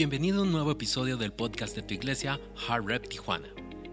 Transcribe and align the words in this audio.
Bienvenido 0.00 0.40
a 0.40 0.44
un 0.44 0.50
nuevo 0.50 0.70
episodio 0.70 1.18
del 1.18 1.30
podcast 1.30 1.76
de 1.76 1.82
tu 1.82 1.92
iglesia, 1.92 2.40
Hard 2.66 2.86
Rep 2.86 3.06
Tijuana. 3.06 3.48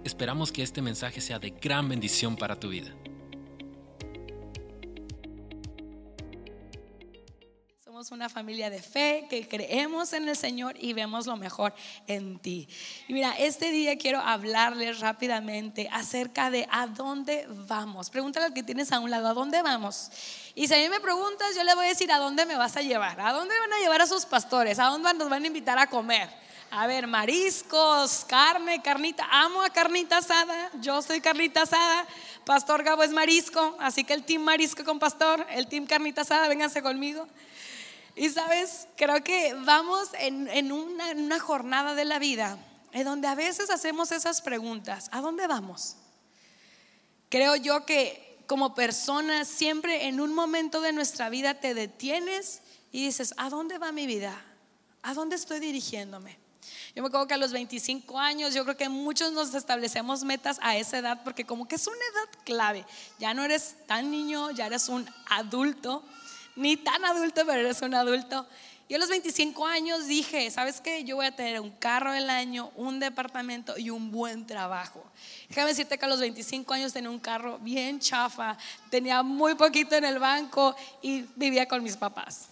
Esperamos 0.06 0.53
que 0.53 0.64
este 0.64 0.82
mensaje 0.82 1.19
sea 1.19 1.37
de 1.37 1.50
gran 1.50 1.90
bendición 1.90 2.37
para 2.37 2.58
tu 2.58 2.69
vida. 2.69 2.95
Somos 8.07 8.20
una 8.20 8.30
familia 8.30 8.70
de 8.70 8.82
fe 8.82 9.27
que 9.30 9.50
creemos 9.50 10.14
en 10.14 10.29
el 10.29 10.38
Señor 10.38 10.77
y 10.79 10.93
vemos 10.93 11.25
lo 11.25 11.36
mejor 11.36 11.73
en 12.07 12.39
ti. 12.39 12.66
Y 13.09 13.11
mira, 13.11 13.34
este 13.38 13.70
día 13.70 13.98
quiero 13.98 14.21
hablarles 14.21 15.02
rápidamente 15.02 15.89
acerca 15.91 16.49
de 16.49 16.70
a 16.71 16.88
dónde 16.88 17.45
vamos. 17.67 18.09
Pregúntale 18.09 18.45
al 18.45 18.54
que 18.54 18.63
tienes 18.63 18.93
a 18.93 18.99
un 18.99 19.12
lado, 19.12 19.27
¿a 19.27 19.34
dónde 19.34 19.62
vamos? 19.62 20.09
Y 20.55 20.70
si 20.70 20.73
a 20.73 20.77
mí 20.77 20.88
me 20.88 21.02
preguntas, 21.02 21.54
yo 21.54 21.66
le 21.66 21.75
voy 21.75 21.88
a 21.88 21.89
decir, 21.89 22.09
¿a 22.09 22.17
dónde 22.17 22.45
me 22.45 22.55
vas 22.55 22.77
a 22.77 22.81
llevar? 22.81 23.20
¿A 23.20 23.34
dónde 23.34 23.54
van 23.59 23.73
a 23.73 23.80
llevar 23.80 24.02
a 24.02 24.08
sus 24.08 24.26
pastores? 24.26 24.80
¿A 24.80 24.85
dónde 24.85 25.13
nos 25.13 25.30
van 25.30 25.44
a 25.44 25.48
invitar 25.48 25.77
a 25.77 25.88
comer? 25.88 26.30
A 26.71 26.88
ver, 26.88 27.08
mariscos, 27.08 28.23
carne, 28.26 28.81
carnita. 28.81 29.27
Amo 29.30 29.62
a 29.62 29.70
carnita 29.70 30.20
asada. 30.20 30.71
Yo 30.80 31.02
soy 31.02 31.20
carnita 31.20 31.63
asada. 31.63 32.08
Pastor 32.45 32.84
Gabo 32.84 33.03
es 33.03 33.12
marisco. 33.12 33.76
Así 33.81 34.05
que 34.05 34.13
el 34.13 34.23
team 34.23 34.44
marisco 34.44 34.85
con 34.85 34.98
pastor, 34.98 35.45
el 35.49 35.67
team 35.67 35.85
carnita 35.85 36.21
asada, 36.21 36.48
vénganse 36.48 36.81
conmigo. 36.81 37.27
Y 38.17 38.30
sabes, 38.31 38.88
creo 38.98 39.23
que 39.23 39.53
vamos 39.53 40.09
en, 40.17 40.71
una, 40.71 41.12
en, 41.12 41.21
una, 41.21 41.39
jornada 41.39 41.94
de 41.94 42.03
la 42.03 42.17
vida 42.17 42.57
en 42.91 43.05
donde 43.05 43.27
a 43.27 43.35
veces 43.35 43.70
hacemos 43.70 44.12
esas 44.12 44.41
preguntas. 44.41 45.07
¿A 45.12 45.21
dónde 45.21 45.45
vamos? 45.45 45.98
Creo 47.30 47.55
yo 47.55 47.85
que 47.85 48.40
como 48.48 48.73
personas 48.73 49.48
siempre 49.48 50.07
en 50.07 50.20
un 50.20 50.34
momento 50.34 50.81
de 50.81 50.93
nuestra 50.93 51.30
vida 51.30 51.59
te 51.59 51.76
detienes 51.76 52.62
y 52.91 53.05
dices, 53.05 53.35
¿a 53.38 53.52
dónde 53.52 53.77
va 53.77 53.91
mi 53.91 54.07
vida? 54.07 54.35
¿A 55.04 55.13
dónde 55.13 55.35
estoy 55.35 55.59
dirigiéndome? 55.59 56.40
Yo 56.95 57.04
me 57.04 57.09
acuerdo 57.09 57.27
que 57.27 57.35
a 57.35 57.38
los 57.38 57.52
25 57.52 58.18
años, 58.18 58.55
yo 58.55 58.63
creo 58.63 58.77
que 58.77 58.90
muchos 58.90 59.32
nos 59.32 59.54
establecemos 59.54 60.23
metas 60.23 60.57
a 60.63 60.76
esa 60.76 60.98
edad 60.98 61.21
porque 61.23 61.45
como 61.45 61.68
que 61.68 61.76
es 61.76 61.85
una 61.85 61.98
edad 61.98 62.43
clave. 62.43 62.84
Ya 63.20 63.35
no 63.35 63.43
eres 63.43 63.76
tan 63.85 64.10
niño, 64.10 64.50
ya 64.50 64.66
eres 64.66 64.90
un 64.90 65.08
adulto 65.30 66.04
ni 66.58 66.76
tan 66.76 67.06
adulto, 67.06 67.46
pero 67.46 67.62
eres 67.62 67.82
un 67.82 67.94
adulto. 67.94 68.46
Yo 68.90 68.96
a 68.96 69.00
los 69.00 69.10
25 69.10 69.66
años 69.68 70.08
dije, 70.08 70.50
¿sabes 70.50 70.80
qué? 70.82 71.04
Yo 71.04 71.18
voy 71.18 71.26
a 71.26 71.36
tener 71.36 71.60
un 71.60 71.72
carro 71.72 72.14
del 72.14 72.30
año, 72.30 72.72
un 72.76 73.00
departamento 73.00 73.78
y 73.78 73.90
un 73.90 74.12
buen 74.12 74.48
trabajo. 74.48 75.04
Déjame 75.50 75.70
decirte 75.70 75.98
que 75.98 76.06
a 76.06 76.08
los 76.08 76.20
25 76.20 76.74
años 76.74 76.94
tenía 76.94 77.10
un 77.10 77.20
carro 77.20 77.60
bien 77.60 78.00
chafa, 78.00 78.58
tenía 78.90 79.24
muy 79.24 79.56
poquito 79.56 79.96
en 79.96 80.06
el 80.06 80.20
banco 80.20 80.76
y 81.02 81.26
vivía 81.36 81.68
con 81.68 81.84
mis 81.84 81.98
papás. 81.98 82.48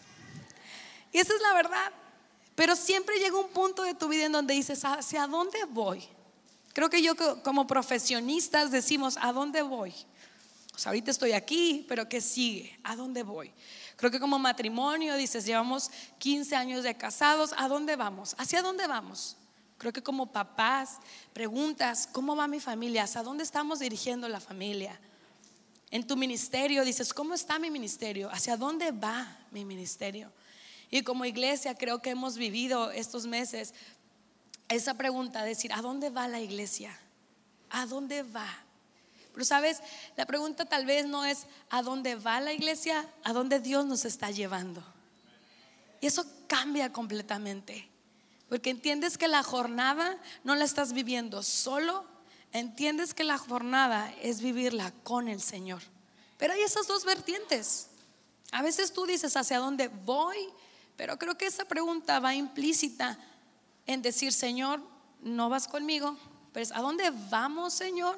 Y 1.12 1.20
esa 1.20 1.34
es 1.34 1.42
la 1.42 1.54
verdad. 1.54 1.92
Pero 2.56 2.76
siempre 2.76 3.18
llega 3.18 3.38
un 3.38 3.50
punto 3.50 3.84
de 3.84 3.94
tu 3.94 4.08
vida 4.08 4.26
en 4.26 4.32
donde 4.32 4.54
dices, 4.54 4.84
¿hacia 4.86 5.28
dónde 5.28 5.64
voy? 5.70 6.04
Creo 6.74 6.90
que 6.90 7.02
yo 7.02 7.16
como 7.44 7.66
profesionistas 7.66 8.72
decimos, 8.72 9.18
¿a 9.22 9.32
dónde 9.32 9.62
voy? 9.62 9.94
O 10.76 10.78
sea, 10.78 10.90
ahorita 10.90 11.12
estoy 11.12 11.32
aquí, 11.32 11.86
pero 11.88 12.10
¿qué 12.10 12.20
sigue? 12.20 12.78
¿A 12.84 12.98
dónde 12.98 13.24
voy? 13.24 13.52
Creo 13.96 14.12
que 14.12 14.20
como 14.20 14.38
matrimonio, 14.40 15.16
dices, 15.16 15.46
llevamos 15.46 15.90
15 16.20 16.56
años 16.56 16.84
de 16.84 16.96
casados, 16.96 17.54
¿a 17.58 17.68
dónde 17.68 17.96
vamos? 17.96 18.36
¿Hacia 18.38 18.62
dónde 18.62 18.88
vamos? 18.88 19.38
Creo 19.78 19.94
que 19.94 20.04
como 20.04 20.32
papás 20.32 20.98
preguntas, 21.34 22.08
¿cómo 22.12 22.36
va 22.36 22.48
mi 22.48 22.60
familia? 22.60 23.04
¿Hacia 23.04 23.24
dónde 23.24 23.44
estamos 23.44 23.80
dirigiendo 23.80 24.28
la 24.28 24.40
familia? 24.40 25.00
En 25.92 26.06
tu 26.06 26.18
ministerio 26.18 26.84
dices, 26.84 27.14
¿cómo 27.14 27.34
está 27.34 27.60
mi 27.60 27.70
ministerio? 27.70 28.30
¿Hacia 28.32 28.58
dónde 28.58 28.92
va 28.92 29.38
mi 29.52 29.64
ministerio? 29.64 30.32
Y 30.90 31.04
como 31.04 31.26
iglesia 31.26 31.76
creo 31.76 32.02
que 32.02 32.12
hemos 32.12 32.38
vivido 32.38 32.92
estos 32.92 33.26
meses 33.26 33.74
esa 34.68 34.96
pregunta, 34.96 35.44
decir, 35.44 35.72
¿a 35.74 35.82
dónde 35.82 36.10
va 36.10 36.28
la 36.28 36.40
iglesia? 36.40 36.98
¿A 37.70 37.86
dónde 37.86 38.24
va? 38.24 38.65
Pero 39.36 39.44
sabes, 39.44 39.82
la 40.16 40.26
pregunta 40.26 40.64
tal 40.64 40.86
vez 40.86 41.06
no 41.08 41.26
es 41.26 41.46
a 41.70 41.82
dónde 41.82 42.16
va 42.16 42.40
la 42.40 42.54
iglesia, 42.54 43.06
a 43.22 43.34
dónde 43.34 43.60
Dios 43.60 43.86
nos 43.86 44.06
está 44.06 44.32
llevando. 44.32 44.82
Y 46.00 46.08
eso 46.08 46.26
cambia 46.48 46.94
completamente. 46.94 47.86
Porque 48.48 48.70
entiendes 48.70 49.18
que 49.18 49.28
la 49.28 49.44
jornada 49.44 50.18
no 50.46 50.56
la 50.56 50.64
estás 50.64 50.94
viviendo 50.94 51.44
solo, 51.44 52.06
entiendes 52.54 53.14
que 53.14 53.26
la 53.26 53.38
jornada 53.38 54.10
es 54.22 54.40
vivirla 54.40 54.94
con 55.04 55.28
el 55.28 55.42
Señor. 55.42 55.82
Pero 56.38 56.54
hay 56.54 56.62
esas 56.62 56.88
dos 56.88 57.04
vertientes. 57.04 57.88
A 58.54 58.62
veces 58.62 58.94
tú 58.94 59.06
dices 59.06 59.36
hacia 59.36 59.60
dónde 59.60 59.90
voy, 59.90 60.38
pero 60.96 61.20
creo 61.20 61.38
que 61.38 61.48
esa 61.48 61.66
pregunta 61.66 62.22
va 62.22 62.36
implícita 62.36 63.20
en 63.86 64.02
decir, 64.02 64.32
Señor, 64.32 64.80
no 65.20 65.50
vas 65.50 65.68
conmigo, 65.68 66.18
pero 66.54 66.64
es, 66.64 66.72
¿a 66.72 66.80
dónde 66.80 67.12
vamos, 67.30 67.74
Señor? 67.74 68.18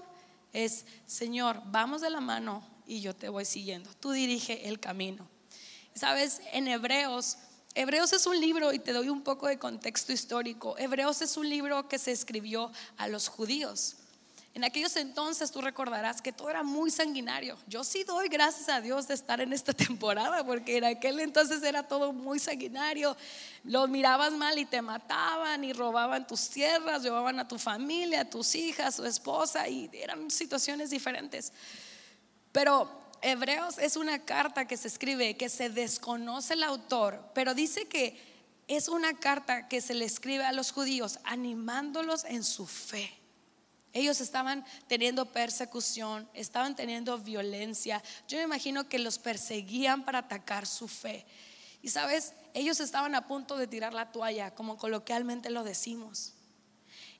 Es, 0.65 0.85
Señor, 1.05 1.61
vamos 1.65 2.01
de 2.01 2.09
la 2.09 2.19
mano 2.19 2.65
y 2.87 3.01
yo 3.01 3.15
te 3.15 3.29
voy 3.29 3.45
siguiendo. 3.45 3.93
Tú 3.99 4.11
dirige 4.11 4.67
el 4.67 4.79
camino. 4.79 5.27
Sabes, 5.93 6.41
en 6.51 6.67
Hebreos, 6.67 7.37
Hebreos 7.75 8.11
es 8.13 8.25
un 8.25 8.39
libro, 8.39 8.73
y 8.73 8.79
te 8.79 8.93
doy 8.93 9.09
un 9.09 9.21
poco 9.21 9.47
de 9.47 9.59
contexto 9.59 10.11
histórico, 10.13 10.75
Hebreos 10.77 11.21
es 11.21 11.37
un 11.37 11.47
libro 11.47 11.87
que 11.87 11.99
se 11.99 12.11
escribió 12.11 12.71
a 12.97 13.07
los 13.07 13.27
judíos. 13.27 13.97
En 14.57 14.63
aquellos 14.63 14.95
entonces 14.95 15.51
tú 15.51 15.61
recordarás 15.61 16.19
que 16.19 16.33
todo 16.33 16.49
era 16.49 16.63
muy 16.63 16.89
sanguinario. 16.89 17.59
Yo 17.67 17.83
sí 17.83 18.03
doy 18.03 18.27
gracias 18.27 18.69
a 18.69 18.81
Dios 18.81 19.07
de 19.07 19.13
estar 19.13 19.39
en 19.39 19.53
esta 19.53 19.71
temporada, 19.85 20.43
porque 20.43 20.77
en 20.77 20.85
aquel 20.85 21.19
entonces 21.19 21.61
era 21.61 21.83
todo 21.83 22.11
muy 22.11 22.39
sanguinario. 22.39 23.15
Los 23.63 23.87
mirabas 23.87 24.33
mal 24.33 24.57
y 24.57 24.65
te 24.65 24.81
mataban 24.81 25.63
y 25.63 25.73
robaban 25.73 26.25
tus 26.25 26.49
tierras, 26.49 27.03
llevaban 27.03 27.39
a 27.39 27.47
tu 27.47 27.59
familia, 27.59 28.21
a 28.21 28.25
tus 28.31 28.55
hijas, 28.55 28.95
a 28.95 29.03
tu 29.03 29.07
esposa, 29.07 29.69
y 29.69 29.91
eran 29.93 30.31
situaciones 30.31 30.89
diferentes. 30.89 31.53
Pero 32.51 32.89
Hebreos 33.21 33.77
es 33.77 33.95
una 33.95 34.25
carta 34.25 34.65
que 34.65 34.75
se 34.75 34.87
escribe, 34.87 35.37
que 35.37 35.49
se 35.49 35.69
desconoce 35.69 36.55
el 36.55 36.63
autor, 36.63 37.23
pero 37.35 37.53
dice 37.53 37.87
que 37.87 38.19
es 38.67 38.87
una 38.87 39.13
carta 39.19 39.67
que 39.67 39.81
se 39.81 39.93
le 39.93 40.05
escribe 40.05 40.45
a 40.45 40.51
los 40.51 40.71
judíos 40.71 41.19
animándolos 41.25 42.25
en 42.25 42.43
su 42.43 42.65
fe. 42.65 43.16
Ellos 43.93 44.21
estaban 44.21 44.65
teniendo 44.87 45.25
persecución, 45.25 46.29
estaban 46.33 46.75
teniendo 46.75 47.17
violencia. 47.17 48.03
Yo 48.27 48.37
me 48.37 48.43
imagino 48.43 48.87
que 48.87 48.99
los 48.99 49.17
perseguían 49.17 50.03
para 50.03 50.19
atacar 50.19 50.65
su 50.65 50.87
fe. 50.87 51.25
Y 51.81 51.89
sabes, 51.89 52.33
ellos 52.53 52.79
estaban 52.79 53.15
a 53.15 53.27
punto 53.27 53.57
de 53.57 53.67
tirar 53.67 53.93
la 53.93 54.11
toalla, 54.11 54.53
como 54.53 54.77
coloquialmente 54.77 55.49
lo 55.49 55.63
decimos. 55.63 56.33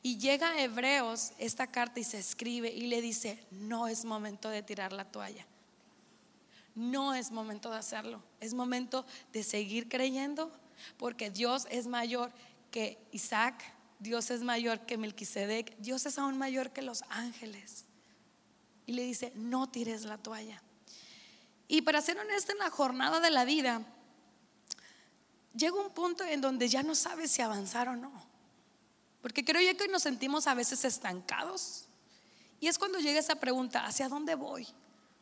Y 0.02 0.18
llega 0.18 0.52
a 0.52 0.62
Hebreos 0.62 1.32
esta 1.38 1.68
carta 1.68 2.00
y 2.00 2.04
se 2.04 2.20
escribe 2.20 2.70
y 2.70 2.88
le 2.88 3.02
dice, 3.02 3.44
no 3.52 3.88
es 3.88 4.06
momento 4.06 4.50
de 4.50 4.64
tirar 4.64 4.94
la 4.94 5.06
toalla. 5.06 5.46
No 6.76 7.14
es 7.14 7.32
momento 7.32 7.72
de 7.72 7.78
hacerlo. 7.78 8.22
Es 8.40 8.54
momento 8.54 9.06
de 9.34 9.44
seguir 9.44 9.90
creyendo 9.90 10.52
porque 10.98 11.30
Dios 11.32 11.68
es 11.72 11.88
mayor 11.88 12.32
que 12.72 12.98
Isaac, 13.12 13.64
Dios 14.00 14.30
es 14.32 14.42
mayor 14.42 14.86
que 14.86 14.98
Melquisedec, 14.98 15.76
Dios 15.78 16.06
es 16.06 16.18
aún 16.18 16.38
mayor 16.38 16.72
que 16.72 16.82
los 16.82 17.04
ángeles. 17.10 17.86
Y 18.86 18.94
le 18.94 19.04
dice, 19.04 19.32
no 19.36 19.70
tires 19.70 20.04
la 20.04 20.18
toalla. 20.18 20.62
Y 21.68 21.82
para 21.82 22.02
ser 22.02 22.18
honesto 22.18 22.52
en 22.52 22.60
la 22.60 22.70
jornada 22.70 23.20
de 23.20 23.30
la 23.30 23.44
vida, 23.44 23.82
llega 25.56 25.76
un 25.76 25.92
punto 25.92 26.24
en 26.24 26.40
donde 26.40 26.70
ya 26.70 26.84
no 26.84 26.96
sabes 26.96 27.32
si 27.32 27.42
avanzar 27.42 27.90
o 27.90 27.96
no. 27.96 28.12
Porque 29.22 29.44
creo 29.44 29.62
yo 29.62 29.78
que 29.78 29.88
nos 29.88 30.04
sentimos 30.04 30.48
a 30.48 30.54
veces 30.54 30.86
estancados. 30.86 31.86
Y 32.60 32.68
es 32.68 32.78
cuando 32.78 33.00
llega 33.00 33.20
esa 33.20 33.36
pregunta, 33.36 33.86
¿hacia 33.86 34.08
dónde 34.08 34.36
voy? 34.36 34.68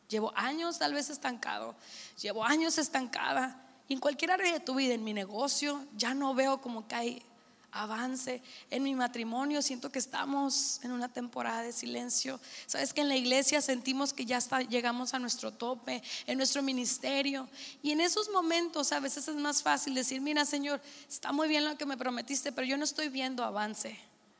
Llevo 0.08 0.32
años 0.36 0.78
tal 0.78 0.94
vez 0.94 1.10
estancado, 1.10 1.74
llevo 2.20 2.44
años 2.44 2.78
estancada. 2.78 3.62
Y 3.88 3.94
en 3.94 4.00
cualquier 4.00 4.30
área 4.30 4.52
de 4.52 4.60
tu 4.60 4.76
vida, 4.76 4.94
en 4.94 5.02
mi 5.02 5.12
negocio, 5.12 5.84
ya 5.96 6.14
no 6.14 6.34
veo 6.34 6.60
como 6.60 6.86
que 6.86 6.94
hay 6.94 7.22
avance. 7.82 8.42
En 8.70 8.82
mi 8.82 8.94
matrimonio 8.94 9.62
siento 9.62 9.90
que 9.90 9.98
estamos 9.98 10.80
en 10.82 10.92
una 10.92 11.08
temporada 11.08 11.62
de 11.62 11.72
silencio. 11.72 12.40
Sabes 12.66 12.92
que 12.92 13.02
en 13.02 13.08
la 13.08 13.16
iglesia 13.16 13.60
sentimos 13.60 14.12
que 14.12 14.24
ya 14.24 14.38
llegamos 14.68 15.14
a 15.14 15.18
nuestro 15.18 15.52
tope, 15.52 16.02
en 16.26 16.38
nuestro 16.38 16.62
ministerio. 16.62 17.48
Y 17.82 17.92
en 17.92 18.00
esos 18.00 18.30
momentos 18.30 18.92
a 18.92 19.00
veces 19.00 19.28
es 19.28 19.36
más 19.36 19.62
fácil 19.62 19.94
decir, 19.94 20.20
mira 20.20 20.44
Señor, 20.44 20.80
está 21.08 21.32
muy 21.32 21.48
bien 21.48 21.64
lo 21.64 21.76
que 21.76 21.86
me 21.86 21.96
prometiste, 21.96 22.52
pero 22.52 22.66
yo 22.66 22.76
no 22.76 22.84
estoy 22.84 23.08
viendo 23.08 23.44
avance. 23.44 23.98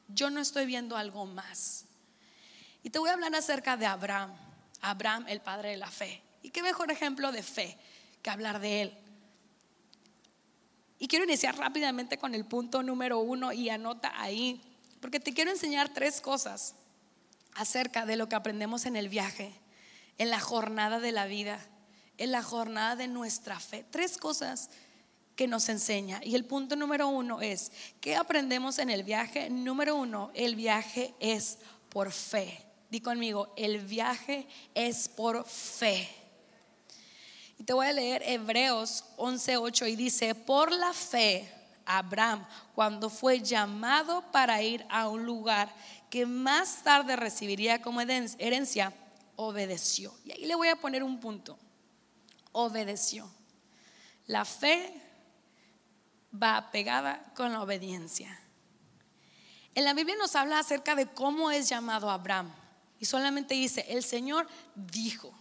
Yo 0.09 0.31
no 0.31 0.41
estoy 0.41 0.67
viendo 0.67 0.97
algo 0.97 1.27
más. 1.27 1.85
Y 2.83 2.91
te 2.91 2.99
voy 2.99 3.11
a 3.11 3.15
hablar 3.15 3.35
acerca 3.35 3.77
de 3.77 3.87
Abraham. 3.87 4.33
Abraham, 4.81 5.27
el 5.29 5.41
padre 5.41 5.71
de 5.71 5.77
la 5.77 5.91
fe. 5.91 6.23
¿Y 6.43 6.51
qué 6.51 6.63
mejor 6.63 6.91
ejemplo 6.91 7.33
de 7.33 7.43
fe 7.43 7.77
que 8.23 8.31
hablar 8.31 8.61
de 8.61 8.83
él? 8.83 8.99
Y 10.99 11.09
quiero 11.09 11.25
iniciar 11.25 11.57
rápidamente 11.57 12.19
con 12.19 12.35
el 12.35 12.45
punto 12.45 12.83
número 12.83 13.19
uno 13.19 13.53
y 13.53 13.69
anota 13.69 14.13
ahí, 14.21 14.61
porque 15.01 15.21
te 15.21 15.35
quiero 15.35 15.51
enseñar 15.51 15.93
tres 15.93 16.21
cosas 16.21 16.75
acerca 17.55 18.07
de 18.07 18.17
lo 18.17 18.29
que 18.29 18.37
aprendemos 18.37 18.87
en 18.87 18.97
el 18.97 19.09
viaje, 19.09 19.53
en 20.19 20.31
la 20.31 20.41
jornada 20.41 21.01
de 21.01 21.13
la 21.13 21.27
vida, 21.27 21.59
en 22.19 22.33
la 22.33 22.43
jornada 22.43 22.97
de 22.97 23.09
nuestra 23.09 23.61
fe. 23.61 23.85
Tres 23.91 24.17
cosas 24.17 24.71
que 25.37 25.47
nos 25.47 25.69
enseña. 25.69 26.21
Y 26.25 26.35
el 26.35 26.45
punto 26.45 26.77
número 26.77 27.09
uno 27.09 27.43
es, 27.43 27.71
¿qué 28.01 28.17
aprendemos 28.17 28.79
en 28.79 28.91
el 28.91 29.05
viaje? 29.05 29.51
Número 29.51 29.97
uno, 29.97 30.31
el 30.35 30.57
viaje 30.57 31.15
es 31.21 31.59
por 31.91 32.11
fe. 32.11 32.63
Di 32.91 33.01
conmigo, 33.01 33.53
el 33.57 33.81
viaje 33.81 34.47
es 34.75 35.09
por 35.09 35.45
fe. 35.45 36.09
Y 37.59 37.65
te 37.65 37.73
voy 37.73 37.87
a 37.87 37.93
leer 37.93 38.23
Hebreos 38.25 39.05
11:8 39.17 39.89
y 39.89 39.97
dice, 39.97 40.35
por 40.35 40.73
la 40.73 40.93
fe, 40.93 41.51
Abraham, 41.87 42.45
cuando 42.75 43.09
fue 43.09 43.41
llamado 43.41 44.23
para 44.33 44.61
ir 44.63 44.85
a 44.91 45.09
un 45.09 45.25
lugar 45.25 45.73
que 46.11 46.27
más 46.27 46.83
tarde 46.83 47.17
recibiría 47.17 47.81
como 47.81 48.01
herencia, 48.01 48.93
obedeció. 49.37 50.15
Y 50.25 50.33
ahí 50.33 50.47
le 50.47 50.55
voy 50.55 50.69
a 50.69 50.77
poner 50.77 51.03
un 51.03 51.21
punto. 51.21 51.59
Obedeció. 52.53 53.31
La 54.27 54.45
fe 54.45 55.01
va 56.33 56.71
pegada 56.71 57.33
con 57.35 57.53
la 57.53 57.63
obediencia. 57.63 58.41
En 59.75 59.85
la 59.85 59.95
Biblia 59.95 60.17
nos 60.17 60.35
habla 60.35 60.59
acerca 60.59 60.95
de 60.95 61.07
cómo 61.07 61.51
es 61.51 61.69
llamado 61.69 62.11
Abraham. 62.11 62.53
Y 62.99 63.05
solamente 63.05 63.55
dice, 63.55 63.85
el 63.89 64.03
Señor 64.03 64.49
dijo. 64.75 65.33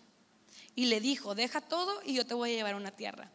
Y 0.76 0.86
le 0.86 1.00
dijo, 1.00 1.36
deja 1.36 1.62
todo 1.62 2.02
y 2.04 2.14
yo 2.14 2.26
te 2.26 2.34
voy 2.34 2.52
a 2.52 2.56
llevar 2.56 2.74
a 2.74 2.78
una 2.78 2.92
tierra. 2.92 3.32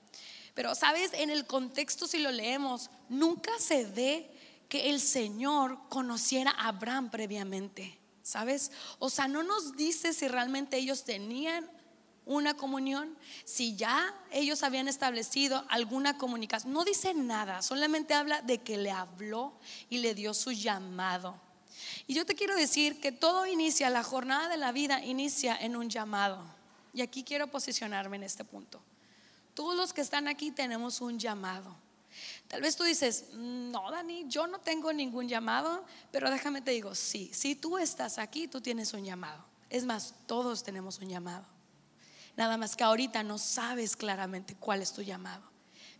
Pero, 0.54 0.74
¿sabes? 0.74 1.12
En 1.14 1.30
el 1.30 1.46
contexto, 1.46 2.06
si 2.06 2.18
lo 2.18 2.30
leemos, 2.30 2.90
nunca 3.08 3.50
se 3.58 3.84
ve 3.86 4.30
que 4.68 4.90
el 4.90 5.00
Señor 5.00 5.78
conociera 5.88 6.50
a 6.50 6.68
Abraham 6.68 7.10
previamente. 7.10 7.98
¿Sabes? 8.22 8.70
O 8.98 9.10
sea, 9.10 9.26
no 9.26 9.42
nos 9.42 9.76
dice 9.76 10.12
si 10.12 10.28
realmente 10.28 10.76
ellos 10.76 11.04
tenían 11.04 11.68
una 12.26 12.54
comunión, 12.54 13.16
si 13.44 13.74
ya 13.74 14.14
ellos 14.30 14.62
habían 14.62 14.86
establecido 14.86 15.64
alguna 15.68 16.16
comunicación. 16.16 16.72
No 16.72 16.84
dice 16.84 17.14
nada, 17.14 17.62
solamente 17.62 18.14
habla 18.14 18.42
de 18.42 18.58
que 18.58 18.76
le 18.76 18.90
habló 18.90 19.58
y 19.88 19.98
le 19.98 20.14
dio 20.14 20.32
su 20.34 20.52
llamado. 20.52 21.40
Y 22.06 22.14
yo 22.14 22.26
te 22.26 22.34
quiero 22.34 22.54
decir 22.54 23.00
que 23.00 23.10
todo 23.10 23.46
inicia, 23.46 23.90
la 23.90 24.04
jornada 24.04 24.48
de 24.48 24.58
la 24.58 24.70
vida 24.70 25.02
inicia 25.04 25.56
en 25.56 25.74
un 25.74 25.88
llamado. 25.88 26.59
Y 26.92 27.02
aquí 27.02 27.24
quiero 27.24 27.46
posicionarme 27.46 28.16
en 28.16 28.24
este 28.24 28.44
punto. 28.44 28.80
Todos 29.54 29.76
los 29.76 29.92
que 29.92 30.00
están 30.00 30.28
aquí 30.28 30.50
tenemos 30.50 31.00
un 31.00 31.18
llamado. 31.18 31.74
Tal 32.48 32.60
vez 32.62 32.76
tú 32.76 32.82
dices, 32.82 33.26
no, 33.34 33.90
Dani, 33.90 34.24
yo 34.28 34.46
no 34.46 34.58
tengo 34.58 34.92
ningún 34.92 35.28
llamado, 35.28 35.84
pero 36.10 36.30
déjame 36.30 36.60
te 36.60 36.72
digo, 36.72 36.94
sí, 36.94 37.30
si 37.32 37.54
tú 37.54 37.78
estás 37.78 38.18
aquí, 38.18 38.48
tú 38.48 38.60
tienes 38.60 38.92
un 38.92 39.04
llamado. 39.04 39.44
Es 39.68 39.84
más, 39.84 40.14
todos 40.26 40.64
tenemos 40.64 40.98
un 40.98 41.08
llamado. 41.08 41.46
Nada 42.36 42.56
más 42.56 42.74
que 42.74 42.84
ahorita 42.84 43.22
no 43.22 43.38
sabes 43.38 43.96
claramente 43.96 44.56
cuál 44.56 44.82
es 44.82 44.92
tu 44.92 45.02
llamado, 45.02 45.42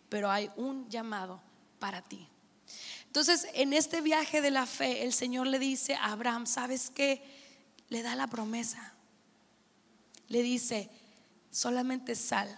pero 0.09 0.31
hay 0.31 0.51
un 0.57 0.89
llamado 0.89 1.41
para 1.79 2.03
ti. 2.03 2.27
Entonces, 3.07 3.47
en 3.55 3.73
este 3.73 4.01
viaje 4.01 4.41
de 4.41 4.51
la 4.51 4.67
fe, 4.67 5.05
el 5.05 5.13
Señor 5.13 5.47
le 5.47 5.59
dice 5.59 5.95
a 5.95 6.13
Abraham, 6.13 6.47
¿sabes 6.47 6.91
qué? 6.91 7.23
Le 7.89 8.03
da 8.03 8.15
la 8.15 8.29
promesa. 8.29 8.95
Le 10.31 10.43
dice, 10.43 10.89
solamente 11.51 12.15
sal. 12.15 12.49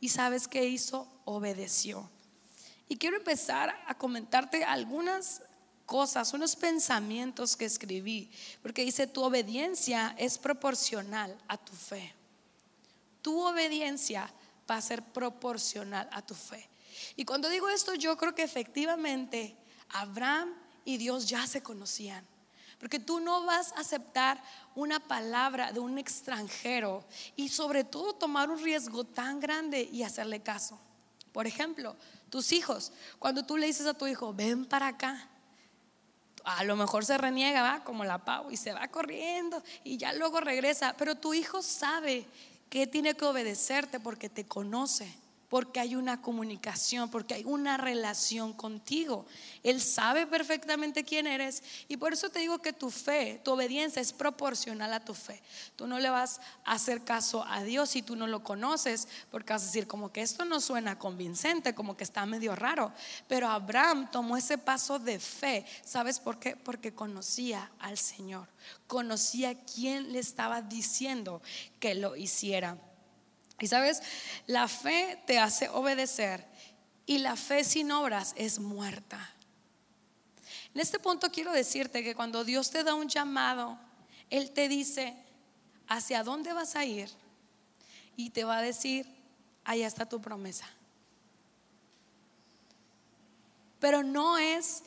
¿Y 0.00 0.08
sabes 0.08 0.48
qué 0.48 0.66
hizo? 0.66 1.06
Obedeció. 1.26 2.08
Y 2.88 2.96
quiero 2.96 3.18
empezar 3.18 3.74
a 3.86 3.98
comentarte 3.98 4.64
algunas 4.64 5.42
cosas, 5.86 6.32
unos 6.32 6.56
pensamientos 6.56 7.56
que 7.56 7.64
escribí, 7.64 8.30
porque 8.62 8.84
dice, 8.84 9.06
tu 9.06 9.22
obediencia 9.22 10.14
es 10.18 10.38
proporcional 10.38 11.36
a 11.48 11.58
tu 11.58 11.72
fe. 11.72 12.14
Tu 13.20 13.38
obediencia 13.38 14.32
va 14.70 14.76
a 14.76 14.82
ser 14.82 15.02
proporcional 15.02 16.08
a 16.12 16.22
tu 16.22 16.34
fe. 16.34 16.68
Y 17.16 17.24
cuando 17.24 17.48
digo 17.48 17.68
esto, 17.68 17.94
yo 17.94 18.16
creo 18.16 18.34
que 18.34 18.42
efectivamente 18.42 19.56
Abraham 19.90 20.54
y 20.84 20.96
Dios 20.96 21.28
ya 21.28 21.46
se 21.46 21.62
conocían. 21.62 22.26
Porque 22.84 23.00
tú 23.00 23.18
no 23.18 23.46
vas 23.46 23.72
a 23.72 23.80
aceptar 23.80 24.44
una 24.74 25.00
palabra 25.00 25.72
de 25.72 25.80
un 25.80 25.96
extranjero 25.96 27.02
y 27.34 27.48
sobre 27.48 27.82
todo 27.82 28.12
tomar 28.12 28.50
un 28.50 28.62
riesgo 28.62 29.04
tan 29.04 29.40
grande 29.40 29.88
y 29.90 30.02
hacerle 30.02 30.42
caso. 30.42 30.78
Por 31.32 31.46
ejemplo, 31.46 31.96
tus 32.28 32.52
hijos, 32.52 32.92
cuando 33.18 33.42
tú 33.46 33.56
le 33.56 33.68
dices 33.68 33.86
a 33.86 33.94
tu 33.94 34.06
hijo, 34.06 34.34
ven 34.34 34.66
para 34.66 34.88
acá, 34.88 35.30
a 36.44 36.62
lo 36.64 36.76
mejor 36.76 37.06
se 37.06 37.16
reniega, 37.16 37.62
va 37.62 37.84
como 37.84 38.04
la 38.04 38.22
pavo 38.22 38.50
y 38.50 38.58
se 38.58 38.74
va 38.74 38.86
corriendo 38.88 39.62
y 39.82 39.96
ya 39.96 40.12
luego 40.12 40.40
regresa, 40.40 40.94
pero 40.98 41.14
tu 41.14 41.32
hijo 41.32 41.62
sabe 41.62 42.26
que 42.68 42.86
tiene 42.86 43.14
que 43.14 43.24
obedecerte 43.24 43.98
porque 43.98 44.28
te 44.28 44.44
conoce 44.44 45.10
porque 45.48 45.80
hay 45.80 45.96
una 45.96 46.20
comunicación, 46.20 47.10
porque 47.10 47.34
hay 47.34 47.44
una 47.44 47.76
relación 47.76 48.52
contigo. 48.52 49.26
Él 49.62 49.80
sabe 49.80 50.26
perfectamente 50.26 51.04
quién 51.04 51.26
eres 51.26 51.62
y 51.88 51.96
por 51.96 52.12
eso 52.12 52.30
te 52.30 52.40
digo 52.40 52.60
que 52.60 52.72
tu 52.72 52.90
fe, 52.90 53.40
tu 53.44 53.52
obediencia 53.52 54.02
es 54.02 54.12
proporcional 54.12 54.92
a 54.92 55.04
tu 55.04 55.14
fe. 55.14 55.42
Tú 55.76 55.86
no 55.86 55.98
le 55.98 56.10
vas 56.10 56.40
a 56.64 56.72
hacer 56.72 57.04
caso 57.04 57.44
a 57.46 57.62
Dios 57.62 57.90
si 57.90 58.02
tú 58.02 58.16
no 58.16 58.26
lo 58.26 58.42
conoces, 58.42 59.08
porque 59.30 59.52
vas 59.52 59.62
a 59.62 59.66
decir 59.66 59.86
como 59.86 60.12
que 60.12 60.22
esto 60.22 60.44
no 60.44 60.60
suena 60.60 60.98
convincente, 60.98 61.74
como 61.74 61.96
que 61.96 62.04
está 62.04 62.26
medio 62.26 62.56
raro. 62.56 62.92
Pero 63.28 63.48
Abraham 63.48 64.10
tomó 64.10 64.36
ese 64.36 64.58
paso 64.58 64.98
de 64.98 65.18
fe. 65.18 65.64
¿Sabes 65.84 66.18
por 66.18 66.38
qué? 66.38 66.56
Porque 66.56 66.94
conocía 66.94 67.70
al 67.78 67.98
Señor, 67.98 68.48
conocía 68.86 69.54
quién 69.64 70.12
le 70.12 70.18
estaba 70.18 70.62
diciendo 70.62 71.42
que 71.80 71.94
lo 71.94 72.16
hiciera. 72.16 72.78
Y 73.60 73.68
sabes, 73.68 74.02
la 74.46 74.68
fe 74.68 75.22
te 75.26 75.38
hace 75.38 75.68
obedecer 75.68 76.44
y 77.06 77.18
la 77.18 77.36
fe 77.36 77.64
sin 77.64 77.92
obras 77.92 78.34
es 78.36 78.58
muerta. 78.58 79.30
En 80.74 80.80
este 80.80 80.98
punto 80.98 81.30
quiero 81.30 81.52
decirte 81.52 82.02
que 82.02 82.14
cuando 82.14 82.44
Dios 82.44 82.70
te 82.70 82.82
da 82.82 82.94
un 82.94 83.08
llamado, 83.08 83.78
Él 84.28 84.50
te 84.50 84.68
dice 84.68 85.14
hacia 85.86 86.24
dónde 86.24 86.52
vas 86.52 86.74
a 86.74 86.84
ir 86.84 87.08
y 88.16 88.30
te 88.30 88.44
va 88.44 88.58
a 88.58 88.62
decir, 88.62 89.06
allá 89.64 89.86
está 89.86 90.08
tu 90.08 90.20
promesa. 90.20 90.66
Pero 93.78 94.02
no 94.02 94.38
es 94.38 94.82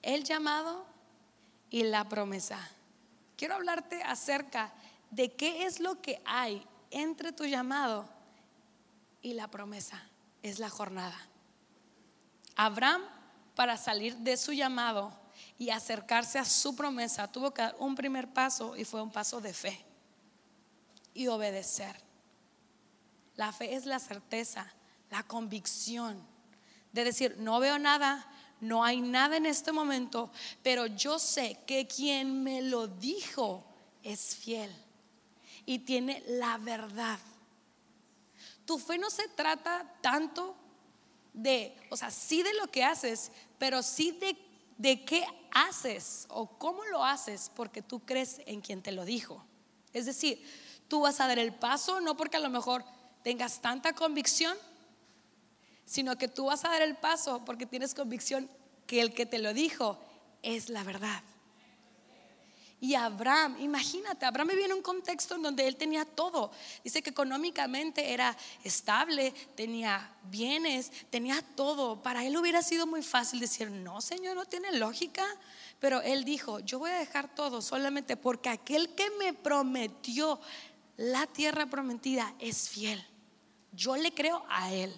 el 0.00 0.24
llamado 0.24 0.86
y 1.70 1.82
la 1.82 2.08
promesa. 2.08 2.70
Quiero 3.36 3.54
hablarte 3.54 4.02
acerca 4.02 4.72
de 5.10 5.32
qué 5.32 5.66
es 5.66 5.80
lo 5.80 6.00
que 6.00 6.22
hay 6.24 6.64
entre 6.90 7.32
tu 7.32 7.44
llamado 7.44 8.08
y 9.22 9.34
la 9.34 9.48
promesa. 9.48 10.02
Es 10.42 10.58
la 10.58 10.70
jornada. 10.70 11.18
Abraham, 12.54 13.02
para 13.54 13.76
salir 13.76 14.16
de 14.18 14.36
su 14.36 14.52
llamado 14.52 15.12
y 15.58 15.70
acercarse 15.70 16.38
a 16.38 16.44
su 16.44 16.76
promesa, 16.76 17.30
tuvo 17.30 17.52
que 17.52 17.62
dar 17.62 17.76
un 17.78 17.94
primer 17.94 18.32
paso 18.32 18.76
y 18.76 18.84
fue 18.84 19.02
un 19.02 19.10
paso 19.10 19.40
de 19.40 19.52
fe 19.52 19.84
y 21.14 21.26
obedecer. 21.26 21.96
La 23.36 23.52
fe 23.52 23.74
es 23.74 23.86
la 23.86 23.98
certeza, 23.98 24.72
la 25.10 25.22
convicción 25.24 26.24
de 26.92 27.04
decir, 27.04 27.36
no 27.38 27.60
veo 27.60 27.78
nada, 27.78 28.26
no 28.60 28.84
hay 28.84 29.00
nada 29.00 29.36
en 29.36 29.46
este 29.46 29.72
momento, 29.72 30.30
pero 30.62 30.86
yo 30.86 31.18
sé 31.18 31.60
que 31.66 31.86
quien 31.86 32.42
me 32.42 32.62
lo 32.62 32.86
dijo 32.86 33.64
es 34.02 34.36
fiel 34.36 34.72
y 35.68 35.80
tiene 35.80 36.24
la 36.26 36.56
verdad. 36.56 37.18
Tu 38.64 38.78
fe 38.78 38.96
no 38.96 39.10
se 39.10 39.28
trata 39.28 39.84
tanto 40.00 40.56
de, 41.34 41.76
o 41.90 41.96
sea, 41.96 42.10
sí 42.10 42.42
de 42.42 42.54
lo 42.54 42.68
que 42.68 42.84
haces, 42.84 43.30
pero 43.58 43.82
sí 43.82 44.12
de, 44.12 44.34
de 44.78 45.04
qué 45.04 45.26
haces 45.50 46.24
o 46.30 46.58
cómo 46.58 46.86
lo 46.86 47.04
haces 47.04 47.50
porque 47.54 47.82
tú 47.82 48.00
crees 48.00 48.40
en 48.46 48.62
quien 48.62 48.80
te 48.80 48.92
lo 48.92 49.04
dijo. 49.04 49.44
Es 49.92 50.06
decir, 50.06 50.42
tú 50.88 51.02
vas 51.02 51.20
a 51.20 51.26
dar 51.26 51.38
el 51.38 51.54
paso 51.54 52.00
no 52.00 52.16
porque 52.16 52.38
a 52.38 52.40
lo 52.40 52.48
mejor 52.48 52.82
tengas 53.22 53.60
tanta 53.60 53.92
convicción, 53.92 54.56
sino 55.84 56.16
que 56.16 56.28
tú 56.28 56.46
vas 56.46 56.64
a 56.64 56.70
dar 56.70 56.80
el 56.80 56.96
paso 56.96 57.44
porque 57.44 57.66
tienes 57.66 57.94
convicción 57.94 58.50
que 58.86 59.02
el 59.02 59.12
que 59.12 59.26
te 59.26 59.38
lo 59.38 59.52
dijo 59.52 59.98
es 60.40 60.70
la 60.70 60.82
verdad. 60.82 61.22
Y 62.80 62.94
Abraham, 62.94 63.56
imagínate, 63.58 64.24
Abraham 64.24 64.48
vivía 64.48 64.66
en 64.66 64.72
un 64.72 64.82
contexto 64.82 65.34
en 65.34 65.42
donde 65.42 65.66
él 65.66 65.76
tenía 65.76 66.04
todo. 66.04 66.52
Dice 66.84 67.02
que 67.02 67.10
económicamente 67.10 68.12
era 68.12 68.36
estable, 68.62 69.32
tenía 69.56 70.12
bienes, 70.30 70.92
tenía 71.10 71.42
todo. 71.56 72.00
Para 72.00 72.24
él 72.24 72.36
hubiera 72.36 72.62
sido 72.62 72.86
muy 72.86 73.02
fácil 73.02 73.40
decir, 73.40 73.68
no, 73.70 74.00
Señor, 74.00 74.36
no 74.36 74.44
tiene 74.44 74.70
lógica. 74.72 75.26
Pero 75.80 76.02
él 76.02 76.24
dijo, 76.24 76.60
yo 76.60 76.78
voy 76.78 76.90
a 76.90 76.98
dejar 76.98 77.34
todo 77.34 77.62
solamente 77.62 78.16
porque 78.16 78.48
aquel 78.48 78.94
que 78.94 79.10
me 79.18 79.32
prometió 79.32 80.40
la 80.96 81.26
tierra 81.26 81.66
prometida 81.66 82.32
es 82.38 82.68
fiel. 82.68 83.04
Yo 83.72 83.96
le 83.96 84.12
creo 84.14 84.44
a 84.48 84.72
él. 84.72 84.94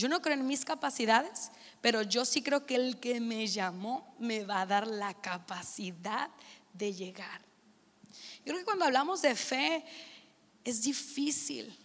Yo 0.00 0.08
no 0.08 0.22
creo 0.22 0.32
en 0.32 0.46
mis 0.46 0.64
capacidades, 0.64 1.50
pero 1.82 2.00
yo 2.00 2.24
sí 2.24 2.40
creo 2.40 2.64
que 2.64 2.74
el 2.74 2.98
que 2.98 3.20
me 3.20 3.46
llamó 3.46 4.14
me 4.18 4.44
va 4.44 4.62
a 4.62 4.66
dar 4.66 4.86
la 4.86 5.12
capacidad 5.12 6.30
de 6.72 6.94
llegar. 6.94 7.42
Yo 8.38 8.44
creo 8.44 8.60
que 8.60 8.64
cuando 8.64 8.86
hablamos 8.86 9.20
de 9.20 9.34
fe 9.34 9.84
es 10.64 10.80
difícil. 10.80 11.76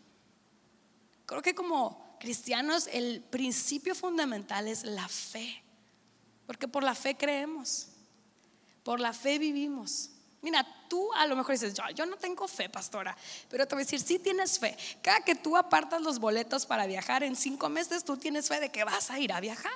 Creo 1.25 1.41
que 1.41 1.53
como 1.53 2.15
cristianos 2.17 2.87
el 2.93 3.21
principio 3.21 3.93
fundamental 3.93 4.69
es 4.69 4.85
la 4.85 5.09
fe. 5.09 5.61
Porque 6.47 6.69
por 6.69 6.83
la 6.85 6.95
fe 6.95 7.17
creemos. 7.17 7.89
Por 8.83 9.01
la 9.01 9.11
fe 9.11 9.39
vivimos. 9.39 10.11
Mira, 10.45 10.63
tú 10.87 11.11
a 11.15 11.25
lo 11.25 11.35
mejor 11.35 11.53
dices, 11.53 11.73
yo, 11.73 11.83
yo, 11.95 12.05
no 12.05 12.17
tengo 12.17 12.47
fe, 12.47 12.69
pastora, 12.69 13.17
pero 13.49 13.67
te 13.67 13.73
voy 13.73 13.81
a 13.81 13.85
decir, 13.85 13.99
sí 13.99 14.19
tienes 14.19 14.59
fe. 14.59 14.77
Cada 15.01 15.21
que 15.21 15.33
tú 15.33 15.57
apartas 15.57 16.03
los 16.03 16.19
boletos 16.19 16.67
para 16.67 16.85
viajar 16.85 17.23
en 17.23 17.35
cinco 17.35 17.67
meses, 17.67 18.03
tú 18.03 18.15
tienes 18.15 18.47
fe 18.47 18.59
de 18.59 18.69
que 18.69 18.83
vas 18.83 19.09
a 19.09 19.17
ir 19.17 19.33
a 19.33 19.39
viajar. 19.39 19.73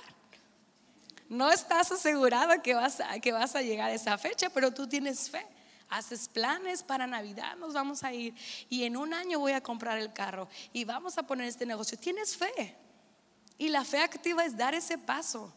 No 1.28 1.52
estás 1.52 1.92
asegurado 1.92 2.62
que 2.62 2.76
vas 2.76 3.00
a, 3.00 3.20
que 3.20 3.32
vas 3.32 3.56
a 3.56 3.64
llegar 3.64 3.90
a 3.90 3.96
esa 3.96 4.16
fecha, 4.20 4.52
pero 4.52 4.72
tú 4.72 4.86
tienes 4.86 5.32
fe. 5.32 5.44
Haces 5.90 6.28
planes 6.28 6.84
para 6.84 7.08
Navidad, 7.08 7.58
nos 7.58 7.74
vamos 7.74 8.04
a 8.04 8.14
ir 8.14 8.36
y 8.70 8.84
en 8.84 8.96
un 8.96 9.12
año 9.12 9.40
voy 9.40 9.54
a 9.54 9.62
comprar 9.64 9.98
el 9.98 10.14
carro 10.14 10.48
y 10.72 10.84
vamos 10.84 11.18
a 11.18 11.24
poner 11.24 11.48
este 11.48 11.66
negocio. 11.66 11.98
Tienes 11.98 12.38
fe. 12.38 12.76
Y 13.58 13.70
la 13.70 13.84
fe 13.84 14.04
activa 14.04 14.46
es 14.46 14.56
dar 14.56 14.76
ese 14.76 15.00
paso. 15.00 15.52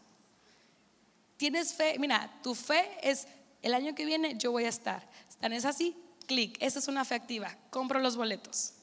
Tienes 1.37 1.71
fe, 1.71 1.99
mira, 1.99 2.31
tu 2.41 2.55
fe 2.55 2.97
es 3.03 3.27
el 3.63 3.73
año 3.73 3.95
que 3.95 4.05
viene 4.05 4.37
yo 4.37 4.51
voy 4.51 4.65
a 4.65 4.69
estar. 4.69 5.09
¿Están 5.27 5.53
es 5.53 5.65
así? 5.65 5.95
Clic, 6.27 6.57
esa 6.59 6.79
es 6.79 6.87
una 6.87 7.03
fe 7.03 7.15
activa. 7.15 7.57
Compro 7.71 7.99
los 7.99 8.15
boletos. 8.15 8.73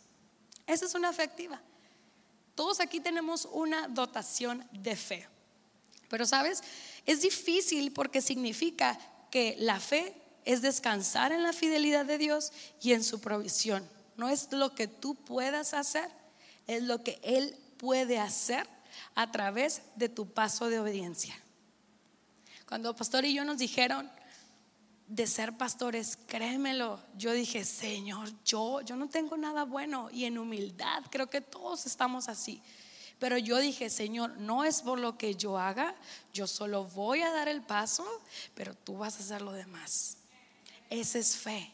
Esa 0.66 0.86
es 0.86 0.94
una 0.94 1.12
fe 1.12 1.22
activa. 1.22 1.60
Todos 2.54 2.80
aquí 2.80 2.98
tenemos 2.98 3.46
una 3.52 3.88
dotación 3.88 4.66
de 4.72 4.96
fe. 4.96 5.28
Pero 6.08 6.26
sabes, 6.26 6.62
es 7.06 7.22
difícil 7.22 7.92
porque 7.92 8.20
significa 8.20 8.98
que 9.30 9.56
la 9.58 9.78
fe 9.78 10.14
es 10.44 10.62
descansar 10.62 11.32
en 11.32 11.42
la 11.42 11.52
fidelidad 11.52 12.04
de 12.04 12.18
Dios 12.18 12.52
y 12.82 12.92
en 12.92 13.04
su 13.04 13.20
provisión. 13.20 13.88
No 14.16 14.28
es 14.28 14.50
lo 14.50 14.74
que 14.74 14.88
tú 14.88 15.14
puedas 15.14 15.72
hacer, 15.72 16.10
es 16.66 16.82
lo 16.82 17.02
que 17.02 17.20
Él 17.22 17.56
puede 17.76 18.18
hacer 18.18 18.68
a 19.14 19.30
través 19.30 19.82
de 19.96 20.08
tu 20.08 20.26
paso 20.32 20.68
de 20.68 20.80
obediencia. 20.80 21.38
Cuando 22.66 22.94
Pastor 22.94 23.24
y 23.24 23.34
yo 23.34 23.44
nos 23.44 23.58
dijeron 23.58 24.10
de 25.10 25.26
ser 25.26 25.56
pastores, 25.56 26.16
créemelo, 26.28 27.00
yo 27.16 27.32
dije, 27.32 27.64
Señor, 27.64 28.30
yo, 28.44 28.80
yo 28.82 28.94
no 28.94 29.08
tengo 29.08 29.36
nada 29.36 29.64
bueno 29.64 30.08
y 30.12 30.24
en 30.24 30.38
humildad 30.38 31.02
creo 31.10 31.28
que 31.28 31.40
todos 31.40 31.84
estamos 31.84 32.28
así. 32.28 32.62
Pero 33.18 33.36
yo 33.36 33.58
dije, 33.58 33.90
Señor, 33.90 34.36
no 34.38 34.62
es 34.62 34.82
por 34.82 35.00
lo 35.00 35.18
que 35.18 35.34
yo 35.34 35.58
haga, 35.58 35.96
yo 36.32 36.46
solo 36.46 36.84
voy 36.84 37.22
a 37.22 37.32
dar 37.32 37.48
el 37.48 37.60
paso, 37.60 38.06
pero 38.54 38.72
tú 38.72 38.98
vas 38.98 39.16
a 39.16 39.18
hacer 39.18 39.42
lo 39.42 39.50
demás. 39.50 40.18
Esa 40.88 41.18
es 41.18 41.36
fe. 41.36 41.72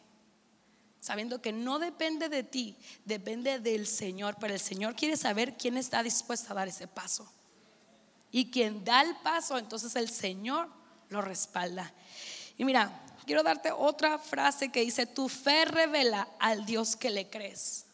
Sabiendo 0.98 1.42
que 1.42 1.52
no 1.52 1.78
depende 1.78 2.30
de 2.30 2.42
ti, 2.42 2.74
depende 3.04 3.60
del 3.60 3.86
Señor, 3.86 4.36
pero 4.40 4.54
el 4.54 4.60
Señor 4.60 4.96
quiere 4.96 5.18
saber 5.18 5.58
quién 5.58 5.76
está 5.76 6.02
dispuesto 6.02 6.52
a 6.52 6.56
dar 6.56 6.68
ese 6.68 6.88
paso. 6.88 7.30
Y 8.32 8.50
quien 8.50 8.82
da 8.82 9.02
el 9.02 9.14
paso, 9.16 9.58
entonces 9.58 9.94
el 9.94 10.08
Señor 10.08 10.70
lo 11.10 11.20
respalda. 11.20 11.92
Y 12.58 12.64
mira, 12.64 13.02
quiero 13.26 13.42
darte 13.42 13.72
otra 13.72 14.18
frase 14.18 14.70
que 14.70 14.80
dice, 14.80 15.04
tu 15.04 15.28
fe 15.28 15.64
revela 15.64 16.28
al 16.38 16.64
Dios 16.64 16.96
que 16.96 17.10
le 17.10 17.28
crees. 17.28 17.84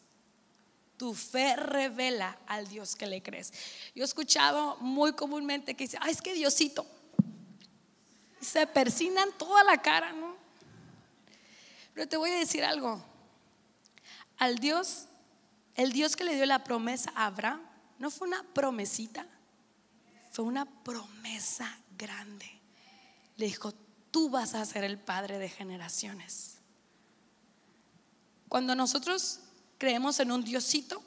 Tu 0.97 1.13
fe 1.13 1.55
revela 1.55 2.37
al 2.47 2.67
Dios 2.67 2.95
que 2.95 3.07
le 3.07 3.21
crees. 3.21 3.51
Yo 3.95 4.03
he 4.03 4.05
escuchado 4.05 4.77
muy 4.77 5.13
comúnmente 5.13 5.75
que 5.75 5.85
dice, 5.85 5.97
ay, 5.99 6.11
es 6.11 6.21
que 6.21 6.33
Diosito. 6.33 6.85
se 8.39 8.67
persinan 8.67 9.29
toda 9.37 9.63
la 9.63 9.81
cara, 9.81 10.13
¿no? 10.13 10.35
Pero 11.93 12.07
te 12.07 12.17
voy 12.17 12.29
a 12.29 12.39
decir 12.39 12.63
algo. 12.63 13.03
Al 14.37 14.59
Dios, 14.59 15.05
el 15.75 15.91
Dios 15.91 16.15
que 16.15 16.23
le 16.23 16.35
dio 16.35 16.45
la 16.45 16.63
promesa 16.63 17.11
a 17.15 17.25
Abraham, 17.25 17.61
no 17.97 18.11
fue 18.11 18.27
una 18.27 18.43
promesita, 18.53 19.25
fue 20.31 20.45
una 20.45 20.65
promesa 20.65 21.77
grande. 21.97 22.49
Le 23.37 23.45
dijo, 23.45 23.73
tú 24.13 24.29
vas 24.29 24.53
a 24.53 24.63
ser 24.63 24.83
el 24.83 24.99
padre 24.99 25.39
de 25.39 25.49
generaciones. 25.49 26.59
Cuando 28.47 28.75
nosotros 28.75 29.39
creemos 29.79 30.19
en 30.19 30.31
un 30.31 30.43
Diosito, 30.43 31.01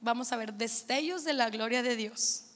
vamos 0.00 0.32
a 0.32 0.36
ver 0.36 0.52
destellos 0.52 1.22
de 1.22 1.32
la 1.32 1.48
gloria 1.48 1.80
de 1.80 1.94
Dios. 1.94 2.46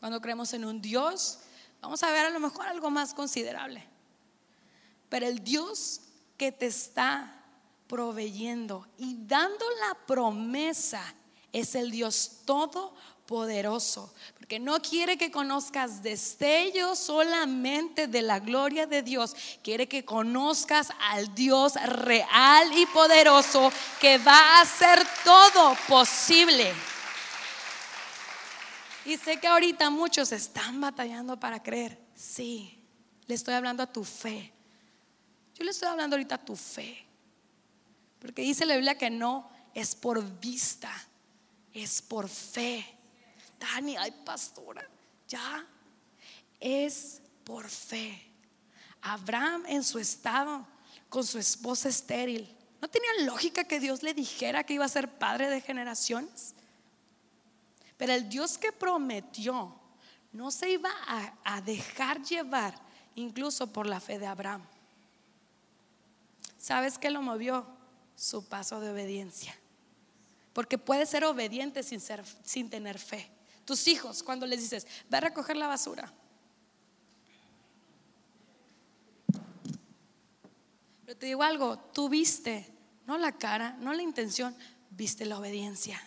Cuando 0.00 0.20
creemos 0.20 0.52
en 0.52 0.66
un 0.66 0.82
Dios, 0.82 1.38
vamos 1.80 2.02
a 2.02 2.10
ver 2.12 2.26
a 2.26 2.30
lo 2.30 2.40
mejor 2.40 2.66
algo 2.66 2.90
más 2.90 3.14
considerable. 3.14 3.88
Pero 5.08 5.26
el 5.26 5.42
Dios 5.42 6.02
que 6.36 6.52
te 6.52 6.66
está 6.66 7.42
proveyendo 7.88 8.86
y 8.98 9.16
dando 9.26 9.64
la 9.80 10.06
promesa 10.06 11.02
es 11.52 11.74
el 11.74 11.90
Dios 11.90 12.38
todo 12.44 12.94
poderoso, 13.26 14.12
porque 14.36 14.58
no 14.58 14.82
quiere 14.82 15.16
que 15.16 15.30
conozcas 15.30 16.02
destellos 16.02 16.98
solamente 16.98 18.08
de 18.08 18.22
la 18.22 18.40
gloria 18.40 18.88
de 18.88 19.02
Dios, 19.02 19.36
quiere 19.62 19.86
que 19.86 20.04
conozcas 20.04 20.88
al 20.98 21.32
Dios 21.34 21.74
real 21.74 22.76
y 22.76 22.86
poderoso 22.86 23.72
que 24.00 24.18
va 24.18 24.36
a 24.36 24.62
hacer 24.62 25.06
todo 25.24 25.76
posible. 25.86 26.72
Y 29.04 29.16
sé 29.16 29.38
que 29.38 29.46
ahorita 29.46 29.90
muchos 29.90 30.32
están 30.32 30.80
batallando 30.80 31.38
para 31.38 31.62
creer. 31.62 31.98
Sí, 32.14 32.78
le 33.26 33.34
estoy 33.34 33.54
hablando 33.54 33.82
a 33.82 33.92
tu 33.92 34.04
fe. 34.04 34.52
Yo 35.54 35.64
le 35.64 35.70
estoy 35.70 35.88
hablando 35.88 36.16
ahorita 36.16 36.34
a 36.34 36.44
tu 36.44 36.56
fe. 36.56 37.06
Porque 38.18 38.42
dice 38.42 38.66
la 38.66 38.74
Biblia 38.74 38.98
que 38.98 39.08
no 39.08 39.50
es 39.74 39.94
por 39.94 40.22
vista, 40.40 40.92
es 41.72 42.02
por 42.02 42.28
fe. 42.28 42.84
Dani, 43.58 43.96
ay 43.96 44.12
pastora, 44.24 44.88
ya 45.28 45.66
es 46.58 47.20
por 47.44 47.68
fe. 47.68 48.30
Abraham 49.02 49.64
en 49.66 49.82
su 49.82 49.98
estado 49.98 50.66
con 51.08 51.26
su 51.26 51.38
esposa 51.38 51.88
estéril, 51.88 52.48
¿no 52.80 52.88
tenía 52.88 53.24
lógica 53.24 53.64
que 53.64 53.80
Dios 53.80 54.02
le 54.02 54.14
dijera 54.14 54.64
que 54.64 54.74
iba 54.74 54.84
a 54.84 54.88
ser 54.88 55.18
padre 55.18 55.48
de 55.48 55.60
generaciones? 55.60 56.54
Pero 57.96 58.14
el 58.14 58.28
Dios 58.28 58.56
que 58.56 58.72
prometió 58.72 59.74
no 60.32 60.50
se 60.50 60.70
iba 60.70 60.90
a, 61.06 61.34
a 61.44 61.60
dejar 61.60 62.22
llevar 62.22 62.74
incluso 63.16 63.66
por 63.66 63.86
la 63.86 64.00
fe 64.00 64.18
de 64.18 64.26
Abraham. 64.26 64.62
¿Sabes 66.56 66.96
qué 66.96 67.10
lo 67.10 67.20
movió? 67.20 67.66
Su 68.16 68.46
paso 68.46 68.80
de 68.80 68.90
obediencia. 68.90 69.59
Porque 70.52 70.78
puede 70.78 71.06
ser 71.06 71.24
obediente 71.24 71.82
sin, 71.82 72.00
ser, 72.00 72.24
sin 72.44 72.70
tener 72.70 72.98
fe. 72.98 73.30
Tus 73.64 73.86
hijos, 73.86 74.22
cuando 74.22 74.46
les 74.46 74.60
dices, 74.60 74.86
ve 75.08 75.18
a 75.18 75.20
recoger 75.20 75.56
la 75.56 75.66
basura. 75.66 76.12
Pero 81.04 81.18
te 81.18 81.26
digo 81.26 81.42
algo, 81.42 81.78
tú 81.92 82.08
viste, 82.08 82.66
no 83.06 83.18
la 83.18 83.32
cara, 83.32 83.76
no 83.80 83.92
la 83.92 84.02
intención, 84.02 84.56
viste 84.90 85.24
la 85.26 85.38
obediencia. 85.38 86.00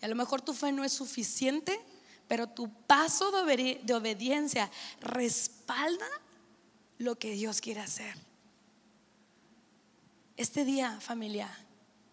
Y 0.00 0.04
a 0.04 0.08
lo 0.08 0.14
mejor 0.14 0.42
tu 0.42 0.52
fe 0.52 0.72
no 0.72 0.84
es 0.84 0.92
suficiente, 0.92 1.78
pero 2.28 2.48
tu 2.48 2.70
paso 2.86 3.30
de 3.30 3.94
obediencia 3.94 4.70
respalda 5.00 6.06
lo 6.98 7.18
que 7.18 7.32
Dios 7.32 7.60
quiere 7.60 7.80
hacer. 7.80 8.14
Este 10.36 10.64
día, 10.64 11.00
familia, 11.00 11.48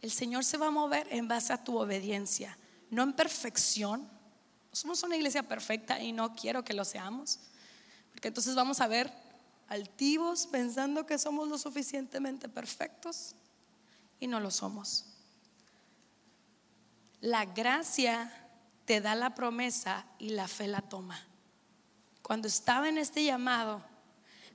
el 0.03 0.11
Señor 0.11 0.45
se 0.45 0.57
va 0.57 0.67
a 0.67 0.71
mover 0.71 1.07
en 1.09 1.27
base 1.27 1.51
a 1.51 1.63
tu 1.63 1.79
obediencia 1.79 2.55
no 2.93 3.03
en 3.03 3.13
perfección. 3.13 4.07
Somos 4.71 5.03
una 5.03 5.15
iglesia 5.15 5.43
perfecta 5.43 5.99
y 5.99 6.11
no 6.13 6.35
quiero 6.35 6.63
que 6.63 6.73
lo 6.73 6.85
seamos. 6.85 7.39
Porque 8.11 8.27
entonces 8.27 8.55
vamos 8.55 8.79
a 8.81 8.87
ver 8.87 9.11
altivos 9.67 10.47
pensando 10.47 11.05
que 11.05 11.17
somos 11.17 11.47
lo 11.47 11.57
suficientemente 11.57 12.47
perfectos 12.47 13.35
y 14.19 14.27
no 14.27 14.39
lo 14.39 14.51
somos. 14.51 15.05
La 17.19 17.45
gracia 17.45 18.31
te 18.85 19.01
da 19.01 19.15
la 19.15 19.33
promesa 19.33 20.05
y 20.19 20.29
la 20.29 20.47
fe 20.47 20.67
la 20.67 20.81
toma. 20.81 21.19
Cuando 22.21 22.47
estaba 22.47 22.89
en 22.89 22.97
este 22.97 23.23
llamado, 23.23 23.83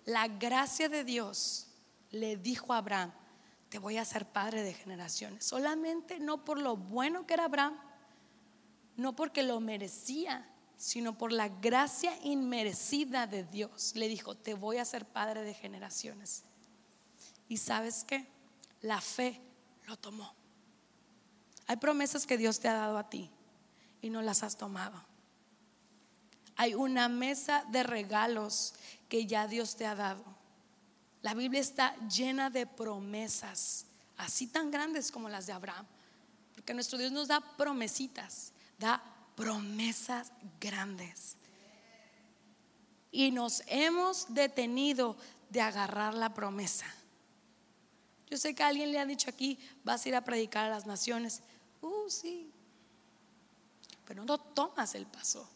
la 0.04 0.28
gracia 0.28 0.88
de 0.88 1.02
Dios 1.02 1.66
le 2.10 2.36
dijo 2.36 2.72
a 2.72 2.78
Abraham, 2.78 3.12
te 3.68 3.78
voy 3.78 3.98
a 3.98 4.02
hacer 4.02 4.26
padre 4.26 4.62
de 4.62 4.72
generaciones. 4.72 5.44
Solamente 5.44 6.18
no 6.18 6.44
por 6.44 6.58
lo 6.58 6.76
bueno 6.76 7.26
que 7.26 7.34
era 7.34 7.44
Abraham, 7.44 7.78
no 8.96 9.14
porque 9.14 9.42
lo 9.42 9.60
merecía, 9.60 10.48
sino 10.76 11.18
por 11.18 11.32
la 11.32 11.48
gracia 11.48 12.12
inmerecida 12.22 13.26
de 13.26 13.44
Dios. 13.44 13.92
Le 13.94 14.08
dijo, 14.08 14.34
te 14.34 14.54
voy 14.54 14.78
a 14.78 14.84
ser 14.84 15.04
padre 15.04 15.42
de 15.42 15.54
generaciones. 15.54 16.44
Y 17.48 17.58
sabes 17.58 18.04
qué? 18.04 18.26
La 18.80 19.00
fe 19.00 19.40
lo 19.86 19.96
tomó. 19.96 20.32
Hay 21.66 21.76
promesas 21.76 22.26
que 22.26 22.38
Dios 22.38 22.60
te 22.60 22.68
ha 22.68 22.74
dado 22.74 22.96
a 22.96 23.10
ti 23.10 23.30
y 24.00 24.10
no 24.10 24.22
las 24.22 24.42
has 24.42 24.56
tomado. 24.56 25.04
Hay 26.56 26.74
una 26.74 27.08
mesa 27.08 27.64
de 27.68 27.82
regalos 27.82 28.74
que 29.08 29.26
ya 29.26 29.46
Dios 29.46 29.76
te 29.76 29.86
ha 29.86 29.94
dado. 29.94 30.24
La 31.22 31.34
Biblia 31.34 31.60
está 31.60 31.96
llena 32.08 32.50
de 32.50 32.66
promesas, 32.66 33.86
así 34.16 34.46
tan 34.46 34.70
grandes 34.70 35.10
como 35.10 35.28
las 35.28 35.46
de 35.46 35.52
Abraham. 35.52 35.86
Porque 36.54 36.74
nuestro 36.74 36.98
Dios 36.98 37.12
nos 37.12 37.28
da 37.28 37.40
promesitas 37.56 38.52
da 38.78 39.02
promesas 39.34 40.32
grandes. 40.60 41.36
Y 43.10 43.30
nos 43.30 43.62
hemos 43.66 44.32
detenido 44.32 45.16
de 45.50 45.60
agarrar 45.60 46.14
la 46.14 46.32
promesa. 46.32 46.86
Yo 48.30 48.36
sé 48.36 48.54
que 48.54 48.62
alguien 48.62 48.92
le 48.92 48.98
ha 48.98 49.06
dicho 49.06 49.30
aquí, 49.30 49.58
vas 49.84 50.04
a 50.04 50.08
ir 50.08 50.14
a 50.14 50.24
predicar 50.24 50.66
a 50.66 50.70
las 50.70 50.86
naciones. 50.86 51.42
Uh, 51.80 52.08
sí. 52.08 52.52
Pero 54.04 54.24
no 54.24 54.38
tomas 54.38 54.94
el 54.94 55.06
paso. 55.06 55.48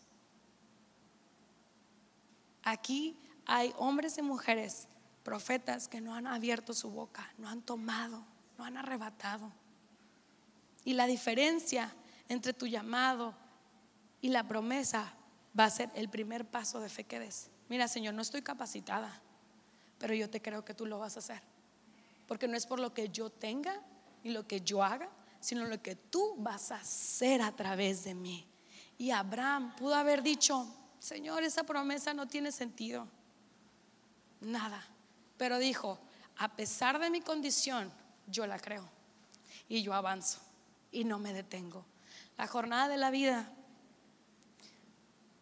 Aquí 2.63 3.17
hay 3.45 3.75
hombres 3.77 4.17
y 4.19 4.23
mujeres, 4.23 4.87
profetas, 5.23 5.89
que 5.89 6.01
no 6.01 6.15
han 6.15 6.27
abierto 6.27 6.75
su 6.75 6.91
boca, 6.91 7.33
no 7.39 7.49
han 7.49 7.63
tomado, 7.63 8.25
no 8.59 8.65
han 8.65 8.77
arrebatado. 8.77 9.53
Y 10.85 10.95
la 10.95 11.07
diferencia 11.07 11.95
entre 12.29 12.53
tu 12.53 12.67
llamado 12.67 13.35
y 14.21 14.29
la 14.29 14.47
promesa 14.47 15.15
va 15.59 15.65
a 15.65 15.71
ser 15.71 15.91
el 15.95 16.09
primer 16.09 16.45
paso 16.45 16.81
de 16.81 16.89
fe 16.89 17.05
que 17.05 17.21
des. 17.21 17.51
Mira, 17.69 17.89
Señor, 17.89 18.15
no 18.15 18.23
estoy 18.23 18.43
capacitada, 18.43 19.21
pero 19.99 20.15
yo 20.15 20.29
te 20.29 20.43
creo 20.43 20.65
que 20.65 20.75
tú 20.75 20.87
lo 20.87 20.99
vas 20.99 21.17
a 21.17 21.21
hacer. 21.21 21.43
Porque 22.27 22.49
no 22.49 22.57
es 22.57 22.67
por 22.67 22.81
lo 22.81 22.95
que 22.95 23.09
yo 23.09 23.31
tenga 23.31 23.81
y 24.23 24.31
lo 24.31 24.47
que 24.47 24.61
yo 24.61 24.83
haga, 24.83 25.09
sino 25.41 25.65
lo 25.67 25.83
que 25.83 25.97
tú 25.97 26.37
vas 26.39 26.71
a 26.71 26.77
hacer 26.77 27.43
a 27.43 27.53
través 27.53 28.05
de 28.05 28.15
mí. 28.15 28.47
Y 28.99 29.11
Abraham 29.11 29.75
pudo 29.77 29.95
haber 29.95 30.23
dicho, 30.23 30.67
Señor, 30.99 31.43
esa 31.43 31.65
promesa 31.65 32.15
no 32.15 32.29
tiene 32.29 32.53
sentido. 32.53 33.09
Nada. 34.41 34.85
Pero 35.43 35.59
dijo, 35.59 35.99
a 36.37 36.55
pesar 36.55 37.01
de 37.01 37.11
mi 37.11 37.21
condición, 37.21 37.93
yo 38.29 38.47
la 38.47 38.61
creo. 38.61 38.89
Y 39.69 39.83
yo 39.83 39.93
avanzo 39.93 40.39
y 40.93 41.03
no 41.03 41.19
me 41.19 41.33
detengo. 41.33 41.85
La 42.39 42.47
jornada 42.47 42.87
de 42.87 42.97
la 42.97 43.11
vida 43.11 43.53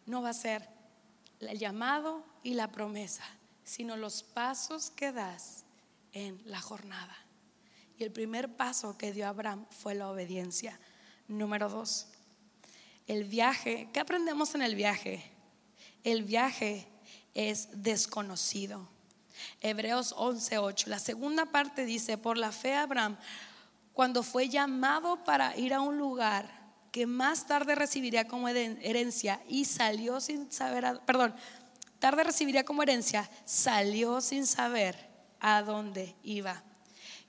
no 0.07 0.23
va 0.23 0.29
a 0.29 0.33
ser 0.33 0.67
el 1.39 1.59
llamado 1.59 2.25
y 2.41 2.55
la 2.55 2.71
promesa, 2.71 3.23
sino 3.63 3.95
los 3.95 4.23
pasos 4.23 4.89
que 4.89 5.11
das 5.11 5.65
en 6.13 6.41
la 6.45 6.61
jornada. 6.61 7.15
Y 7.99 8.03
el 8.03 8.11
primer 8.11 8.57
paso 8.57 8.97
que 8.97 9.13
dio 9.13 9.27
Abraham 9.27 9.67
fue 9.69 9.93
la 9.93 10.09
obediencia. 10.09 10.79
Número 11.27 11.69
dos, 11.69 12.07
el 13.05 13.25
viaje. 13.25 13.87
¿Qué 13.93 13.99
aprendemos 13.99 14.55
en 14.55 14.63
el 14.63 14.73
viaje? 14.73 15.31
El 16.03 16.23
viaje 16.23 16.87
es 17.35 17.83
desconocido. 17.83 18.89
Hebreos 19.61 20.13
11:8. 20.17 20.87
La 20.87 20.99
segunda 20.99 21.45
parte 21.45 21.85
dice, 21.85 22.17
por 22.17 22.37
la 22.37 22.51
fe 22.51 22.73
Abraham, 22.75 23.17
cuando 23.93 24.23
fue 24.23 24.49
llamado 24.49 25.23
para 25.23 25.55
ir 25.57 25.73
a 25.73 25.81
un 25.81 25.97
lugar 25.97 26.61
que 26.91 27.05
más 27.05 27.47
tarde 27.47 27.75
recibiría 27.75 28.27
como 28.27 28.49
herencia 28.49 29.41
y 29.47 29.65
salió 29.65 30.19
sin 30.19 30.51
saber, 30.51 30.99
perdón, 31.05 31.33
tarde 31.99 32.23
recibiría 32.23 32.65
como 32.65 32.83
herencia, 32.83 33.29
salió 33.45 34.21
sin 34.21 34.45
saber 34.45 35.09
a 35.39 35.61
dónde 35.61 36.15
iba. 36.23 36.63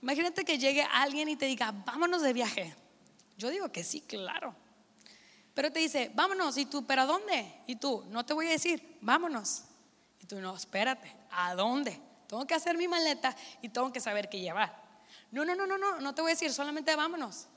Imagínate 0.03 0.45
que 0.45 0.59
llegue 0.59 0.83
alguien 0.83 1.29
y 1.29 1.37
te 1.37 1.47
diga, 1.47 1.73
vámonos 1.87 2.23
de 2.23 2.33
viaje. 2.33 2.75
Yo 3.39 3.51
digo 3.51 3.71
que 3.71 3.85
sí, 3.85 4.01
claro. 4.01 4.55
Pero 5.55 5.71
te 5.71 5.81
dice, 5.81 6.11
vámonos, 6.15 6.57
y 6.57 6.67
tú, 6.67 6.85
¿pero 6.87 7.03
a 7.03 7.07
dónde? 7.07 7.61
Y 7.67 7.77
tú, 7.77 8.05
no 8.09 8.25
te 8.25 8.35
voy 8.35 8.47
a 8.47 8.51
decir, 8.51 8.99
vámonos. 9.01 9.65
Y 10.21 10.27
tú, 10.27 10.41
no, 10.41 10.57
espérate, 10.57 11.15
¿a 11.33 11.55
dónde? 11.55 12.01
Tengo 12.27 12.47
que 12.47 12.55
hacer 12.55 12.77
mi 12.77 12.89
maleta 12.89 13.37
y 13.61 13.69
tengo 13.69 13.93
que 13.93 14.01
saber 14.01 14.29
qué 14.29 14.41
llevar. 14.41 14.83
No, 15.31 15.45
no, 15.45 15.55
no, 15.55 15.67
no, 15.67 15.79
no, 15.79 16.01
no 16.01 16.15
te 16.15 16.23
voy 16.23 16.31
a 16.31 16.35
decir, 16.35 16.53
solamente 16.53 16.95
vámonos. 16.97 17.49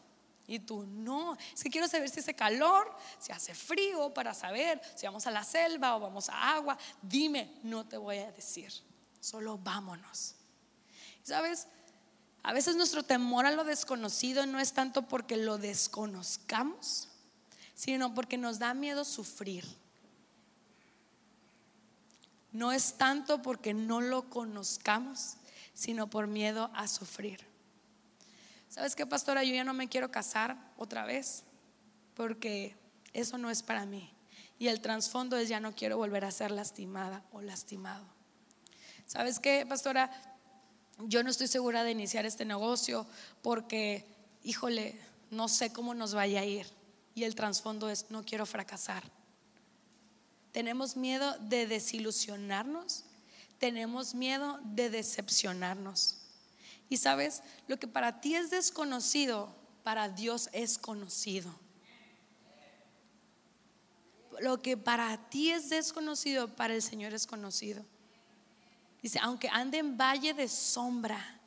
Y 0.47 0.59
tú, 0.59 0.85
no, 0.85 1.35
es 1.53 1.63
que 1.63 1.69
quiero 1.69 1.87
saber 1.87 2.09
si 2.09 2.19
hace 2.19 2.35
calor, 2.35 2.95
si 3.17 3.31
hace 3.31 3.55
frío, 3.55 4.13
para 4.13 4.33
saber 4.33 4.79
si 4.95 5.05
vamos 5.05 5.25
a 5.25 5.31
la 5.31 5.43
selva 5.43 5.95
o 5.95 5.99
vamos 5.99 6.29
a 6.29 6.53
agua. 6.53 6.77
Dime, 7.01 7.59
no 7.63 7.85
te 7.87 7.97
voy 7.97 8.17
a 8.17 8.31
decir, 8.31 8.71
solo 9.19 9.57
vámonos. 9.57 10.35
¿Sabes? 11.23 11.67
A 12.43 12.53
veces 12.53 12.75
nuestro 12.75 13.01
temor 13.01 13.47
a 13.47 13.51
lo 13.51 13.63
desconocido 13.63 14.45
no 14.45 14.59
es 14.59 14.73
tanto 14.73 15.07
porque 15.07 15.35
lo 15.35 15.57
desconozcamos, 15.57 17.07
sino 17.73 18.13
porque 18.13 18.37
nos 18.37 18.59
da 18.59 18.75
miedo 18.75 19.03
sufrir. 19.03 19.65
No 22.55 22.71
es 22.71 22.93
tanto 22.93 23.41
porque 23.41 23.73
no 23.73 23.99
lo 23.99 24.29
conozcamos, 24.29 25.35
sino 25.73 26.09
por 26.09 26.27
miedo 26.27 26.71
a 26.73 26.87
sufrir. 26.87 27.45
¿Sabes 28.69 28.95
qué, 28.95 29.05
pastora? 29.05 29.43
Yo 29.43 29.53
ya 29.53 29.65
no 29.65 29.73
me 29.73 29.89
quiero 29.89 30.09
casar 30.09 30.57
otra 30.77 31.05
vez 31.05 31.43
porque 32.13 32.77
eso 33.11 33.37
no 33.37 33.49
es 33.49 33.61
para 33.61 33.85
mí. 33.85 34.09
Y 34.57 34.69
el 34.69 34.79
trasfondo 34.79 35.35
es 35.35 35.49
ya 35.49 35.59
no 35.59 35.75
quiero 35.75 35.97
volver 35.97 36.23
a 36.23 36.31
ser 36.31 36.51
lastimada 36.51 37.25
o 37.33 37.41
lastimado. 37.41 38.05
¿Sabes 39.05 39.41
qué, 39.41 39.65
pastora? 39.67 40.09
Yo 40.99 41.23
no 41.23 41.31
estoy 41.31 41.47
segura 41.47 41.83
de 41.83 41.91
iniciar 41.91 42.25
este 42.25 42.45
negocio 42.45 43.05
porque, 43.41 44.05
híjole, 44.43 44.97
no 45.29 45.49
sé 45.49 45.73
cómo 45.73 45.93
nos 45.93 46.13
vaya 46.13 46.39
a 46.39 46.45
ir. 46.45 46.67
Y 47.15 47.25
el 47.25 47.35
trasfondo 47.35 47.89
es 47.89 48.09
no 48.11 48.23
quiero 48.23 48.45
fracasar. 48.45 49.03
Tenemos 50.55 50.95
miedo 50.95 51.37
de 51.39 51.67
desilusionarnos, 51.67 53.03
tenemos 53.59 54.15
miedo 54.15 54.57
de 54.63 54.89
decepcionarnos. 54.89 56.15
Y 56.87 56.95
sabes, 56.95 57.43
lo 57.67 57.77
que 57.77 57.89
para 57.89 58.21
ti 58.21 58.35
es 58.35 58.51
desconocido, 58.51 59.53
para 59.83 60.07
Dios 60.07 60.47
es 60.53 60.77
conocido. 60.77 61.53
Lo 64.39 64.61
que 64.61 64.77
para 64.77 65.29
ti 65.29 65.51
es 65.51 65.69
desconocido, 65.69 66.55
para 66.55 66.73
el 66.73 66.81
Señor 66.81 67.13
es 67.13 67.27
conocido. 67.27 67.83
Dice, 69.01 69.19
aunque 69.21 69.49
ande 69.49 69.79
en 69.79 69.97
valle 69.97 70.33
de 70.33 70.47
sombra, 70.47 71.37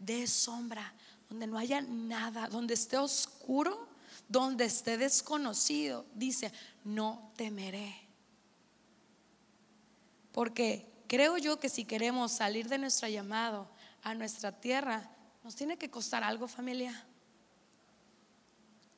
de 0.00 0.26
sombra, 0.26 0.92
donde 1.30 1.46
no 1.46 1.56
haya 1.56 1.82
nada, 1.82 2.48
donde 2.48 2.74
esté 2.74 2.98
oscuro, 2.98 3.86
donde 4.28 4.64
esté 4.64 4.98
desconocido, 4.98 6.04
dice, 6.16 6.50
no 6.82 7.30
temeré. 7.36 8.03
Porque 10.34 10.84
creo 11.06 11.38
yo 11.38 11.60
que 11.60 11.68
si 11.68 11.84
queremos 11.84 12.32
salir 12.32 12.68
de 12.68 12.76
nuestro 12.76 13.06
llamado, 13.06 13.68
a 14.02 14.14
nuestra 14.14 14.50
tierra, 14.50 15.08
nos 15.44 15.54
tiene 15.54 15.78
que 15.78 15.90
costar 15.90 16.24
algo, 16.24 16.48
familia. 16.48 17.06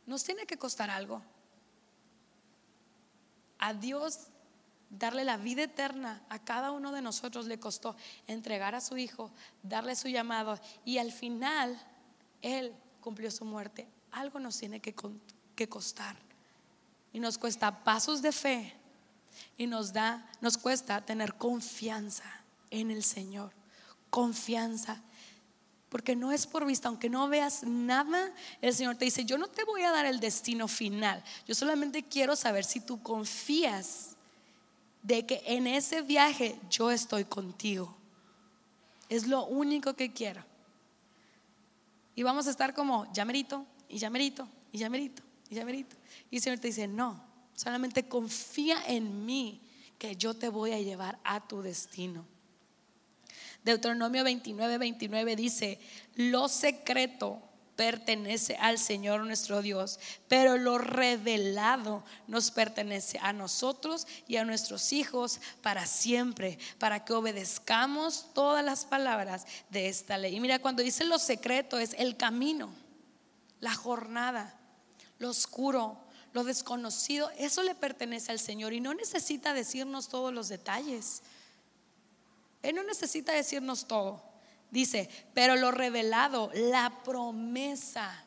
Nos 0.07 0.25
tiene 0.25 0.47
que 0.47 0.57
costar 0.57 0.89
algo. 0.89 1.21
A 3.59 3.75
Dios 3.75 4.29
darle 4.89 5.25
la 5.25 5.37
vida 5.37 5.65
eterna 5.65 6.25
a 6.31 6.39
cada 6.39 6.73
uno 6.73 6.91
de 6.91 7.03
nosotros 7.03 7.45
le 7.45 7.61
costó 7.61 7.97
entregar 8.27 8.75
a 8.75 8.81
su 8.81 8.97
hijo, 8.97 9.31
darle 9.63 9.95
su 9.95 10.09
llamado 10.09 10.59
y 10.87 10.97
al 10.97 11.13
final 11.13 11.79
Él 12.41 12.73
cumplió 13.03 13.31
su 13.31 13.45
muerte. 13.45 13.87
Algo 14.11 14.39
nos 14.39 14.57
tiene 14.57 14.81
que, 14.81 14.95
que 15.55 15.69
costar. 15.69 16.17
Y 17.13 17.21
nos 17.21 17.37
cuesta 17.37 17.85
pasos 17.85 18.23
de 18.23 18.33
fe 18.33 18.86
y 19.57 19.67
nos 19.67 19.93
da, 19.93 20.29
nos 20.41 20.59
cuesta 20.59 21.05
tener 21.05 21.35
confianza 21.35 22.25
en 22.71 22.91
el 22.91 23.03
Señor 23.03 23.53
confianza. 24.17 25.03
Porque 25.91 26.17
no 26.17 26.33
es 26.33 26.47
por 26.47 26.65
vista, 26.65 26.89
aunque 26.89 27.11
no 27.11 27.29
veas 27.29 27.65
nada, 27.65 28.33
el 28.63 28.73
Señor 28.75 28.97
te 28.97 29.05
dice, 29.05 29.27
yo 29.27 29.37
no 29.37 29.49
te 29.49 29.63
voy 29.65 29.83
a 29.83 29.93
dar 29.93 30.07
el 30.07 30.21
destino 30.21 30.69
final, 30.69 31.23
yo 31.47 31.55
solamente 31.55 32.03
quiero 32.03 32.35
saber 32.35 32.65
si 32.65 32.81
tú 32.81 33.03
confías 33.03 34.17
de 35.03 35.27
que 35.27 35.43
en 35.45 35.67
ese 35.67 36.01
viaje 36.01 36.59
yo 36.71 36.91
estoy 36.91 37.27
contigo. 37.27 37.95
Es 39.11 39.27
lo 39.27 39.45
único 39.45 39.95
que 39.95 40.13
quiero. 40.13 40.43
Y 42.15 42.23
vamos 42.23 42.47
a 42.47 42.51
estar 42.51 42.73
como, 42.73 43.11
ya 43.13 43.27
merito, 43.27 43.67
y 43.89 43.99
ya 43.99 44.09
y 44.09 44.79
ya 44.79 44.89
y 44.89 45.55
ya. 45.55 45.67
Y 46.31 46.37
el 46.37 46.43
Señor 46.43 46.59
te 46.59 46.69
dice, 46.69 46.89
no, 46.89 47.23
solamente 47.57 48.07
confía 48.07 48.81
en 48.87 49.27
mí, 49.27 49.61
que 49.99 50.15
yo 50.15 50.35
te 50.35 50.49
voy 50.49 50.73
a 50.73 50.81
llevar 50.81 51.19
a 51.25 51.49
tu 51.49 51.63
destino. 51.63 52.25
Deuteronomio 53.65 54.23
29, 54.23 54.79
29 54.79 55.35
dice, 55.35 55.81
lo 56.15 56.49
secreto 56.49 57.43
pertenece 57.75 58.57
al 58.57 58.79
Señor 58.79 59.25
nuestro 59.25 59.61
Dios, 59.61 60.01
pero 60.29 60.57
lo 60.57 60.79
revelado 60.79 62.05
nos 62.27 62.51
pertenece 62.51 63.19
a 63.21 63.33
nosotros 63.33 64.07
y 64.27 64.37
a 64.37 64.45
nuestros 64.45 64.93
hijos 64.93 65.41
para 65.63 65.87
siempre, 65.87 66.59
para 66.79 67.05
que 67.05 67.13
obedezcamos 67.13 68.33
todas 68.35 68.65
las 68.65 68.85
palabras 68.85 69.47
de 69.71 69.89
esta 69.89 70.17
ley. 70.17 70.37
Y 70.37 70.41
mira, 70.41 70.59
cuando 70.59 70.83
dice 70.83 71.05
lo 71.05 71.19
secreto 71.19 71.79
es 71.79 71.95
el 71.99 72.17
camino, 72.17 72.71
la 73.61 73.75
jornada, 73.75 74.59
lo 75.19 75.31
oscuro, 75.31 76.06
lo 76.37 76.45
desconocido, 76.45 77.31
eso 77.39 77.63
le 77.63 77.75
pertenece 77.75 78.31
al 78.31 78.39
Señor 78.39 78.75
y 78.75 78.81
no 78.81 78.93
necesita 78.93 79.55
decirnos 79.55 80.09
todos 80.09 80.35
los 80.35 80.51
detalles. 80.51 81.23
Él 82.63 82.77
no 82.77 82.85
necesita 82.85 83.33
decirnos 83.33 83.87
todo. 83.87 84.23
Dice, 84.71 85.09
pero 85.33 85.57
lo 85.57 85.71
revelado, 85.71 86.51
la 86.53 87.03
promesa, 87.05 88.23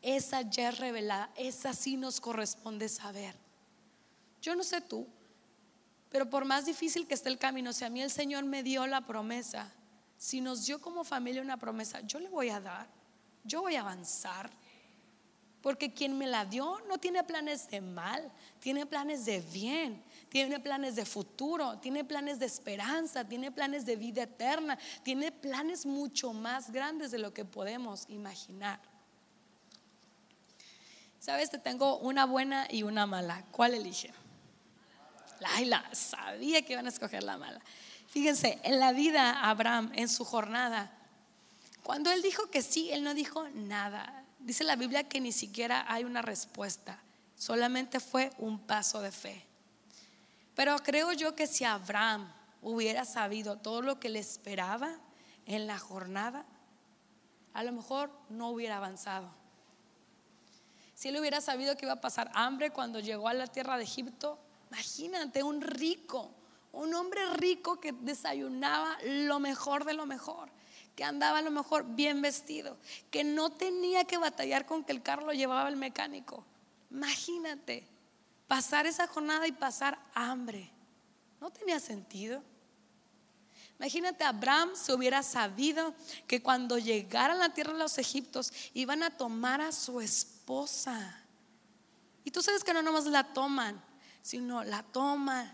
esa 0.00 0.42
ya 0.42 0.68
es 0.68 0.78
revelada, 0.78 1.28
esa 1.34 1.74
sí 1.74 1.96
nos 1.96 2.20
corresponde 2.20 2.88
saber. 2.88 3.34
Yo 4.40 4.54
no 4.54 4.62
sé 4.62 4.80
tú, 4.80 5.04
pero 6.10 6.30
por 6.30 6.44
más 6.44 6.66
difícil 6.66 7.08
que 7.08 7.14
esté 7.14 7.30
el 7.30 7.38
camino, 7.38 7.72
si 7.72 7.84
a 7.84 7.90
mí 7.90 8.00
el 8.00 8.12
Señor 8.12 8.44
me 8.44 8.62
dio 8.62 8.86
la 8.86 9.00
promesa, 9.00 9.72
si 10.16 10.40
nos 10.40 10.66
dio 10.66 10.80
como 10.80 11.02
familia 11.02 11.42
una 11.42 11.56
promesa, 11.56 12.00
yo 12.02 12.20
le 12.20 12.28
voy 12.28 12.50
a 12.50 12.60
dar, 12.60 12.86
yo 13.42 13.62
voy 13.62 13.74
a 13.74 13.80
avanzar. 13.80 14.52
Porque 15.64 15.94
quien 15.94 16.18
me 16.18 16.26
la 16.26 16.44
dio 16.44 16.78
no 16.90 16.98
tiene 16.98 17.24
planes 17.24 17.70
de 17.70 17.80
mal, 17.80 18.30
tiene 18.60 18.84
planes 18.84 19.24
de 19.24 19.40
bien, 19.40 20.04
tiene 20.28 20.60
planes 20.60 20.94
de 20.94 21.06
futuro, 21.06 21.78
tiene 21.78 22.04
planes 22.04 22.38
de 22.38 22.44
esperanza, 22.44 23.26
tiene 23.26 23.50
planes 23.50 23.86
de 23.86 23.96
vida 23.96 24.24
eterna, 24.24 24.78
tiene 25.02 25.32
planes 25.32 25.86
mucho 25.86 26.34
más 26.34 26.70
grandes 26.70 27.12
de 27.12 27.18
lo 27.18 27.32
que 27.32 27.46
podemos 27.46 28.04
imaginar. 28.10 28.78
Sabes, 31.18 31.48
te 31.48 31.56
tengo 31.56 31.96
una 31.96 32.26
buena 32.26 32.68
y 32.70 32.82
una 32.82 33.06
mala. 33.06 33.46
¿Cuál 33.50 33.72
elige? 33.72 34.12
Laila, 35.40 35.82
sabía 35.94 36.60
que 36.60 36.74
iban 36.74 36.84
a 36.84 36.90
escoger 36.90 37.22
la 37.22 37.38
mala. 37.38 37.62
Fíjense, 38.08 38.58
en 38.64 38.78
la 38.78 38.92
vida 38.92 39.48
Abraham, 39.48 39.92
en 39.94 40.10
su 40.10 40.26
jornada, 40.26 40.92
cuando 41.82 42.12
él 42.12 42.20
dijo 42.20 42.50
que 42.50 42.60
sí, 42.60 42.90
él 42.92 43.02
no 43.02 43.14
dijo 43.14 43.48
nada. 43.48 44.23
Dice 44.44 44.62
la 44.62 44.76
Biblia 44.76 45.08
que 45.08 45.22
ni 45.22 45.32
siquiera 45.32 45.86
hay 45.88 46.04
una 46.04 46.20
respuesta, 46.20 46.98
solamente 47.34 47.98
fue 47.98 48.30
un 48.36 48.58
paso 48.58 49.00
de 49.00 49.10
fe. 49.10 49.42
Pero 50.54 50.76
creo 50.80 51.12
yo 51.12 51.34
que 51.34 51.46
si 51.46 51.64
Abraham 51.64 52.30
hubiera 52.60 53.06
sabido 53.06 53.56
todo 53.56 53.80
lo 53.80 53.98
que 53.98 54.10
le 54.10 54.18
esperaba 54.18 54.98
en 55.46 55.66
la 55.66 55.78
jornada, 55.78 56.44
a 57.54 57.64
lo 57.64 57.72
mejor 57.72 58.10
no 58.28 58.50
hubiera 58.50 58.76
avanzado. 58.76 59.30
Si 60.94 61.08
él 61.08 61.16
hubiera 61.16 61.40
sabido 61.40 61.74
que 61.78 61.86
iba 61.86 61.94
a 61.94 62.00
pasar 62.02 62.30
hambre 62.34 62.68
cuando 62.68 63.00
llegó 63.00 63.28
a 63.28 63.34
la 63.34 63.46
tierra 63.46 63.78
de 63.78 63.84
Egipto, 63.84 64.38
imagínate 64.70 65.42
un 65.42 65.62
rico, 65.62 66.30
un 66.70 66.92
hombre 66.92 67.30
rico 67.36 67.80
que 67.80 67.92
desayunaba 67.92 68.98
lo 69.04 69.40
mejor 69.40 69.86
de 69.86 69.94
lo 69.94 70.04
mejor 70.04 70.53
que 70.94 71.04
andaba 71.04 71.38
a 71.38 71.42
lo 71.42 71.50
mejor 71.50 71.84
bien 71.94 72.22
vestido, 72.22 72.76
que 73.10 73.24
no 73.24 73.50
tenía 73.50 74.04
que 74.04 74.18
batallar 74.18 74.66
con 74.66 74.84
que 74.84 74.92
el 74.92 75.02
carro 75.02 75.26
lo 75.26 75.32
llevaba 75.32 75.68
el 75.68 75.76
mecánico. 75.76 76.44
Imagínate, 76.90 77.86
pasar 78.46 78.86
esa 78.86 79.06
jornada 79.06 79.46
y 79.46 79.52
pasar 79.52 79.98
hambre. 80.14 80.70
No 81.40 81.50
tenía 81.50 81.80
sentido. 81.80 82.42
Imagínate, 83.78 84.22
Abraham 84.24 84.70
se 84.74 84.94
hubiera 84.94 85.22
sabido 85.22 85.94
que 86.26 86.40
cuando 86.40 86.78
llegaran 86.78 87.38
a 87.38 87.48
la 87.48 87.54
tierra 87.54 87.72
de 87.72 87.80
los 87.80 87.98
egiptos 87.98 88.52
iban 88.72 89.02
a 89.02 89.16
tomar 89.16 89.60
a 89.60 89.72
su 89.72 90.00
esposa. 90.00 91.20
Y 92.22 92.30
tú 92.30 92.40
sabes 92.40 92.62
que 92.62 92.72
no 92.72 92.82
nomás 92.82 93.06
la 93.06 93.32
toman, 93.32 93.82
sino 94.22 94.62
la 94.62 94.82
toman, 94.84 95.52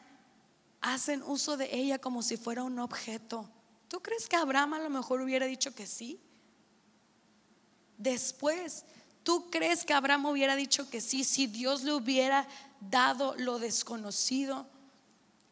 hacen 0.80 1.22
uso 1.22 1.56
de 1.56 1.74
ella 1.74 1.98
como 1.98 2.22
si 2.22 2.36
fuera 2.36 2.62
un 2.62 2.78
objeto. 2.78 3.50
¿Tú 3.90 4.00
crees 4.00 4.28
que 4.28 4.36
Abraham 4.36 4.74
a 4.74 4.78
lo 4.78 4.88
mejor 4.88 5.20
hubiera 5.20 5.46
dicho 5.46 5.74
que 5.74 5.84
sí? 5.84 6.20
Después, 7.98 8.84
¿tú 9.24 9.50
crees 9.50 9.84
que 9.84 9.92
Abraham 9.92 10.26
hubiera 10.26 10.54
dicho 10.54 10.88
que 10.88 11.00
sí 11.00 11.24
si 11.24 11.48
Dios 11.48 11.82
le 11.82 11.92
hubiera 11.92 12.46
dado 12.80 13.34
lo 13.36 13.58
desconocido? 13.58 14.68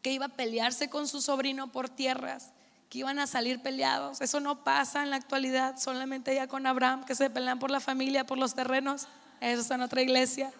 Que 0.01 0.13
iba 0.13 0.27
a 0.27 0.35
pelearse 0.37 0.89
con 0.89 1.09
su 1.09 1.19
sobrino 1.19 1.73
por 1.73 1.89
tierras, 1.89 2.53
que 2.89 2.99
iban 2.99 3.19
a 3.19 3.27
salir 3.27 3.61
peleados. 3.61 4.21
Eso 4.21 4.39
no 4.39 4.63
pasa 4.63 5.03
en 5.03 5.09
la 5.09 5.17
actualidad, 5.17 5.77
solamente 5.77 6.33
ya 6.33 6.47
con 6.47 6.65
Abraham, 6.65 7.03
que 7.03 7.15
se 7.15 7.29
pelean 7.29 7.59
por 7.59 7.71
la 7.71 7.81
familia, 7.81 8.25
por 8.25 8.37
los 8.37 8.55
terrenos. 8.55 9.09
Eso 9.41 9.61
es 9.63 9.69
en 9.69 9.81
otra 9.81 10.01
iglesia. 10.01 10.53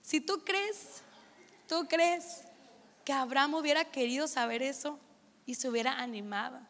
Si 0.00 0.22
tú 0.22 0.42
crees, 0.46 1.02
tú 1.68 1.86
crees 1.86 2.40
que 3.04 3.12
Abraham 3.12 3.52
hubiera 3.52 3.84
querido 3.84 4.26
saber 4.26 4.62
eso, 4.62 4.98
y 5.48 5.54
se 5.54 5.66
hubiera 5.66 5.98
animado. 5.98 6.60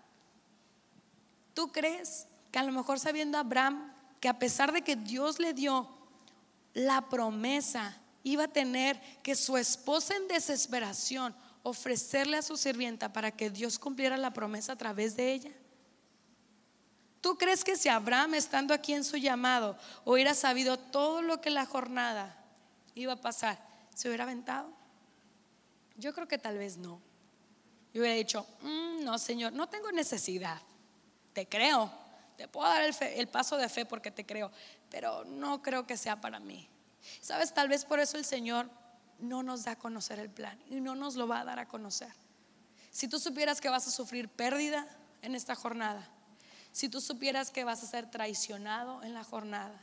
¿Tú 1.52 1.72
crees 1.72 2.28
que 2.52 2.60
a 2.60 2.62
lo 2.62 2.70
mejor 2.70 3.00
sabiendo 3.00 3.36
Abraham 3.36 3.92
que 4.20 4.28
a 4.28 4.38
pesar 4.38 4.70
de 4.70 4.82
que 4.82 4.94
Dios 4.94 5.40
le 5.40 5.52
dio 5.52 5.90
la 6.74 7.08
promesa, 7.08 8.00
iba 8.22 8.44
a 8.44 8.52
tener 8.52 9.00
que 9.24 9.34
su 9.34 9.56
esposa 9.56 10.14
en 10.14 10.28
desesperación 10.28 11.34
ofrecerle 11.64 12.36
a 12.36 12.42
su 12.42 12.56
sirvienta 12.56 13.12
para 13.12 13.32
que 13.32 13.50
Dios 13.50 13.80
cumpliera 13.80 14.16
la 14.16 14.32
promesa 14.32 14.74
a 14.74 14.78
través 14.78 15.16
de 15.16 15.32
ella? 15.32 15.52
¿Tú 17.20 17.36
crees 17.36 17.64
que 17.64 17.74
si 17.74 17.88
Abraham 17.88 18.34
estando 18.34 18.72
aquí 18.72 18.94
en 18.94 19.02
su 19.02 19.16
llamado 19.16 19.76
hubiera 20.04 20.34
sabido 20.34 20.78
todo 20.78 21.20
lo 21.20 21.40
que 21.40 21.50
la 21.50 21.66
jornada 21.66 22.40
iba 22.94 23.14
a 23.14 23.20
pasar, 23.20 23.58
se 23.92 24.06
hubiera 24.06 24.22
aventado? 24.22 24.72
Yo 25.96 26.14
creo 26.14 26.28
que 26.28 26.38
tal 26.38 26.58
vez 26.58 26.76
no. 26.76 27.08
Yo 27.98 28.02
hubiera 28.02 28.16
dicho, 28.16 28.46
mm, 28.62 29.02
no, 29.02 29.18
Señor, 29.18 29.52
no 29.54 29.68
tengo 29.68 29.90
necesidad. 29.90 30.62
Te 31.32 31.48
creo. 31.48 31.90
Te 32.37 32.46
puedo 32.46 32.68
dar 32.68 32.84
el, 32.84 33.26
paso 33.26 33.56
de 33.56 33.68
fe 33.68 33.84
porque 33.87 34.12
te 34.12 34.24
creo, 34.24 34.52
pero 34.88 35.24
no 35.24 35.61
creo 35.62 35.84
que 35.84 35.96
sea 35.96 36.20
para 36.20 36.38
mí. 36.38 36.68
Sabes, 37.20 37.52
tal 37.52 37.68
vez 37.68 37.84
por 37.84 37.98
eso 37.98 38.16
el 38.16 38.24
Señor 38.24 38.70
no 39.18 39.42
nos 39.42 39.64
da 39.64 39.72
a 39.72 39.76
conocer 39.80 40.20
el 40.20 40.30
plan 40.30 40.56
y 40.70 40.80
no 40.80 40.94
nos 40.94 41.16
lo 41.16 41.26
va 41.26 41.40
a 41.40 41.44
dar 41.44 41.58
a 41.58 41.66
conocer. 41.66 42.12
Si 42.92 43.08
tú 43.08 43.18
supieras 43.18 43.61
que 43.61 43.68
vas 43.68 43.88
a 43.88 43.90
sufrir 43.90 44.28
pérdida 44.28 44.87
en 45.20 45.34
esta 45.34 45.56
jornada, 45.56 46.08
si 46.70 46.88
tú 46.88 47.00
supieras 47.00 47.50
que 47.50 47.64
vas 47.64 47.82
a 47.82 47.88
ser 47.88 48.08
traicionado 48.08 49.02
en 49.02 49.12
la 49.12 49.24
jornada, 49.24 49.76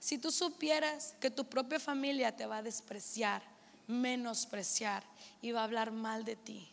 si 0.00 0.18
tú 0.18 0.32
supieras 0.32 1.14
que 1.20 1.30
tu 1.30 1.44
propia 1.44 1.78
familia 1.78 2.34
te 2.34 2.44
va 2.44 2.56
a 2.56 2.62
despreciar, 2.64 3.40
menospreciar 3.86 5.04
y 5.40 5.52
va 5.52 5.60
a 5.60 5.64
hablar 5.64 5.92
mal 5.92 6.24
de 6.24 6.34
ti, 6.34 6.71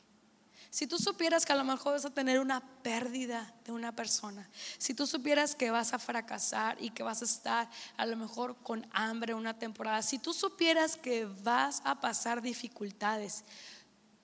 si 0.70 0.86
tú 0.86 1.00
supieras 1.00 1.46
que 1.46 1.54
a 1.54 1.56
lo 1.56 1.64
mejor 1.64 1.94
vas 1.94 2.06
a 2.06 2.14
tener 2.14 2.40
una 2.40 2.62
pérdida 2.84 3.54
de 3.66 3.72
una 3.72 3.96
persona, 3.96 4.48
si 4.78 4.94
tú 4.94 5.08
supieras 5.08 5.56
que 5.56 5.72
vas 5.72 5.94
a 5.94 6.00
fracasar 6.00 6.78
y 6.80 6.92
que 6.92 7.02
vas 7.02 7.24
a 7.24 7.26
estar 7.26 7.70
a 7.98 8.06
lo 8.06 8.16
mejor 8.16 8.56
con 8.58 8.88
hambre 8.92 9.34
una 9.34 9.58
temporada, 9.58 10.04
si 10.04 10.20
tú 10.20 10.32
supieras 10.32 10.96
que 10.96 11.26
vas 11.26 11.82
a 11.86 12.00
pasar 12.00 12.44
dificultades, 12.44 13.44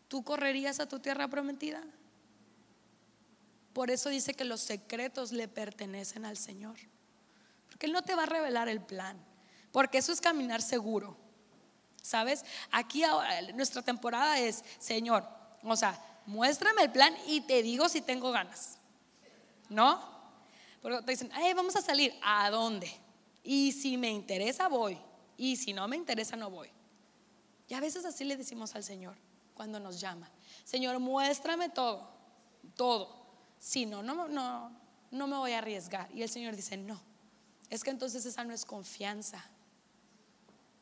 ¿tú 0.08 0.24
correrías 0.24 0.80
a 0.80 0.88
tu 0.88 1.00
tierra 1.00 1.28
prometida? 1.28 1.82
Por 3.74 3.90
eso 3.90 4.10
dice 4.10 4.36
que 4.36 4.46
los 4.46 4.62
secretos 4.62 5.32
le 5.32 5.48
pertenecen 5.48 6.26
al 6.26 6.38
Señor. 6.38 6.78
Porque 7.68 7.88
Él 7.88 7.92
no 7.92 8.04
te 8.04 8.16
va 8.16 8.24
a 8.24 8.28
revelar 8.28 8.70
el 8.70 8.82
plan. 8.82 9.18
Porque 9.72 9.98
eso 9.98 10.14
es 10.14 10.22
caminar 10.22 10.62
seguro. 10.62 11.18
¿Sabes? 12.02 12.46
Aquí 12.72 13.04
ahora, 13.04 13.42
nuestra 13.54 13.82
temporada 13.82 14.40
es, 14.40 14.64
Señor, 14.80 15.28
o 15.64 15.76
sea, 15.76 16.00
muéstrame 16.26 16.84
el 16.84 16.92
plan 16.92 17.16
y 17.28 17.42
te 17.42 17.62
digo 17.64 17.90
si 17.90 18.02
tengo 18.02 18.32
ganas. 18.32 18.78
¿No? 19.70 20.00
Porque 20.82 21.02
te 21.02 21.12
dicen, 21.12 21.32
vamos 21.56 21.76
a 21.76 21.82
salir. 21.82 22.14
¿A 22.22 22.50
dónde? 22.50 22.92
Y 23.44 23.72
si 23.72 23.98
me 23.98 24.10
interesa, 24.10 24.68
voy. 24.68 24.98
Y 25.38 25.56
si 25.56 25.74
no 25.74 25.88
me 25.88 25.96
interesa, 25.96 26.36
no 26.36 26.50
voy. 26.50 26.70
Y 27.68 27.74
a 27.74 27.80
veces 27.80 28.06
así 28.06 28.24
le 28.24 28.38
decimos 28.38 28.76
al 28.76 28.84
Señor 28.84 29.16
cuando 29.56 29.80
nos 29.80 30.00
llama. 30.00 30.30
Señor, 30.64 31.00
muéstrame 31.00 31.70
todo, 31.70 32.08
todo. 32.76 33.26
Si 33.60 33.86
no, 33.86 34.04
no, 34.04 34.28
no 35.12 35.28
me 35.28 35.38
voy 35.38 35.54
a 35.54 35.60
arriesgar. 35.60 36.10
Y 36.14 36.22
el 36.22 36.30
Señor 36.30 36.56
dice, 36.56 36.78
no. 36.78 37.02
Es 37.70 37.84
que 37.84 37.90
entonces 37.90 38.26
esa 38.26 38.44
no 38.44 38.54
es 38.54 38.66
confianza. 38.66 39.44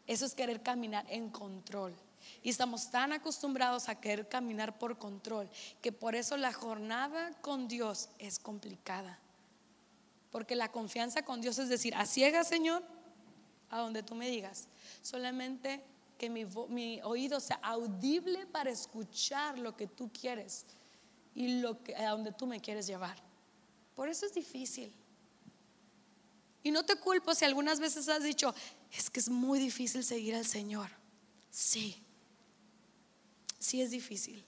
Eso 0.06 0.26
es 0.26 0.36
querer 0.36 0.62
caminar 0.62 1.06
en 1.10 1.30
control. 1.30 1.96
Y 2.42 2.50
estamos 2.50 2.92
tan 2.92 3.14
acostumbrados 3.14 3.90
a 3.90 4.00
querer 4.00 4.28
caminar 4.28 4.78
por 4.78 4.98
control 4.98 5.50
que 5.82 5.92
por 5.92 6.16
eso 6.16 6.38
la 6.38 6.54
jornada 6.54 7.32
con 7.42 7.68
Dios 7.68 8.10
es 8.20 8.40
complicada. 8.40 9.20
Porque 10.32 10.56
la 10.56 10.72
confianza 10.72 11.24
con 11.24 11.42
Dios 11.42 11.60
es 11.60 11.70
decir, 11.70 11.94
a 11.96 12.06
ciegas, 12.06 12.48
Señor, 12.48 12.84
a 13.70 13.80
donde 13.80 14.04
tú 14.04 14.16
me 14.16 14.30
digas. 14.30 14.68
Solamente 15.02 15.84
que 16.18 16.30
mi, 16.30 17.02
oído 17.02 17.40
sea 17.40 17.60
audible 17.62 18.46
para 18.48 18.70
escuchar 18.70 19.60
lo 19.60 19.76
que 19.76 19.88
tú 19.88 20.12
quieres 20.12 20.66
y 21.36 21.60
lo 21.60 21.84
que, 21.84 21.96
a 21.96 22.12
donde 22.12 22.32
tú 22.32 22.46
me 22.46 22.62
quieres 22.62 22.88
llevar. 22.88 23.18
Por 23.96 24.10
eso 24.10 24.26
es 24.26 24.34
difícil. 24.34 24.94
Y 26.64 26.72
no 26.72 26.86
te 26.86 26.96
culpo 26.96 27.36
si 27.36 27.46
algunas 27.46 27.80
veces 27.80 28.08
has 28.10 28.24
dicho, 28.24 28.54
es 28.92 29.10
que 29.10 29.20
es 29.20 29.30
muy 29.30 29.60
difícil 29.60 30.04
seguir 30.04 30.36
al 30.36 30.46
Señor. 30.46 30.90
Sí, 31.50 32.03
sí 33.63 33.82
es 33.82 33.91
difícil. 33.91 34.43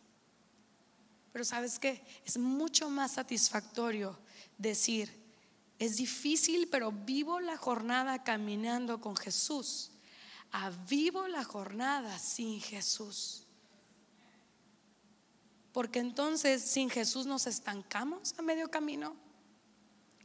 Pero 1.32 1.45
sabes 1.45 1.80
qué? 1.80 2.04
Es 2.25 2.38
mucho 2.38 2.89
más 2.89 3.13
satisfactorio 3.13 4.17
decir, 4.58 5.12
es 5.80 5.97
difícil, 5.97 6.67
pero 6.69 6.91
vivo 6.91 7.39
la 7.39 7.58
jornada 7.58 8.23
caminando 8.23 9.01
con 9.01 9.15
Jesús. 9.15 9.91
A 10.51 10.69
vivo 10.69 11.28
la 11.28 11.43
jornada 11.43 12.17
sin 12.19 12.62
Jesús. 12.62 13.45
Porque 15.73 15.99
entonces 15.99 16.62
sin 16.62 16.89
Jesús 16.89 17.25
nos 17.25 17.47
estancamos 17.47 18.34
a 18.38 18.41
medio 18.41 18.69
camino. 18.69 19.15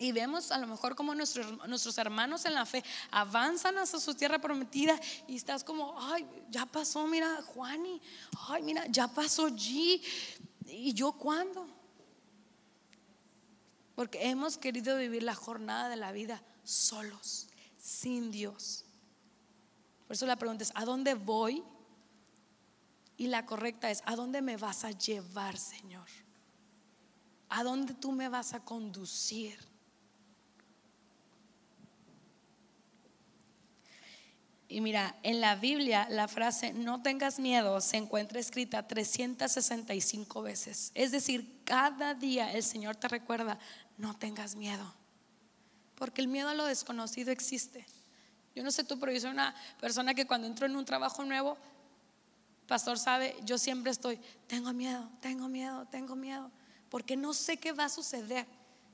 Y 0.01 0.13
vemos 0.13 0.51
a 0.51 0.57
lo 0.57 0.67
mejor 0.67 0.97
como 0.97 1.15
nuestros, 1.15 1.69
nuestros 1.69 1.99
hermanos 1.99 2.47
en 2.47 2.55
la 2.55 2.65
fe 2.65 2.83
avanzan 3.11 3.77
hacia 3.77 4.01
su 4.01 4.15
tierra 4.15 4.39
prometida 4.39 4.99
y 5.29 5.37
estás 5.37 5.63
como, 5.63 5.95
ay, 6.01 6.27
ya 6.49 6.65
pasó, 6.65 7.07
mira, 7.07 7.43
Juani, 7.43 8.01
ay, 8.49 8.63
mira, 8.63 8.87
ya 8.87 9.09
pasó 9.09 9.49
G. 9.51 10.01
¿Y 10.65 10.95
yo 10.95 11.13
cuándo? 11.13 11.69
Porque 13.95 14.27
hemos 14.31 14.57
querido 14.57 14.97
vivir 14.97 15.23
la 15.23 15.35
jornada 15.35 15.91
de 15.91 15.97
la 15.97 16.13
vida 16.13 16.43
solos, 16.65 17.49
sin 17.77 18.31
Dios. 18.31 18.87
Por 20.07 20.15
eso 20.15 20.25
la 20.25 20.37
pregunta 20.37 20.65
es, 20.65 20.73
¿a 20.77 20.87
dónde 20.87 21.13
voy? 21.13 21.63
Y 23.19 23.27
la 23.27 23.45
correcta 23.45 23.91
es, 23.91 24.03
¿a 24.07 24.17
dónde 24.17 24.41
me 24.41 24.57
vas 24.57 24.83
a 24.85 24.93
llevar, 24.93 25.59
Señor? 25.59 26.09
¿A 27.51 27.63
dónde 27.63 27.93
tú 27.93 28.13
me 28.13 28.31
vas 28.31 28.55
a 28.55 28.65
conducir? 28.65 29.70
Y 34.73 34.81
mira, 34.81 35.17
en 35.25 35.41
la 35.41 35.57
Biblia 35.57 36.07
la 36.11 36.29
frase 36.29 36.73
no 36.73 37.03
tengas 37.03 37.41
miedo 37.41 37.81
se 37.81 37.97
encuentra 37.97 38.39
escrita 38.39 38.87
365 38.87 40.43
veces. 40.43 40.93
Es 40.95 41.11
decir, 41.11 41.61
cada 41.65 42.15
día 42.15 42.53
el 42.53 42.63
Señor 42.63 42.95
te 42.95 43.09
recuerda, 43.09 43.59
no 43.99 44.17
tengas 44.17 44.55
miedo. 44.55 44.95
Porque 45.97 46.21
el 46.21 46.29
miedo 46.29 46.51
a 46.51 46.55
lo 46.55 46.67
desconocido 46.67 47.33
existe. 47.33 47.85
Yo 48.55 48.63
no 48.63 48.71
sé 48.71 48.85
tú, 48.85 48.97
pero 49.01 49.11
yo 49.11 49.19
soy 49.19 49.31
una 49.31 49.57
persona 49.81 50.15
que 50.15 50.25
cuando 50.25 50.47
entro 50.47 50.67
en 50.67 50.77
un 50.77 50.85
trabajo 50.85 51.25
nuevo, 51.25 51.57
pastor 52.69 52.97
sabe, 52.97 53.35
yo 53.45 53.59
siempre 53.59 53.91
estoy, 53.91 54.21
tengo 54.47 54.73
miedo, 54.73 55.11
tengo 55.21 55.49
miedo, 55.49 55.85
tengo 55.91 56.15
miedo. 56.15 56.49
Porque 56.91 57.17
no 57.17 57.35
sé 57.35 57.57
qué 57.57 57.73
va 57.73 57.87
a 57.87 57.89
suceder. 57.89 58.47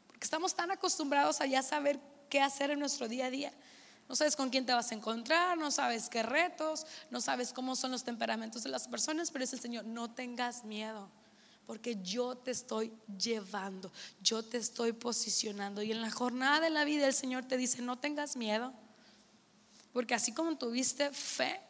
Porque 0.07 0.25
estamos 0.25 0.55
tan 0.55 0.71
acostumbrados 0.71 1.43
a 1.43 1.47
ya 1.47 1.63
saber 1.63 2.01
qué 2.31 2.41
hacer 2.41 2.71
en 2.71 2.81
nuestro 2.81 3.09
día 3.09 3.27
a 3.27 3.31
día. 3.31 3.53
No 4.09 4.15
sabes 4.15 4.37
con 4.37 4.51
quién 4.51 4.65
te 4.65 4.73
vas 4.73 4.93
a 4.93 4.95
encontrar, 4.95 5.59
no 5.59 5.71
sabes 5.71 6.09
qué 6.09 6.23
retos, 6.23 6.87
no 7.11 7.21
sabes 7.21 7.53
cómo 7.53 7.75
son 7.75 7.91
los 7.91 8.05
temperamentos 8.05 8.63
de 8.63 8.71
las 8.71 8.87
personas, 8.87 9.31
pero 9.31 9.45
es 9.45 9.53
el 9.53 9.61
Señor, 9.61 9.85
no 9.85 10.11
tengas 10.11 10.65
miedo, 10.65 11.11
porque 11.67 12.01
yo 12.03 12.37
te 12.37 12.53
estoy 12.53 12.93
llevando, 13.19 13.91
yo 14.21 14.45
te 14.45 14.59
estoy 14.59 14.93
posicionando. 14.93 15.83
Y 15.83 15.91
en 15.91 16.01
la 16.01 16.11
jornada 16.11 16.61
de 16.61 16.71
la 16.71 16.85
vida 16.85 17.07
el 17.07 17.15
Señor 17.15 17.45
te 17.45 17.57
dice, 17.57 17.83
no 17.83 17.99
tengas 17.99 18.37
miedo, 18.37 18.73
porque 19.93 20.15
así 20.15 20.33
como 20.33 20.57
tuviste 20.57 21.11
fe, 21.11 21.61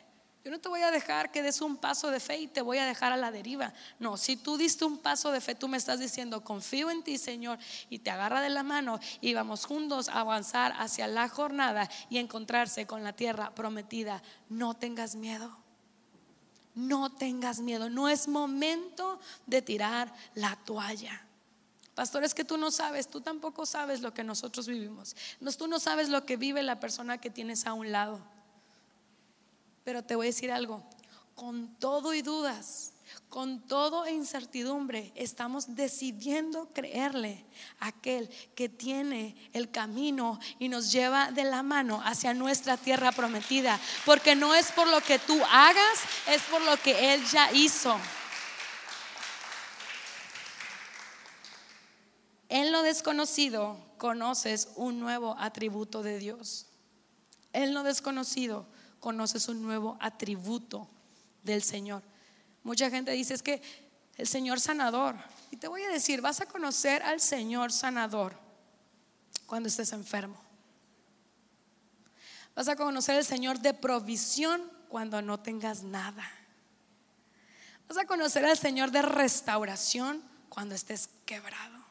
yo 0.47 0.53
no 0.53 0.61
te 0.61 0.69
voy 0.69 0.83
a 0.83 0.93
dejar 0.93 1.33
que 1.33 1.43
des 1.43 1.61
un 1.61 1.77
paso 1.77 2.09
de 2.09 2.21
fe 2.21 2.39
y 2.39 2.47
te 2.47 2.63
voy 2.63 2.79
a 2.79 2.87
dejar 2.87 3.13
a 3.13 3.17
la 3.17 3.33
deriva. 3.33 3.73
No, 3.99 4.17
si 4.17 4.37
tú 4.37 4.57
diste 4.57 4.85
un 4.85 4.99
paso 4.99 5.33
de 5.33 5.41
fe, 5.41 5.57
tú 5.57 5.67
me 5.67 5.77
estás 5.77 5.99
diciendo, 5.99 6.45
confío 6.45 6.89
en 6.89 7.03
ti, 7.03 7.19
Señor, 7.19 7.59
y 7.91 7.99
te 7.99 8.13
agarra 8.13 8.41
de 8.41 8.51
la 8.51 8.63
mano 8.63 9.01
y 9.21 9.35
vamos 9.35 9.65
juntos 9.65 10.09
a 10.09 10.21
avanzar 10.21 10.73
hacia 10.79 11.09
la 11.09 11.29
jornada 11.29 11.91
y 12.11 12.19
encontrarse 12.19 12.87
con 12.87 13.03
la 13.03 13.13
tierra 13.13 13.57
prometida. 13.57 14.23
No 14.49 14.75
tengas 14.75 15.17
miedo. 15.17 15.59
No 16.77 17.11
tengas 17.11 17.59
miedo. 17.59 17.91
No 17.91 18.09
es 18.09 18.29
momento 18.29 19.19
de 19.47 19.63
tirar 19.63 20.15
la 20.35 20.55
toalla. 20.65 21.27
Pastor, 21.97 22.23
es 22.23 22.35
que 22.35 22.45
tú 22.45 22.57
no 22.57 22.71
sabes, 22.71 23.09
tú 23.09 23.21
tampoco 23.21 23.67
sabes 23.67 24.01
lo 24.01 24.15
que 24.15 24.23
nosotros 24.23 24.69
vivimos. 24.69 25.17
Tú 25.59 25.67
no 25.67 25.81
sabes 25.81 26.09
lo 26.09 26.25
que 26.25 26.37
vive 26.37 26.63
la 26.63 26.79
persona 26.79 27.19
que 27.19 27.31
tienes 27.31 27.67
a 27.67 27.73
un 27.73 27.91
lado. 27.91 28.36
Pero 29.87 30.03
te 30.03 30.17
voy 30.17 30.27
a 30.27 30.31
decir 30.31 30.51
algo, 30.51 30.83
con 31.37 31.69
todo 31.79 32.13
y 32.13 32.21
dudas, 32.21 32.93
con 33.29 33.61
todo 33.69 34.05
e 34.05 34.13
incertidumbre, 34.13 35.13
estamos 35.15 35.77
decidiendo 35.77 36.73
creerle 36.73 37.47
a 37.79 37.87
aquel 37.87 38.29
que 38.57 38.69
tiene 38.69 39.37
el 39.53 39.71
camino 39.71 40.41
y 40.59 40.69
nos 40.69 40.91
lleva 40.91 41.31
de 41.31 41.45
la 41.45 41.63
mano 41.63 42.03
hacia 42.05 42.35
nuestra 42.35 42.77
tierra 42.77 43.13
prometida. 43.13 43.79
Porque 44.05 44.35
no 44.35 44.57
es 44.57 44.73
por 44.73 44.89
lo 44.89 45.01
que 45.03 45.21
tú 45.21 45.41
hagas, 45.53 46.01
es 46.27 46.43
por 46.51 46.63
lo 46.63 46.77
que 46.79 47.15
Él 47.15 47.25
ya 47.31 47.53
hizo. 47.53 47.97
En 52.49 52.73
lo 52.73 52.83
desconocido 52.83 53.79
conoces 53.99 54.69
un 54.75 54.99
nuevo 54.99 55.37
atributo 55.39 56.03
de 56.03 56.19
Dios. 56.19 56.67
En 57.53 57.73
lo 57.73 57.85
desconocido 57.85 58.67
conoces 59.01 59.49
un 59.49 59.63
nuevo 59.63 59.97
atributo 60.01 60.89
del 61.43 61.63
Señor. 61.63 62.03
Mucha 62.63 62.91
gente 62.91 63.13
dice 63.13 63.35
es 63.35 63.43
que 63.43 63.63
el 64.17 64.27
Señor 64.27 64.61
sanador. 64.61 65.17
Y 65.51 65.57
te 65.57 65.69
voy 65.69 65.83
a 65.83 65.89
decir, 65.89 66.21
vas 66.21 66.41
a 66.41 66.47
conocer 66.47 67.03
al 67.03 67.21
Señor 67.21 67.73
sanador 67.73 68.39
cuando 69.47 69.69
estés 69.69 69.93
enfermo. 69.93 70.41
Vas 72.55 72.69
a 72.69 72.77
conocer 72.77 73.17
al 73.17 73.25
Señor 73.25 73.61
de 73.61 73.75
provisión 73.75 74.63
cuando 74.89 75.21
no 75.23 75.39
tengas 75.39 75.83
nada. 75.83 76.25
Vas 77.89 77.99
a 77.99 78.07
conocer 78.07 78.45
al 78.45 78.57
Señor 78.57 78.91
de 78.91 79.03
restauración 79.03 80.23
cuando 80.49 80.75
estés 80.75 81.09
quebrado. 81.25 81.85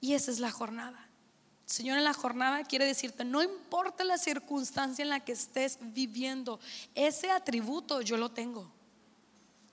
Y 0.00 0.14
esa 0.14 0.30
es 0.30 0.38
la 0.38 0.50
jornada. 0.50 1.08
Señor 1.72 1.96
en 1.96 2.04
la 2.04 2.12
jornada 2.12 2.64
quiere 2.64 2.84
decirte, 2.84 3.24
no 3.24 3.42
importa 3.42 4.04
la 4.04 4.18
circunstancia 4.18 5.02
en 5.02 5.08
la 5.08 5.20
que 5.20 5.32
estés 5.32 5.78
viviendo, 5.80 6.60
ese 6.94 7.30
atributo 7.30 8.02
yo 8.02 8.18
lo 8.18 8.30
tengo. 8.30 8.70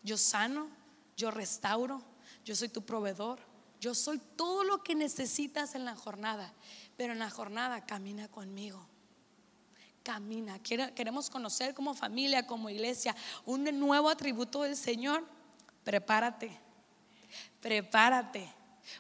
Yo 0.01 0.17
sano, 0.17 0.69
yo 1.17 1.29
restauro, 1.29 2.01
yo 2.45 2.55
soy 2.55 2.69
tu 2.69 2.83
proveedor, 2.83 3.41
yo 3.81 3.93
soy 3.93 4.17
todo 4.37 4.63
lo 4.63 4.81
que 4.81 4.95
necesitas 4.95 5.75
en 5.75 5.83
la 5.83 5.93
jornada, 5.93 6.53
pero 6.95 7.11
en 7.11 7.19
la 7.19 7.29
jornada 7.29 7.85
camina 7.85 8.29
conmigo. 8.29 8.87
Camina. 10.01 10.57
Queremos 10.59 11.29
conocer 11.29 11.73
como 11.73 11.93
familia, 11.93 12.47
como 12.47 12.69
iglesia, 12.69 13.13
un 13.45 13.65
nuevo 13.77 14.07
atributo 14.07 14.61
del 14.61 14.77
Señor. 14.77 15.25
Prepárate, 15.83 16.57
prepárate, 17.59 18.49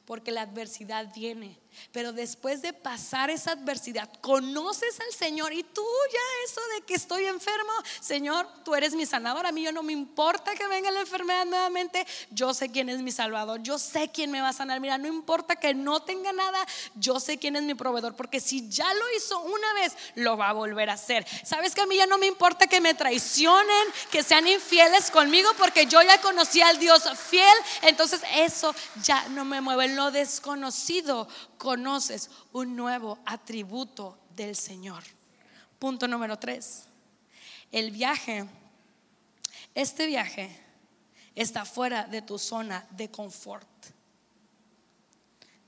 porque 0.05 0.31
la 0.31 0.41
adversidad 0.41 1.13
viene 1.13 1.57
pero 1.91 2.13
después 2.13 2.61
de 2.61 2.73
pasar 2.73 3.29
esa 3.29 3.51
adversidad, 3.51 4.09
conoces 4.21 4.99
al 4.99 5.11
Señor 5.13 5.53
y 5.53 5.63
tú 5.63 5.85
ya 6.11 6.19
eso 6.45 6.61
de 6.75 6.85
que 6.85 6.93
estoy 6.93 7.25
enfermo, 7.25 7.71
Señor, 7.99 8.47
tú 8.63 8.75
eres 8.75 8.93
mi 8.93 9.05
sanador. 9.05 9.45
A 9.45 9.51
mí 9.51 9.63
yo 9.63 9.71
no 9.71 9.83
me 9.83 9.93
importa 9.93 10.55
que 10.55 10.67
venga 10.67 10.91
la 10.91 11.01
enfermedad 11.01 11.45
nuevamente. 11.45 12.05
Yo 12.31 12.53
sé 12.53 12.69
quién 12.69 12.89
es 12.89 13.01
mi 13.01 13.11
salvador. 13.11 13.61
Yo 13.63 13.79
sé 13.79 14.09
quién 14.09 14.31
me 14.31 14.41
va 14.41 14.49
a 14.49 14.53
sanar. 14.53 14.79
Mira, 14.79 14.97
no 14.97 15.07
importa 15.07 15.55
que 15.55 15.73
no 15.73 16.01
tenga 16.01 16.31
nada. 16.31 16.65
Yo 16.95 17.19
sé 17.19 17.37
quién 17.37 17.55
es 17.55 17.63
mi 17.63 17.73
proveedor. 17.73 18.15
Porque 18.15 18.39
si 18.39 18.69
ya 18.69 18.93
lo 18.93 19.05
hizo 19.15 19.39
una 19.41 19.73
vez, 19.73 19.95
lo 20.15 20.37
va 20.37 20.49
a 20.49 20.53
volver 20.53 20.89
a 20.89 20.93
hacer. 20.93 21.25
Sabes 21.43 21.73
que 21.73 21.81
a 21.81 21.85
mí 21.85 21.97
ya 21.97 22.05
no 22.05 22.17
me 22.17 22.27
importa 22.27 22.67
que 22.67 22.81
me 22.81 22.93
traicionen, 22.93 23.87
que 24.11 24.23
sean 24.23 24.47
infieles 24.47 25.09
conmigo, 25.09 25.49
porque 25.57 25.85
yo 25.85 26.01
ya 26.01 26.21
conocí 26.21 26.61
al 26.61 26.77
Dios 26.77 27.03
fiel. 27.17 27.57
Entonces 27.81 28.21
eso 28.35 28.75
ya 29.03 29.27
no 29.29 29.45
me 29.45 29.61
mueve. 29.61 29.85
En 29.85 29.95
lo 29.95 30.11
desconocido 30.11 31.27
conoces 31.59 32.31
un 32.53 32.75
nuevo 32.75 33.19
atributo 33.25 34.17
del 34.35 34.55
Señor. 34.55 35.03
Punto 35.77 36.07
número 36.07 36.39
tres. 36.39 36.85
El 37.71 37.91
viaje, 37.91 38.47
este 39.75 40.07
viaje 40.07 40.49
está 41.35 41.65
fuera 41.65 42.05
de 42.05 42.23
tu 42.23 42.39
zona 42.39 42.87
de 42.91 43.11
confort. 43.11 43.67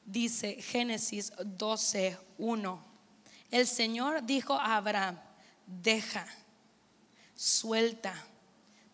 Dice 0.05 0.61
Génesis 0.61 1.31
12, 1.43 2.17
1. 2.39 2.85
El 3.51 3.67
Señor 3.67 4.23
dijo 4.23 4.53
a 4.53 4.77
Abraham, 4.77 5.19
deja, 5.67 6.25
suelta, 7.35 8.13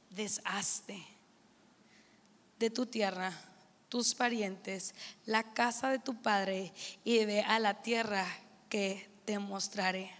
deshazte 0.09 1.05
de 2.57 2.69
tu 2.71 2.87
tierra 2.87 3.31
tus 3.89 4.15
parientes, 4.15 4.93
la 5.25 5.53
casa 5.53 5.89
de 5.89 5.99
tu 5.99 6.21
padre 6.21 6.73
y 7.03 7.23
ve 7.25 7.41
a 7.41 7.59
la 7.59 7.81
tierra 7.81 8.25
que 8.69 9.09
te 9.25 9.39
mostraré. 9.39 10.11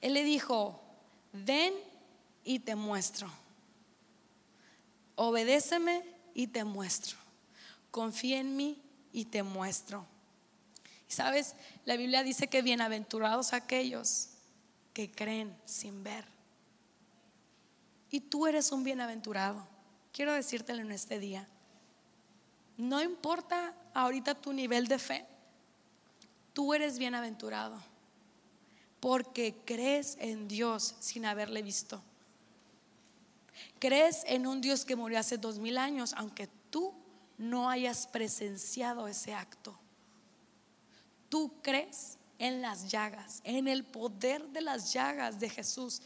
Él 0.00 0.14
le 0.14 0.24
dijo, 0.24 0.80
ven 1.32 1.74
y 2.44 2.60
te 2.60 2.74
muestro. 2.74 3.30
Obedéceme 5.14 6.02
y 6.34 6.46
te 6.48 6.64
muestro. 6.64 7.18
Confía 7.90 8.38
en 8.38 8.56
mí 8.56 8.82
y 9.12 9.26
te 9.26 9.42
muestro. 9.42 10.06
Sabes, 11.08 11.56
la 11.84 11.96
Biblia 11.96 12.22
dice 12.22 12.48
que 12.48 12.62
bienaventurados 12.62 13.52
aquellos 13.52 14.28
que 14.94 15.10
creen 15.10 15.56
sin 15.64 16.02
ver. 16.02 16.24
Y 18.10 18.20
tú 18.20 18.46
eres 18.46 18.72
un 18.72 18.84
bienaventurado. 18.84 19.66
Quiero 20.12 20.32
decírtelo 20.32 20.82
en 20.82 20.92
este 20.92 21.18
día. 21.18 21.48
No 22.80 23.02
importa 23.02 23.74
ahorita 23.92 24.34
tu 24.34 24.54
nivel 24.54 24.88
de 24.88 24.98
fe, 24.98 25.26
tú 26.54 26.72
eres 26.72 26.98
bienaventurado 26.98 27.78
porque 29.00 29.54
crees 29.66 30.16
en 30.18 30.48
Dios 30.48 30.94
sin 30.98 31.26
haberle 31.26 31.60
visto. 31.60 32.02
Crees 33.78 34.22
en 34.26 34.46
un 34.46 34.62
Dios 34.62 34.86
que 34.86 34.96
murió 34.96 35.18
hace 35.18 35.36
dos 35.36 35.58
mil 35.58 35.76
años, 35.76 36.14
aunque 36.16 36.48
tú 36.70 36.94
no 37.36 37.68
hayas 37.68 38.06
presenciado 38.06 39.08
ese 39.08 39.34
acto. 39.34 39.78
Tú 41.28 41.52
crees 41.60 42.16
en 42.38 42.62
las 42.62 42.90
llagas, 42.90 43.42
en 43.44 43.68
el 43.68 43.84
poder 43.84 44.48
de 44.48 44.62
las 44.62 44.94
llagas 44.94 45.38
de 45.38 45.50
Jesús 45.50 46.00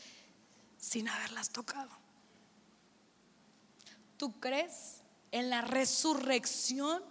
sin 0.76 1.08
haberlas 1.08 1.50
tocado. 1.50 1.90
Tú 4.18 4.32
crees 4.40 5.03
en 5.34 5.50
la 5.50 5.62
resurrección 5.62 7.02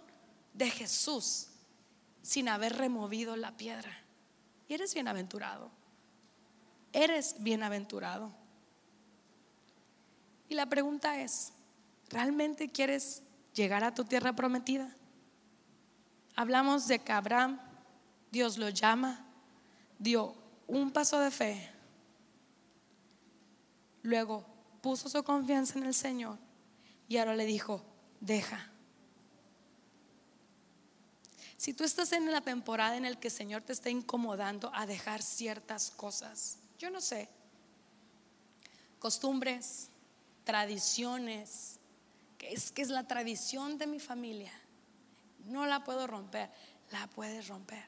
de 0.54 0.70
Jesús 0.70 1.48
sin 2.22 2.48
haber 2.48 2.74
removido 2.74 3.36
la 3.36 3.54
piedra. 3.54 4.02
Y 4.66 4.72
eres 4.72 4.94
bienaventurado. 4.94 5.70
Eres 6.94 7.36
bienaventurado. 7.40 8.32
Y 10.48 10.54
la 10.54 10.64
pregunta 10.70 11.20
es, 11.20 11.52
¿realmente 12.08 12.70
quieres 12.70 13.22
llegar 13.52 13.84
a 13.84 13.92
tu 13.92 14.06
tierra 14.06 14.34
prometida? 14.34 14.96
Hablamos 16.34 16.88
de 16.88 17.00
que 17.00 17.12
Abraham, 17.12 17.60
Dios 18.32 18.56
lo 18.56 18.70
llama, 18.70 19.22
dio 19.98 20.34
un 20.66 20.92
paso 20.92 21.20
de 21.20 21.30
fe, 21.30 21.70
luego 24.00 24.46
puso 24.80 25.10
su 25.10 25.22
confianza 25.22 25.78
en 25.78 25.84
el 25.84 25.94
Señor 25.94 26.38
y 27.06 27.18
ahora 27.18 27.36
le 27.36 27.44
dijo, 27.44 27.84
deja. 28.24 28.70
Si 31.56 31.72
tú 31.72 31.84
estás 31.84 32.12
en 32.12 32.30
la 32.30 32.40
temporada 32.40 32.96
en 32.96 33.04
la 33.04 33.18
que 33.18 33.28
el 33.28 33.34
Señor 33.34 33.62
te 33.62 33.72
está 33.72 33.90
incomodando 33.90 34.70
a 34.74 34.86
dejar 34.86 35.22
ciertas 35.22 35.90
cosas, 35.90 36.58
yo 36.78 36.90
no 36.90 37.00
sé, 37.00 37.28
costumbres, 38.98 39.88
tradiciones, 40.44 41.78
que 42.38 42.52
es 42.52 42.70
que 42.70 42.82
es 42.82 42.90
la 42.90 43.06
tradición 43.06 43.78
de 43.78 43.86
mi 43.86 44.00
familia. 44.00 44.52
No 45.46 45.66
la 45.66 45.84
puedo 45.84 46.06
romper, 46.06 46.50
la 46.90 47.06
puedes 47.08 47.48
romper. 47.48 47.84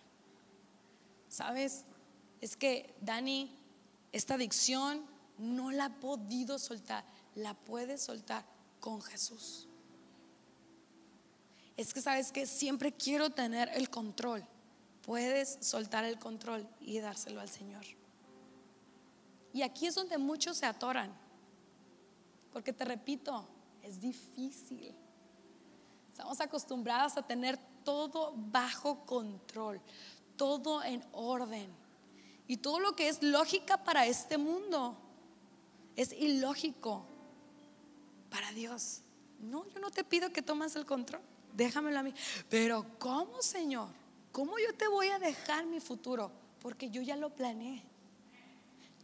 ¿Sabes? 1.29 1.85
Es 2.41 2.57
que 2.57 2.95
Dani, 3.01 3.55
esta 4.13 4.35
adicción 4.35 5.05
no 5.39 5.71
la 5.71 5.87
ha 5.87 6.01
podido 6.01 6.59
soltar, 6.59 7.05
la 7.35 7.55
puedes 7.55 8.03
soltar 8.03 8.45
con 8.81 9.03
Jesús. 9.03 9.69
Es 11.77 11.93
que 11.93 12.01
sabes 12.01 12.33
que 12.33 12.47
siempre 12.47 12.93
quiero 12.93 13.31
tener 13.31 13.71
el 13.75 13.91
control. 13.91 14.45
Puedes 15.03 15.59
soltar 15.61 16.05
el 16.05 16.19
control 16.19 16.67
y 16.81 16.99
dárselo 16.99 17.41
al 17.41 17.49
Señor. 17.49 17.85
Y 19.53 19.63
aquí 19.63 19.87
es 19.87 19.95
donde 19.95 20.19
muchos 20.19 20.57
se 20.57 20.67
atoran. 20.67 21.15
Porque 22.53 22.73
te 22.73 22.85
repito, 22.85 23.47
es 23.83 24.01
difícil. 24.01 24.95
Estamos 26.11 26.41
acostumbrados 26.41 27.17
a 27.17 27.27
tener 27.27 27.59
todo 27.85 28.33
bajo 28.35 29.05
control, 29.05 29.81
todo 30.37 30.83
en 30.83 31.05
orden. 31.13 31.71
Y 32.49 32.57
todo 32.57 32.81
lo 32.81 32.97
que 32.97 33.09
es 33.09 33.23
lógica 33.23 33.85
para 33.85 34.07
este 34.07 34.39
mundo 34.39 34.97
es 35.95 36.13
ilógico 36.13 37.07
para 38.31 38.51
Dios. 38.53 39.03
No, 39.41 39.67
yo 39.69 39.79
no 39.79 39.91
te 39.91 40.05
pido 40.05 40.33
que 40.33 40.43
tomes 40.43 40.77
el 40.77 40.87
control, 40.87 41.21
déjamelo 41.57 41.99
a 41.99 42.03
mí. 42.03 42.15
Pero 42.49 42.87
¿cómo, 42.99 43.43
Señor? 43.43 43.89
¿Cómo 44.33 44.59
yo 44.59 44.75
te 44.75 44.87
voy 44.89 45.09
a 45.09 45.19
dejar 45.19 45.67
mi 45.67 45.81
futuro? 45.81 46.31
Porque 46.61 46.91
yo 46.91 47.03
ya 47.03 47.17
lo 47.17 47.31
planeé. 47.31 47.83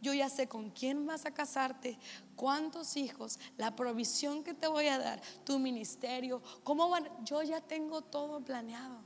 Yo 0.01 0.13
ya 0.13 0.29
sé 0.29 0.47
con 0.47 0.69
quién 0.69 1.05
vas 1.05 1.25
a 1.25 1.31
casarte, 1.31 1.97
cuántos 2.35 2.97
hijos, 2.97 3.39
la 3.57 3.73
provisión 3.73 4.43
que 4.43 4.53
te 4.53 4.67
voy 4.67 4.87
a 4.87 4.97
dar, 4.97 5.21
tu 5.45 5.59
ministerio, 5.59 6.41
cómo 6.63 6.89
van. 6.89 7.09
Yo 7.23 7.41
ya 7.41 7.61
tengo 7.61 8.01
todo 8.01 8.41
planeado. 8.41 8.97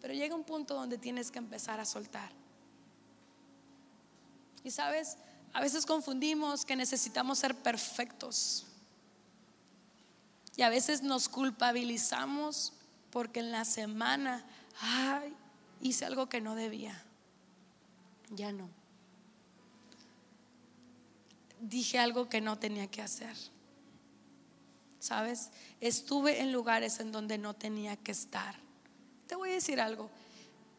Pero 0.00 0.14
llega 0.14 0.36
un 0.36 0.44
punto 0.44 0.74
donde 0.74 0.96
tienes 0.96 1.32
que 1.32 1.38
empezar 1.38 1.80
a 1.80 1.84
soltar. 1.84 2.30
Y 4.62 4.70
sabes, 4.70 5.16
a 5.52 5.60
veces 5.60 5.86
confundimos 5.86 6.64
que 6.64 6.76
necesitamos 6.76 7.38
ser 7.38 7.54
perfectos. 7.56 8.65
Y 10.56 10.62
a 10.62 10.68
veces 10.68 11.02
nos 11.02 11.28
culpabilizamos 11.28 12.72
porque 13.10 13.40
en 13.40 13.52
la 13.52 13.64
semana, 13.64 14.44
ay, 14.80 15.34
hice 15.80 16.04
algo 16.04 16.28
que 16.28 16.40
no 16.40 16.54
debía. 16.54 17.02
Ya 18.30 18.52
no 18.52 18.68
dije 21.60 21.98
algo 21.98 22.28
que 22.28 22.40
no 22.40 22.58
tenía 22.58 22.86
que 22.88 23.02
hacer. 23.02 23.34
¿Sabes? 24.98 25.50
Estuve 25.80 26.40
en 26.40 26.52
lugares 26.52 27.00
en 27.00 27.12
donde 27.12 27.38
no 27.38 27.54
tenía 27.54 27.96
que 27.96 28.12
estar. 28.12 28.56
Te 29.26 29.36
voy 29.36 29.50
a 29.50 29.54
decir 29.54 29.80
algo. 29.80 30.10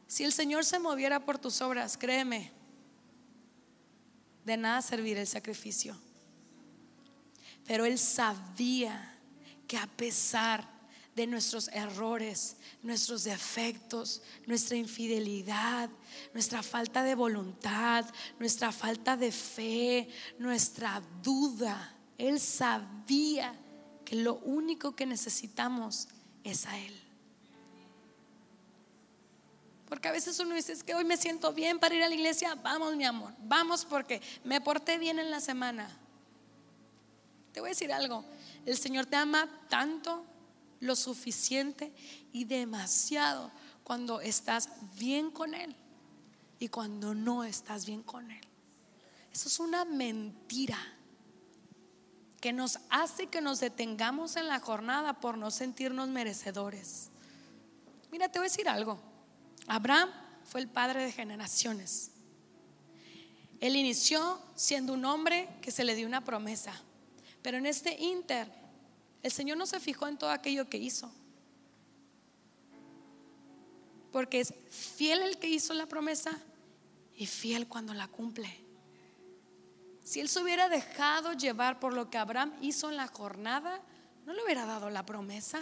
Si 0.08 0.24
el 0.24 0.34
Señor 0.34 0.66
se 0.66 0.80
moviera 0.80 1.24
por 1.26 1.38
tus 1.38 1.62
obras, 1.62 1.98
créeme, 1.98 2.52
de 4.46 4.58
nada 4.58 4.82
servir 4.82 5.18
el 5.18 5.28
sacrificio. 5.28 5.98
Pero 7.66 7.86
Él 7.86 8.00
sabía 8.00 9.17
que 9.68 9.78
a 9.78 9.88
pesar 9.88 10.78
de 11.18 11.26
nuestros 11.26 11.68
errores, 11.70 12.58
nuestros 12.84 13.24
defectos, 13.24 14.22
nuestra 14.46 14.78
infidelidad, 14.78 15.90
nuestra 16.32 16.62
falta 16.62 17.02
de 17.02 17.16
voluntad, 17.16 18.06
nuestra 18.40 18.72
falta 18.72 19.18
de 19.18 19.32
fe, 19.32 20.08
nuestra 20.38 21.02
duda. 21.24 21.96
Él 22.20 22.40
sabía 22.40 23.56
que 24.06 24.16
lo 24.16 24.36
único 24.36 24.96
que 24.96 25.08
necesitamos 25.08 26.08
es 26.44 26.68
a 26.68 26.78
Él. 26.78 27.08
Porque 29.90 30.10
a 30.10 30.12
veces 30.12 30.40
uno 30.40 30.54
dice, 30.54 30.74
es 30.74 30.84
que 30.84 30.94
hoy 30.94 31.04
me 31.04 31.18
siento 31.18 31.52
bien 31.52 31.80
para 31.80 31.96
ir 31.96 32.04
a 32.04 32.10
la 32.10 32.16
iglesia, 32.16 32.56
vamos 32.56 32.96
mi 32.96 33.06
amor, 33.06 33.34
vamos 33.40 33.86
porque 33.86 34.22
me 34.44 34.62
porté 34.62 35.00
bien 35.00 35.18
en 35.18 35.32
la 35.32 35.40
semana. 35.40 35.90
Te 37.54 37.60
voy 37.60 37.70
a 37.70 37.72
decir 37.72 37.92
algo, 37.92 38.24
el 38.72 38.78
Señor 38.78 39.06
te 39.06 39.16
ama 39.16 39.50
tanto 39.70 40.26
lo 40.82 40.96
suficiente 40.96 41.94
y 42.34 42.44
demasiado 42.44 43.50
cuando 43.84 44.20
estás 44.20 44.70
bien 45.00 45.32
con 45.32 45.54
Él 45.54 45.74
y 46.60 46.68
cuando 46.68 47.16
no 47.16 47.46
estás 47.46 47.86
bien 47.86 48.04
con 48.04 48.30
Él. 48.30 48.42
Eso 49.32 49.48
es 49.48 49.60
una 49.60 49.86
mentira 49.86 50.78
que 52.42 52.52
nos 52.52 52.80
hace 52.90 53.28
que 53.28 53.40
nos 53.40 53.62
detengamos 53.62 54.36
en 54.36 54.48
la 54.48 54.60
jornada 54.60 55.14
por 55.14 55.38
no 55.38 55.50
sentirnos 55.50 56.10
merecedores. 56.10 57.10
Mira, 58.12 58.30
te 58.30 58.40
voy 58.40 58.48
a 58.48 58.50
decir 58.50 58.68
algo. 58.68 59.00
Abraham 59.68 60.10
fue 60.44 60.60
el 60.60 60.68
padre 60.68 61.04
de 61.04 61.12
generaciones. 61.14 62.12
Él 63.62 63.78
inició 63.78 64.42
siendo 64.56 64.94
un 64.94 65.06
hombre 65.06 65.50
que 65.62 65.72
se 65.72 65.86
le 65.86 65.96
dio 65.96 66.06
una 66.06 66.26
promesa, 66.26 66.74
pero 67.48 67.60
en 67.60 67.66
este 67.66 67.96
inter 67.98 68.52
el 69.24 69.32
Señor 69.32 69.58
no 69.58 69.66
se 69.66 69.80
fijó 69.80 70.06
en 70.06 70.18
todo 70.18 70.32
aquello 70.32 70.68
que 70.70 70.76
hizo. 70.76 71.10
Porque 74.12 74.42
es 74.42 74.54
fiel 74.70 75.22
el 75.22 75.38
que 75.38 75.48
hizo 75.48 75.74
la 75.74 75.86
promesa 75.86 76.38
y 77.16 77.26
fiel 77.26 77.70
cuando 77.70 77.94
la 77.94 78.10
cumple. 78.10 78.54
Si 80.04 80.20
él 80.20 80.28
se 80.28 80.44
hubiera 80.44 80.68
dejado 80.68 81.32
llevar 81.32 81.80
por 81.80 81.94
lo 81.94 82.10
que 82.10 82.18
Abraham 82.18 82.52
hizo 82.60 82.90
en 82.90 82.98
la 82.98 83.08
jornada, 83.08 83.80
no 84.26 84.34
le 84.34 84.44
hubiera 84.44 84.66
dado 84.66 84.90
la 84.90 85.06
promesa. 85.06 85.62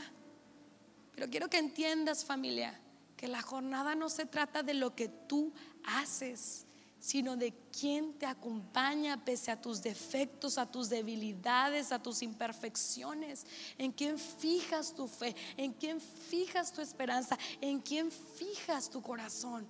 Pero 1.13 1.29
quiero 1.29 1.51
que 1.51 1.59
entiendas 1.59 2.25
familia, 2.25 2.81
que 3.15 3.27
la 3.27 3.43
jornada 3.43 3.93
no 3.93 4.09
se 4.09 4.25
trata 4.25 4.63
de 4.63 4.73
lo 4.73 4.95
que 4.95 5.07
tú 5.07 5.53
haces, 5.83 6.64
sino 7.05 7.37
de 7.37 7.53
quién 7.71 8.13
te 8.13 8.25
acompaña 8.25 9.23
pese 9.23 9.51
a 9.51 9.61
tus 9.61 9.83
defectos, 9.83 10.57
a 10.57 10.65
tus 10.65 10.89
debilidades, 10.89 11.91
a 11.91 12.01
tus 12.01 12.23
imperfecciones, 12.23 13.45
en 13.77 13.91
quién 13.91 14.17
fijas 14.17 14.91
tu 14.91 15.07
fe, 15.07 15.35
en 15.55 15.71
quién 15.73 16.01
fijas 16.01 16.73
tu 16.73 16.81
esperanza, 16.81 17.37
en 17.61 17.79
quién 17.79 18.09
fijas 18.11 18.89
tu 18.89 19.03
corazón. 19.03 19.67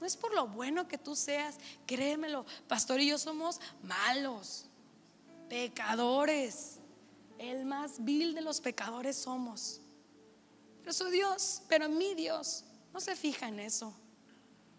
No 0.00 0.06
es 0.08 0.16
por 0.16 0.34
lo 0.34 0.48
bueno 0.48 0.88
que 0.88 0.98
tú 0.98 1.14
seas, 1.14 1.54
créemelo, 1.86 2.44
pastor 2.66 3.00
y 3.00 3.10
yo 3.10 3.18
somos 3.18 3.60
malos, 3.84 4.66
pecadores, 5.48 6.80
el 7.38 7.64
más 7.64 8.04
vil 8.04 8.34
de 8.34 8.40
los 8.40 8.60
pecadores 8.60 9.14
somos. 9.14 9.80
Pero 10.80 10.92
su 10.92 11.04
Dios, 11.10 11.62
pero 11.68 11.88
mi 11.88 12.16
Dios, 12.16 12.64
no 12.92 12.98
se 12.98 13.14
fija 13.14 13.46
en 13.46 13.60
eso, 13.60 13.94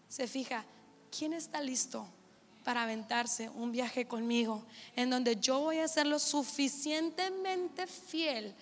se 0.06 0.28
fija 0.28 0.66
¿quién 1.10 1.32
está 1.32 1.60
listo 1.60 2.06
para 2.64 2.82
aventarse 2.82 3.48
un 3.50 3.72
viaje 3.72 4.06
conmigo 4.06 4.64
en 4.94 5.10
donde 5.10 5.36
yo 5.36 5.60
voy 5.60 5.78
a 5.78 5.88
ser 5.88 6.06
lo 6.06 6.18
suficientemente 6.18 7.86
fiel 7.86 8.54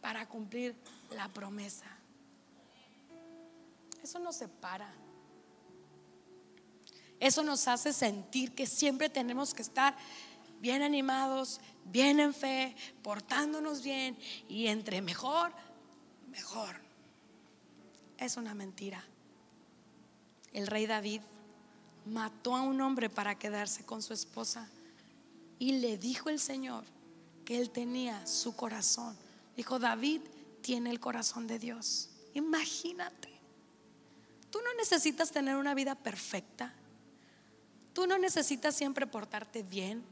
para 0.00 0.26
cumplir 0.26 0.74
la 1.10 1.28
promesa? 1.28 1.86
Eso 4.02 4.18
nos 4.18 4.36
separa. 4.36 4.92
Eso 7.20 7.42
nos 7.42 7.66
hace 7.68 7.92
sentir 7.92 8.54
que 8.54 8.66
siempre 8.66 9.08
tenemos 9.08 9.54
que 9.54 9.62
estar 9.62 9.96
bien 10.60 10.82
animados, 10.82 11.60
bien 11.84 12.20
en 12.20 12.34
fe, 12.34 12.76
portándonos 13.02 13.82
bien 13.82 14.18
y 14.48 14.66
entre 14.66 15.00
mejor, 15.00 15.52
mejor. 16.28 16.80
Es 18.18 18.36
una 18.36 18.54
mentira. 18.54 19.02
El 20.52 20.66
rey 20.66 20.86
David 20.86 21.22
mató 22.06 22.54
a 22.54 22.62
un 22.62 22.80
hombre 22.80 23.08
para 23.08 23.38
quedarse 23.38 23.84
con 23.84 24.02
su 24.02 24.12
esposa 24.12 24.68
y 25.58 25.72
le 25.72 25.96
dijo 25.96 26.28
el 26.28 26.38
Señor 26.38 26.84
que 27.44 27.58
él 27.58 27.70
tenía 27.70 28.26
su 28.26 28.56
corazón. 28.56 29.16
Dijo, 29.56 29.78
David 29.78 30.20
tiene 30.62 30.90
el 30.90 31.00
corazón 31.00 31.46
de 31.46 31.58
Dios. 31.58 32.10
Imagínate. 32.34 33.28
Tú 34.50 34.58
no 34.62 34.74
necesitas 34.74 35.30
tener 35.30 35.56
una 35.56 35.74
vida 35.74 35.94
perfecta. 35.94 36.72
Tú 37.92 38.06
no 38.06 38.18
necesitas 38.18 38.74
siempre 38.74 39.06
portarte 39.06 39.62
bien. 39.62 40.02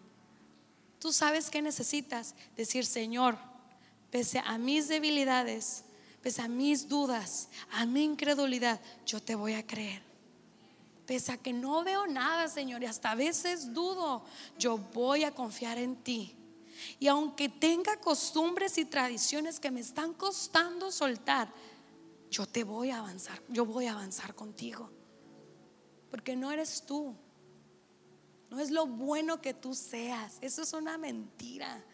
Tú 0.99 1.13
sabes 1.13 1.51
que 1.51 1.63
necesitas 1.63 2.35
decir, 2.57 2.85
Señor, 2.87 3.37
pese 4.11 4.41
a 4.45 4.57
mis 4.59 4.89
debilidades, 4.89 5.85
pese 6.23 6.43
a 6.43 6.49
mis 6.49 6.89
dudas, 6.89 7.49
a 7.73 7.87
mi 7.87 8.05
incredulidad, 8.05 8.81
yo 9.05 9.21
te 9.21 9.35
voy 9.35 9.55
a 9.55 9.67
creer. 9.67 10.12
Pese 11.13 11.31
a 11.31 11.37
que 11.37 11.53
no 11.53 11.85
veo 11.85 12.07
nada, 12.07 12.49
Señor, 12.49 12.83
y 12.83 12.87
hasta 12.87 13.11
a 13.11 13.15
veces 13.15 13.75
dudo, 13.75 14.25
yo 14.59 14.79
voy 14.79 15.25
a 15.25 15.35
confiar 15.35 15.77
en 15.77 15.95
ti. 15.97 16.35
Y 16.99 17.07
aunque 17.07 17.51
tenga 17.51 18.01
costumbres 18.01 18.79
y 18.79 18.87
tradiciones 18.87 19.61
que 19.61 19.71
me 19.71 19.81
están 19.81 20.15
costando 20.15 20.91
soltar, 20.91 21.53
yo 22.31 22.47
te 22.47 22.65
voy 22.65 22.89
a 22.89 23.01
avanzar, 23.01 23.43
yo 23.51 23.67
voy 23.67 23.89
a 23.89 23.93
avanzar 23.93 24.35
contigo. 24.35 24.89
Porque 26.11 26.35
no 26.35 26.51
eres 26.51 26.83
tú, 26.87 27.15
no 28.49 28.59
es 28.59 28.71
lo 28.71 28.87
bueno 28.87 29.43
que 29.43 29.53
tú 29.53 29.75
seas, 29.75 30.39
eso 30.41 30.63
es 30.63 30.73
una 30.73 30.97
mentira. 30.97 31.85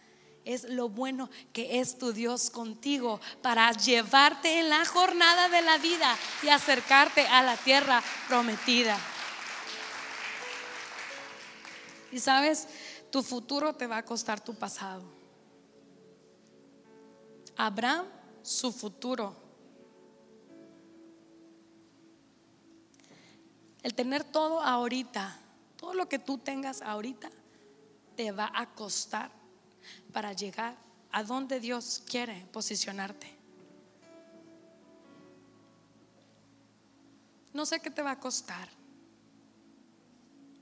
Es 0.49 0.65
lo 0.65 0.89
bueno 0.89 1.29
que 1.53 1.81
es 1.81 1.99
tu 1.99 2.13
Dios 2.13 2.51
contigo 2.51 3.21
para 3.43 3.71
llevarte 3.73 4.61
en 4.61 4.69
la 4.69 4.85
jornada 4.87 5.49
de 5.49 5.63
la 5.63 5.79
vida 5.79 6.17
y 6.43 6.49
acercarte 6.49 7.27
a 7.27 7.43
la 7.43 7.57
tierra 7.57 8.03
prometida. 8.29 8.99
Y 12.11 12.19
sabes, 12.21 12.67
tu 13.11 13.23
futuro 13.23 13.75
te 13.75 13.87
va 13.87 13.99
a 13.99 14.05
costar 14.05 14.41
tu 14.41 14.55
pasado. 14.55 15.05
Abraham, 17.57 18.07
su 18.43 18.73
futuro. 18.73 19.37
El 23.83 23.95
tener 23.95 24.25
todo 24.25 24.61
ahorita 24.63 25.39
todo 25.79 25.95
lo 25.95 26.09
que 26.09 26.19
tú 26.19 26.39
tengas 26.39 26.83
ahorita 26.83 27.31
te 28.17 28.33
va 28.33 28.51
a 28.53 28.67
costar 28.75 29.31
para 30.19 30.33
llegar 30.33 30.75
a 31.13 31.23
donde 31.23 31.61
Dios 31.61 32.03
quiere 32.05 32.45
posicionarte. 32.51 33.33
No 37.53 37.65
sé 37.65 37.79
qué 37.79 37.89
te 37.89 38.03
va 38.03 38.11
a 38.11 38.19
costar, 38.19 38.69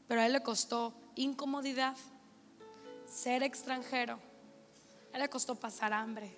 pero 0.07 0.21
a 0.21 0.27
él 0.27 0.35
le 0.35 0.43
costó 0.43 0.93
incomodidad, 1.15 1.97
ser 3.07 3.43
extranjero, 3.43 4.21
a 5.15 5.17
él 5.17 5.23
le 5.23 5.31
costó 5.31 5.55
pasar 5.55 5.95
hambre, 5.95 6.37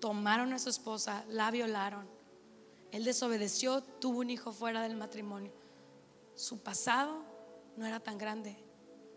tomaron 0.00 0.54
a 0.54 0.58
su 0.58 0.70
esposa, 0.70 1.26
la 1.28 1.50
violaron, 1.50 2.08
él 2.92 3.04
desobedeció, 3.04 3.82
tuvo 3.82 4.20
un 4.20 4.30
hijo 4.30 4.54
fuera 4.54 4.80
del 4.80 4.96
matrimonio. 4.96 5.52
Su 6.34 6.62
pasado 6.62 7.26
no 7.76 7.84
era 7.84 8.00
tan 8.00 8.16
grande 8.16 8.56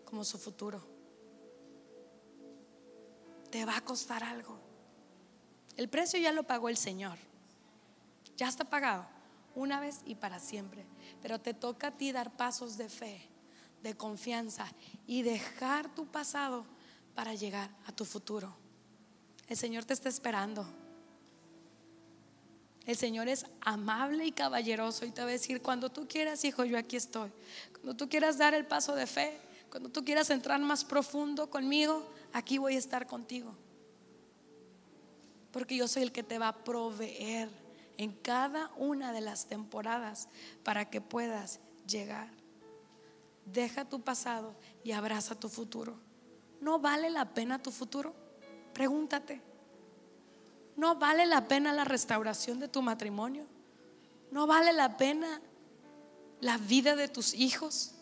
como 0.04 0.22
su 0.22 0.36
futuro. 0.36 0.95
Te 3.56 3.64
va 3.64 3.78
a 3.78 3.80
costar 3.80 4.22
algo. 4.22 4.58
El 5.78 5.88
precio 5.88 6.20
ya 6.20 6.30
lo 6.30 6.42
pagó 6.42 6.68
el 6.68 6.76
Señor. 6.76 7.16
Ya 8.36 8.48
está 8.48 8.64
pagado 8.64 9.06
una 9.54 9.80
vez 9.80 10.02
y 10.04 10.14
para 10.14 10.38
siempre. 10.40 10.84
Pero 11.22 11.40
te 11.40 11.54
toca 11.54 11.86
a 11.86 11.90
ti 11.90 12.12
dar 12.12 12.36
pasos 12.36 12.76
de 12.76 12.90
fe, 12.90 13.26
de 13.82 13.96
confianza 13.96 14.70
y 15.06 15.22
dejar 15.22 15.88
tu 15.94 16.04
pasado 16.04 16.66
para 17.14 17.34
llegar 17.34 17.70
a 17.86 17.92
tu 17.92 18.04
futuro. 18.04 18.54
El 19.48 19.56
Señor 19.56 19.86
te 19.86 19.94
está 19.94 20.10
esperando. 20.10 20.66
El 22.84 22.96
Señor 22.96 23.26
es 23.26 23.46
amable 23.62 24.26
y 24.26 24.32
caballeroso 24.32 25.06
y 25.06 25.12
te 25.12 25.22
va 25.22 25.28
a 25.28 25.30
decir, 25.30 25.62
cuando 25.62 25.88
tú 25.88 26.06
quieras, 26.06 26.44
hijo, 26.44 26.66
yo 26.66 26.76
aquí 26.76 26.96
estoy. 26.96 27.32
Cuando 27.72 27.96
tú 27.96 28.06
quieras 28.10 28.36
dar 28.36 28.52
el 28.52 28.66
paso 28.66 28.94
de 28.94 29.06
fe, 29.06 29.40
cuando 29.76 29.90
tú 29.90 30.06
quieras 30.06 30.30
entrar 30.30 30.58
más 30.58 30.86
profundo 30.86 31.50
conmigo, 31.50 32.02
aquí 32.32 32.56
voy 32.56 32.76
a 32.76 32.78
estar 32.78 33.06
contigo. 33.06 33.54
Porque 35.52 35.76
yo 35.76 35.86
soy 35.86 36.04
el 36.04 36.12
que 36.12 36.22
te 36.22 36.38
va 36.38 36.48
a 36.48 36.64
proveer 36.64 37.50
en 37.98 38.12
cada 38.12 38.70
una 38.78 39.12
de 39.12 39.20
las 39.20 39.48
temporadas 39.48 40.28
para 40.64 40.88
que 40.88 41.02
puedas 41.02 41.60
llegar. 41.86 42.30
Deja 43.44 43.84
tu 43.84 44.00
pasado 44.00 44.56
y 44.82 44.92
abraza 44.92 45.38
tu 45.38 45.50
futuro. 45.50 45.98
¿No 46.62 46.78
vale 46.78 47.10
la 47.10 47.34
pena 47.34 47.62
tu 47.62 47.70
futuro? 47.70 48.14
Pregúntate. 48.72 49.42
¿No 50.74 50.94
vale 50.94 51.26
la 51.26 51.48
pena 51.48 51.74
la 51.74 51.84
restauración 51.84 52.60
de 52.60 52.68
tu 52.68 52.80
matrimonio? 52.80 53.44
¿No 54.30 54.46
vale 54.46 54.72
la 54.72 54.96
pena 54.96 55.42
la 56.40 56.56
vida 56.56 56.96
de 56.96 57.08
tus 57.08 57.34
hijos? 57.34 57.95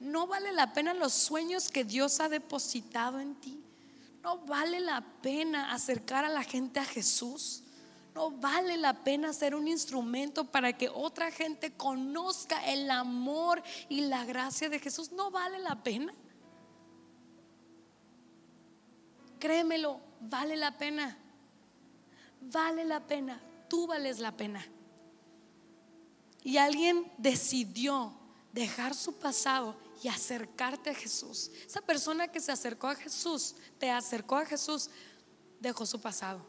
¿No 0.00 0.26
vale 0.26 0.52
la 0.52 0.72
pena 0.72 0.94
los 0.94 1.12
sueños 1.12 1.68
que 1.68 1.84
Dios 1.84 2.18
ha 2.20 2.28
depositado 2.28 3.20
en 3.20 3.34
ti? 3.36 3.62
¿No 4.22 4.38
vale 4.38 4.80
la 4.80 5.00
pena 5.22 5.72
acercar 5.72 6.24
a 6.24 6.28
la 6.28 6.42
gente 6.42 6.80
a 6.80 6.84
Jesús? 6.84 7.62
¿No 8.14 8.32
vale 8.32 8.76
la 8.76 9.04
pena 9.04 9.32
ser 9.32 9.54
un 9.54 9.68
instrumento 9.68 10.44
para 10.50 10.72
que 10.72 10.88
otra 10.88 11.30
gente 11.30 11.72
conozca 11.72 12.66
el 12.66 12.90
amor 12.90 13.62
y 13.88 14.00
la 14.02 14.24
gracia 14.24 14.68
de 14.68 14.80
Jesús? 14.80 15.12
¿No 15.12 15.30
vale 15.30 15.58
la 15.60 15.82
pena? 15.82 16.12
Créemelo, 19.38 20.00
vale 20.20 20.56
la 20.56 20.76
pena 20.76 21.16
vale 22.40 22.84
la 22.84 23.00
pena, 23.06 23.40
tú 23.68 23.86
vales 23.86 24.18
la 24.18 24.36
pena. 24.36 24.64
Y 26.42 26.56
alguien 26.56 27.10
decidió 27.18 28.14
dejar 28.52 28.94
su 28.94 29.14
pasado 29.18 29.76
y 30.02 30.08
acercarte 30.08 30.90
a 30.90 30.94
Jesús. 30.94 31.50
Esa 31.66 31.80
persona 31.80 32.28
que 32.28 32.40
se 32.40 32.52
acercó 32.52 32.88
a 32.88 32.94
Jesús, 32.94 33.54
te 33.78 33.90
acercó 33.90 34.36
a 34.36 34.46
Jesús, 34.46 34.90
dejó 35.60 35.86
su 35.86 36.00
pasado 36.00 36.44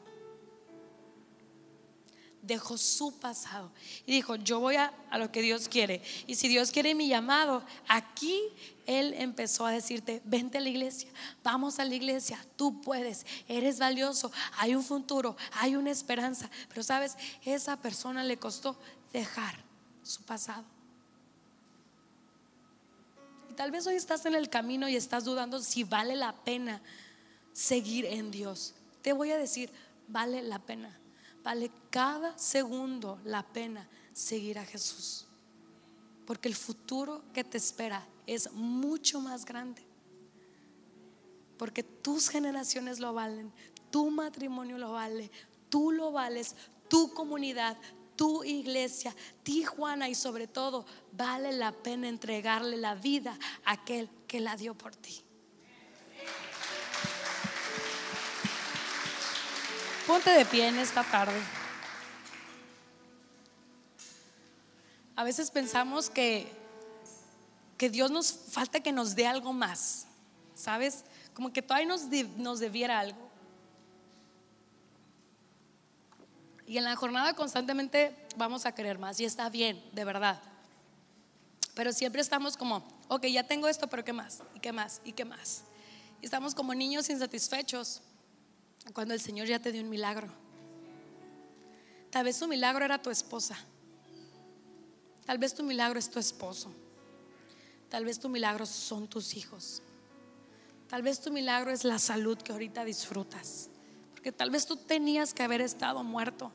dejó 2.42 2.78
su 2.78 3.18
pasado 3.20 3.72
y 4.06 4.12
dijo, 4.12 4.36
yo 4.36 4.60
voy 4.60 4.76
a, 4.76 4.94
lo 5.18 5.32
que 5.32 5.42
Dios 5.42 5.68
quiere. 5.68 6.02
Y 6.28 6.36
si 6.36 6.48
Dios 6.48 6.72
quiere 6.72 6.96
mi 6.96 7.08
llamado, 7.08 7.64
aquí 7.88 8.42
Él 8.86 9.14
empezó 9.18 9.66
a 9.66 9.72
decirte, 9.72 10.22
vente 10.26 10.58
a 10.58 10.62
la 10.62 10.70
iglesia, 10.70 11.10
vamos 11.44 11.80
a 11.80 11.86
la 11.86 11.96
iglesia, 11.96 12.44
tú 12.56 12.82
puedes, 12.82 13.26
eres 13.48 13.80
valioso, 13.80 14.32
hay 14.58 14.76
un 14.76 14.84
futuro, 14.84 15.38
hay 15.54 15.76
una 15.76 15.92
esperanza. 15.92 16.50
Pero 16.70 16.84
sabes, 16.84 17.16
esa 17.46 17.78
persona 17.78 18.24
le 18.24 18.38
costó 18.38 18.80
dejar 19.14 19.56
su 20.04 20.24
pasado. 20.24 20.66
Tal 23.62 23.70
vez 23.70 23.86
hoy 23.86 23.94
estás 23.94 24.26
en 24.26 24.34
el 24.34 24.50
camino 24.50 24.90
y 24.90 24.96
estás 24.96 25.24
dudando 25.24 25.62
si 25.62 25.84
vale 25.84 26.16
la 26.16 26.34
pena 26.34 26.82
seguir 27.54 28.06
en 28.06 28.32
Dios. 28.32 28.74
Te 29.04 29.14
voy 29.14 29.30
a 29.30 29.38
decir, 29.38 29.70
vale 30.08 30.42
la 30.42 30.58
pena 30.58 31.00
Vale 31.44 31.72
cada 31.92 32.36
segundo 32.40 33.20
la 33.24 33.44
pena 33.44 33.88
seguir 34.14 34.58
a 34.58 34.66
Jesús. 34.66 35.28
Porque 36.26 36.48
el 36.48 36.56
futuro 36.56 37.22
que 37.36 37.44
te 37.44 37.60
espera 37.60 38.04
es 38.26 38.52
mucho 38.52 39.22
más 39.22 39.46
grande. 39.46 39.86
Porque 41.60 41.84
tus 41.84 42.30
generaciones 42.30 42.98
lo 42.98 43.14
valen, 43.14 43.54
tu 43.92 44.10
matrimonio 44.10 44.80
lo 44.80 44.94
vale, 44.94 45.30
tú 45.70 45.92
lo 45.92 46.12
vales, 46.12 46.56
tu 46.88 47.14
comunidad, 47.14 47.78
tu 48.22 48.44
iglesia, 48.44 49.16
Tijuana 49.42 50.08
y 50.08 50.14
sobre 50.14 50.46
todo 50.46 50.86
vale 51.12 51.52
la 51.54 51.72
pena 51.72 52.08
entregarle 52.08 52.78
la 52.78 52.94
vida 52.94 53.36
a 53.66 53.72
aquel 53.72 54.08
que 54.28 54.40
la 54.40 54.56
dio 54.56 54.76
por 54.76 54.96
ti. 54.96 55.24
Ponte 60.06 60.30
de 60.30 60.46
pie 60.46 60.68
en 60.68 60.78
esta 60.78 61.04
tarde. 61.04 61.42
A 65.16 65.24
veces 65.24 65.50
pensamos 65.50 66.08
que, 66.08 66.48
que 67.76 67.90
Dios 67.90 68.12
nos 68.12 68.32
falta 68.32 68.82
que 68.82 68.92
nos 68.92 69.16
dé 69.16 69.26
algo 69.26 69.52
más, 69.52 70.06
¿sabes? 70.54 71.06
Como 71.34 71.52
que 71.52 71.64
todavía 71.64 71.88
nos, 71.88 72.04
nos 72.38 72.60
debiera 72.60 73.00
algo. 73.00 73.31
Y 76.72 76.78
en 76.78 76.86
la 76.86 76.96
jornada 76.96 77.34
constantemente 77.34 78.16
vamos 78.38 78.66
a 78.66 78.74
querer 78.74 78.98
más 78.98 79.20
y 79.20 79.26
está 79.26 79.50
bien, 79.50 79.84
de 79.92 80.06
verdad. 80.06 80.42
Pero 81.76 81.92
siempre 81.92 82.22
estamos 82.22 82.56
como, 82.56 82.82
ok, 83.10 83.26
ya 83.26 83.46
tengo 83.46 83.68
esto, 83.68 83.88
pero 83.88 84.06
¿qué 84.06 84.14
más? 84.14 84.42
¿Y 84.56 84.62
qué 84.62 84.72
más? 84.72 85.02
¿Y 85.04 85.12
qué 85.12 85.26
más? 85.26 85.64
Y 86.22 86.26
estamos 86.28 86.56
como 86.56 86.74
niños 86.74 87.10
insatisfechos 87.10 88.02
cuando 88.94 89.14
el 89.14 89.20
Señor 89.20 89.48
ya 89.48 89.60
te 89.60 89.74
dio 89.74 89.84
un 89.84 89.90
milagro. 89.90 90.30
Tal 92.10 92.24
vez 92.24 92.40
tu 92.40 92.48
milagro 92.48 92.86
era 92.86 93.02
tu 93.02 93.10
esposa. 93.10 93.58
Tal 95.26 95.40
vez 95.40 95.54
tu 95.54 95.64
milagro 95.64 96.00
es 96.00 96.10
tu 96.10 96.20
esposo. 96.20 96.72
Tal 97.90 98.06
vez 98.06 98.18
tu 98.18 98.30
milagro 98.30 98.66
son 98.66 99.10
tus 99.10 99.36
hijos. 99.36 99.82
Tal 100.88 101.02
vez 101.02 101.20
tu 101.20 101.34
milagro 101.34 101.70
es 101.70 101.84
la 101.84 102.00
salud 102.00 102.38
que 102.38 102.54
ahorita 102.54 102.86
disfrutas. 102.86 103.68
Porque 104.14 104.32
tal 104.32 104.52
vez 104.52 104.66
tú 104.66 104.78
tenías 104.78 105.34
que 105.34 105.44
haber 105.44 105.60
estado 105.60 106.02
muerto. 106.02 106.54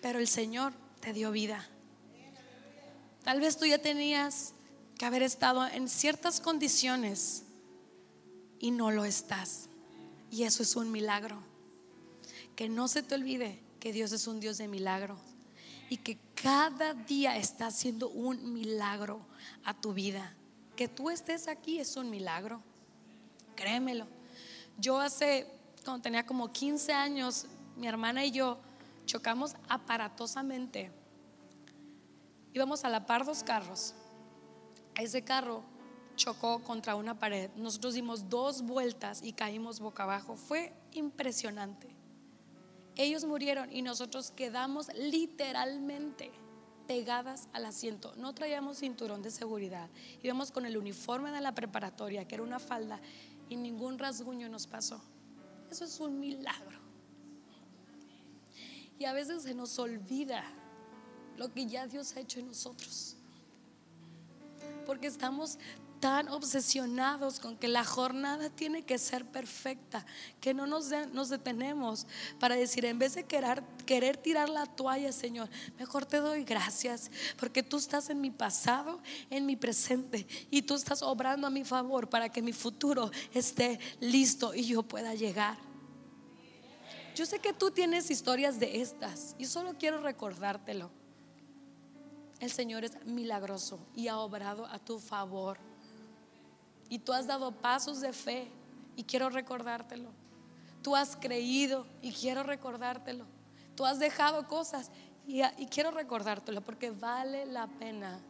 Pero 0.00 0.18
el 0.18 0.28
Señor 0.28 0.72
te 1.00 1.12
dio 1.12 1.30
vida. 1.30 1.68
Tal 3.24 3.40
vez 3.40 3.56
tú 3.58 3.66
ya 3.66 3.78
tenías 3.78 4.54
que 4.98 5.06
haber 5.06 5.22
estado 5.22 5.66
en 5.66 5.88
ciertas 5.88 6.40
condiciones 6.40 7.44
y 8.58 8.70
no 8.70 8.90
lo 8.90 9.04
estás. 9.04 9.68
Y 10.30 10.44
eso 10.44 10.62
es 10.62 10.76
un 10.76 10.90
milagro. 10.90 11.42
Que 12.56 12.68
no 12.68 12.88
se 12.88 13.02
te 13.02 13.14
olvide 13.14 13.60
que 13.78 13.92
Dios 13.92 14.12
es 14.12 14.26
un 14.26 14.40
Dios 14.40 14.58
de 14.58 14.68
milagro 14.68 15.18
y 15.88 15.96
que 15.96 16.18
cada 16.34 16.94
día 16.94 17.36
está 17.36 17.66
haciendo 17.66 18.08
un 18.10 18.52
milagro 18.52 19.20
a 19.64 19.74
tu 19.74 19.92
vida. 19.92 20.34
Que 20.76 20.88
tú 20.88 21.10
estés 21.10 21.48
aquí 21.48 21.78
es 21.78 21.96
un 21.96 22.10
milagro. 22.10 22.62
Créemelo. 23.56 24.06
Yo 24.78 25.00
hace, 25.00 25.46
cuando 25.84 26.02
tenía 26.02 26.24
como 26.24 26.52
15 26.52 26.92
años, 26.92 27.46
mi 27.76 27.86
hermana 27.86 28.24
y 28.24 28.30
yo 28.30 28.58
chocamos 29.10 29.56
aparatosamente. 29.68 30.92
Íbamos 32.52 32.84
a 32.84 32.88
la 32.88 33.06
par 33.06 33.26
dos 33.26 33.42
carros. 33.42 33.92
Ese 34.96 35.24
carro 35.24 35.64
chocó 36.14 36.62
contra 36.62 36.94
una 36.94 37.18
pared. 37.18 37.50
Nosotros 37.56 37.94
dimos 37.94 38.28
dos 38.28 38.62
vueltas 38.62 39.20
y 39.24 39.32
caímos 39.32 39.80
boca 39.80 40.04
abajo. 40.04 40.36
Fue 40.36 40.72
impresionante. 40.92 41.88
Ellos 42.94 43.24
murieron 43.24 43.72
y 43.72 43.82
nosotros 43.82 44.30
quedamos 44.30 44.86
literalmente 44.94 46.30
pegadas 46.86 47.48
al 47.52 47.64
asiento. 47.64 48.14
No 48.16 48.32
traíamos 48.32 48.78
cinturón 48.78 49.22
de 49.22 49.32
seguridad. 49.32 49.88
Íbamos 50.22 50.52
con 50.52 50.66
el 50.66 50.76
uniforme 50.76 51.32
de 51.32 51.40
la 51.40 51.52
preparatoria, 51.52 52.28
que 52.28 52.36
era 52.36 52.44
una 52.44 52.60
falda, 52.60 53.00
y 53.48 53.56
ningún 53.56 53.98
rasguño 53.98 54.48
nos 54.48 54.68
pasó. 54.68 55.02
Eso 55.68 55.84
es 55.84 55.98
un 55.98 56.20
milagro. 56.20 56.79
Y 59.00 59.06
a 59.06 59.14
veces 59.14 59.44
se 59.44 59.54
nos 59.54 59.78
olvida 59.78 60.44
lo 61.38 61.50
que 61.50 61.64
ya 61.64 61.86
Dios 61.86 62.14
ha 62.14 62.20
hecho 62.20 62.38
en 62.38 62.48
nosotros. 62.48 63.16
Porque 64.84 65.06
estamos 65.06 65.58
tan 66.00 66.28
obsesionados 66.28 67.40
con 67.40 67.56
que 67.56 67.66
la 67.66 67.82
jornada 67.82 68.50
tiene 68.50 68.82
que 68.82 68.98
ser 68.98 69.24
perfecta, 69.24 70.04
que 70.38 70.52
no 70.52 70.66
nos, 70.66 70.90
nos 71.14 71.30
detenemos 71.30 72.06
para 72.38 72.56
decir, 72.56 72.84
en 72.84 72.98
vez 72.98 73.14
de 73.14 73.24
querer, 73.24 73.62
querer 73.86 74.18
tirar 74.18 74.50
la 74.50 74.66
toalla, 74.66 75.12
Señor, 75.12 75.48
mejor 75.78 76.04
te 76.04 76.18
doy 76.18 76.44
gracias, 76.44 77.10
porque 77.38 77.62
tú 77.62 77.78
estás 77.78 78.10
en 78.10 78.20
mi 78.20 78.30
pasado, 78.30 79.00
en 79.30 79.46
mi 79.46 79.56
presente, 79.56 80.26
y 80.50 80.60
tú 80.60 80.74
estás 80.74 81.02
obrando 81.02 81.46
a 81.46 81.50
mi 81.50 81.64
favor 81.64 82.10
para 82.10 82.28
que 82.28 82.42
mi 82.42 82.52
futuro 82.52 83.10
esté 83.32 83.80
listo 83.98 84.54
y 84.54 84.64
yo 84.64 84.82
pueda 84.82 85.14
llegar. 85.14 85.69
Yo 87.14 87.26
sé 87.26 87.38
que 87.38 87.52
tú 87.52 87.70
tienes 87.70 88.10
historias 88.10 88.58
de 88.60 88.80
estas 88.80 89.34
y 89.38 89.46
solo 89.46 89.74
quiero 89.78 90.00
recordártelo. 90.00 90.90
El 92.38 92.50
Señor 92.50 92.84
es 92.84 93.04
milagroso 93.04 93.78
y 93.94 94.08
ha 94.08 94.18
obrado 94.18 94.66
a 94.66 94.78
tu 94.78 94.98
favor. 94.98 95.58
Y 96.88 96.98
tú 97.00 97.12
has 97.12 97.26
dado 97.26 97.52
pasos 97.52 98.00
de 98.00 98.12
fe 98.12 98.50
y 98.96 99.04
quiero 99.04 99.28
recordártelo. 99.28 100.10
Tú 100.82 100.96
has 100.96 101.16
creído 101.16 101.86
y 102.00 102.12
quiero 102.12 102.42
recordártelo. 102.42 103.26
Tú 103.76 103.84
has 103.84 103.98
dejado 103.98 104.48
cosas 104.48 104.90
y, 105.26 105.42
y 105.58 105.66
quiero 105.66 105.90
recordártelo 105.90 106.62
porque 106.62 106.90
vale 106.90 107.44
la 107.46 107.66
pena 107.66 108.20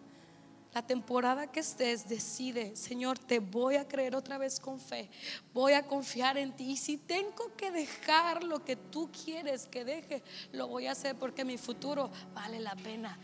la 0.72 0.86
temporada 0.86 1.48
que 1.48 1.60
estés, 1.60 2.08
decide, 2.08 2.76
Señor, 2.76 3.18
te 3.18 3.40
voy 3.40 3.76
a 3.76 3.88
creer 3.88 4.14
otra 4.14 4.38
vez 4.38 4.60
con 4.60 4.78
fe, 4.78 5.10
voy 5.52 5.72
a 5.72 5.86
confiar 5.86 6.38
en 6.38 6.54
ti. 6.54 6.72
Y 6.72 6.76
si 6.76 6.96
tengo 6.96 7.54
que 7.56 7.70
dejar 7.70 8.44
lo 8.44 8.64
que 8.64 8.76
tú 8.76 9.10
quieres 9.24 9.66
que 9.66 9.84
deje, 9.84 10.22
lo 10.52 10.68
voy 10.68 10.86
a 10.86 10.92
hacer 10.92 11.16
porque 11.16 11.44
mi 11.44 11.58
futuro 11.58 12.10
vale 12.34 12.60
la 12.60 12.76
pena. 12.76 13.18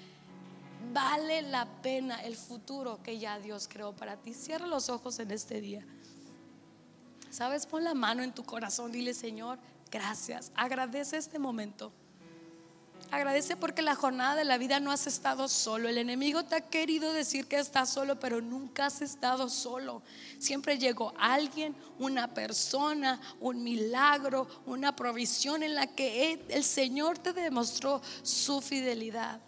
Vale 0.93 1.43
la 1.43 1.67
pena 1.83 2.23
el 2.23 2.37
futuro 2.37 3.03
que 3.03 3.19
ya 3.19 3.39
Dios 3.39 3.69
creó 3.69 3.95
para 3.95 4.17
ti. 4.17 4.35
Cierra 4.35 4.67
los 4.67 4.89
ojos 4.89 5.19
en 5.19 5.31
este 5.31 5.61
día. 5.61 5.87
Sabes, 7.31 7.67
pon 7.67 7.85
la 7.85 7.95
mano 7.95 8.23
en 8.23 8.33
tu 8.33 8.45
corazón, 8.45 8.93
dile, 8.93 9.13
Señor, 9.15 9.59
gracias. 9.91 10.53
Agradece 10.55 11.17
este 11.17 11.39
momento. 11.39 11.93
Agradece 13.11 13.57
porque 13.57 13.83
la 13.83 13.95
jornada 13.95 14.35
de 14.35 14.45
la 14.45 14.59
vida 14.59 14.81
no 14.81 14.91
has 14.91 15.07
estado 15.07 15.49
solo. 15.49 15.89
El 15.89 15.99
enemigo 15.99 16.45
te 16.45 16.57
ha 16.57 16.61
querido 16.61 17.13
decir 17.13 17.47
que 17.47 17.59
estás 17.59 17.91
solo, 17.91 18.19
pero 18.19 18.41
nunca 18.41 18.87
has 18.87 19.01
estado 19.01 19.49
solo. 19.49 20.03
Siempre 20.39 20.79
llegó 20.79 21.13
alguien, 21.19 21.77
una 21.99 22.35
persona, 22.35 23.21
un 23.41 23.63
milagro, 23.63 24.49
una 24.67 24.97
provisión 24.97 25.63
en 25.63 25.75
la 25.75 25.87
que 25.87 26.45
el 26.49 26.65
Señor 26.65 27.19
te 27.19 27.33
demostró 27.33 28.03
su 28.23 28.61
fidelidad. 28.61 29.41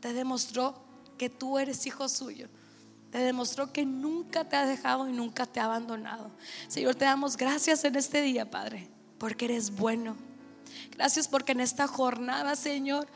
Te 0.00 0.12
demostró 0.12 0.74
que 1.18 1.28
tú 1.28 1.58
eres 1.58 1.86
hijo 1.86 2.08
suyo. 2.08 2.48
Te 3.10 3.18
demostró 3.18 3.72
que 3.72 3.84
nunca 3.84 4.48
te 4.48 4.56
ha 4.56 4.66
dejado 4.66 5.08
y 5.08 5.12
nunca 5.12 5.46
te 5.46 5.58
ha 5.58 5.64
abandonado. 5.64 6.30
Señor, 6.68 6.94
te 6.94 7.04
damos 7.04 7.36
gracias 7.36 7.84
en 7.84 7.96
este 7.96 8.22
día, 8.22 8.50
Padre, 8.50 8.88
porque 9.18 9.46
eres 9.46 9.74
bueno 9.74 10.16
Gracias 10.92 11.28
porque 11.28 11.52
en 11.52 11.60
esta 11.60 11.86
jornada, 11.86 12.56
Señor, 12.56 13.06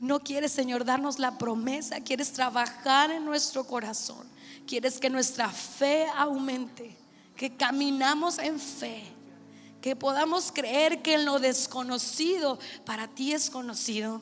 no 0.00 0.20
quieres, 0.20 0.52
Señor, 0.52 0.84
darnos 0.84 1.18
la 1.18 1.38
promesa, 1.38 2.00
quieres 2.00 2.32
trabajar 2.32 3.10
en 3.10 3.24
nuestro 3.24 3.64
corazón, 3.64 4.26
quieres 4.66 4.98
que 4.98 5.08
nuestra 5.08 5.48
fe 5.48 6.06
aumente, 6.16 6.96
que 7.36 7.56
caminamos 7.56 8.38
en 8.38 8.60
fe, 8.60 9.04
que 9.80 9.96
podamos 9.96 10.52
creer 10.52 11.02
que 11.02 11.14
en 11.14 11.24
lo 11.24 11.38
desconocido 11.38 12.58
para 12.84 13.08
ti 13.08 13.32
es 13.32 13.50
conocido. 13.50 14.20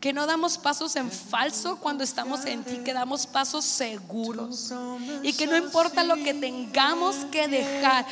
Que 0.00 0.12
no 0.12 0.26
damos 0.26 0.58
pasos 0.58 0.94
en 0.96 1.10
falso 1.10 1.76
cuando 1.76 2.04
estamos 2.04 2.44
en 2.44 2.62
ti, 2.62 2.78
que 2.84 2.92
damos 2.92 3.26
pasos 3.26 3.64
seguros. 3.64 4.72
Y 5.22 5.32
que 5.32 5.46
no 5.46 5.56
importa 5.56 6.04
lo 6.04 6.16
que 6.16 6.34
tengamos 6.34 7.16
que 7.30 7.48
dejar, 7.48 8.06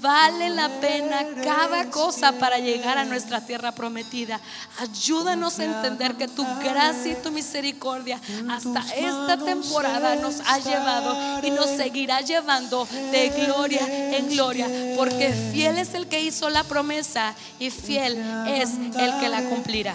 Vale 0.00 0.48
la 0.48 0.68
pena 0.80 1.26
cada 1.44 1.90
cosa 1.90 2.32
para 2.32 2.58
llegar 2.58 2.96
a 2.96 3.04
nuestra 3.04 3.44
tierra 3.44 3.72
prometida. 3.72 4.40
Ayúdanos 4.78 5.58
a 5.58 5.64
entender 5.64 6.14
que 6.14 6.26
tu 6.26 6.42
gracia 6.62 7.12
y 7.12 7.16
tu 7.16 7.30
misericordia 7.30 8.18
hasta 8.48 8.80
esta 8.94 9.36
temporada 9.36 10.16
nos 10.16 10.40
ha 10.46 10.58
llevado 10.58 11.46
y 11.46 11.50
nos 11.50 11.68
seguirá 11.68 12.22
llevando 12.22 12.88
de 13.10 13.28
gloria 13.28 14.16
en 14.16 14.30
gloria. 14.30 14.66
Porque 14.96 15.34
fiel 15.52 15.76
es 15.78 15.92
el 15.92 16.06
que 16.06 16.22
hizo 16.22 16.48
la 16.48 16.64
promesa 16.64 17.34
y 17.58 17.70
fiel 17.70 18.16
es 18.46 18.70
el 18.98 19.18
que 19.20 19.28
la 19.28 19.42
cumplirá. 19.50 19.94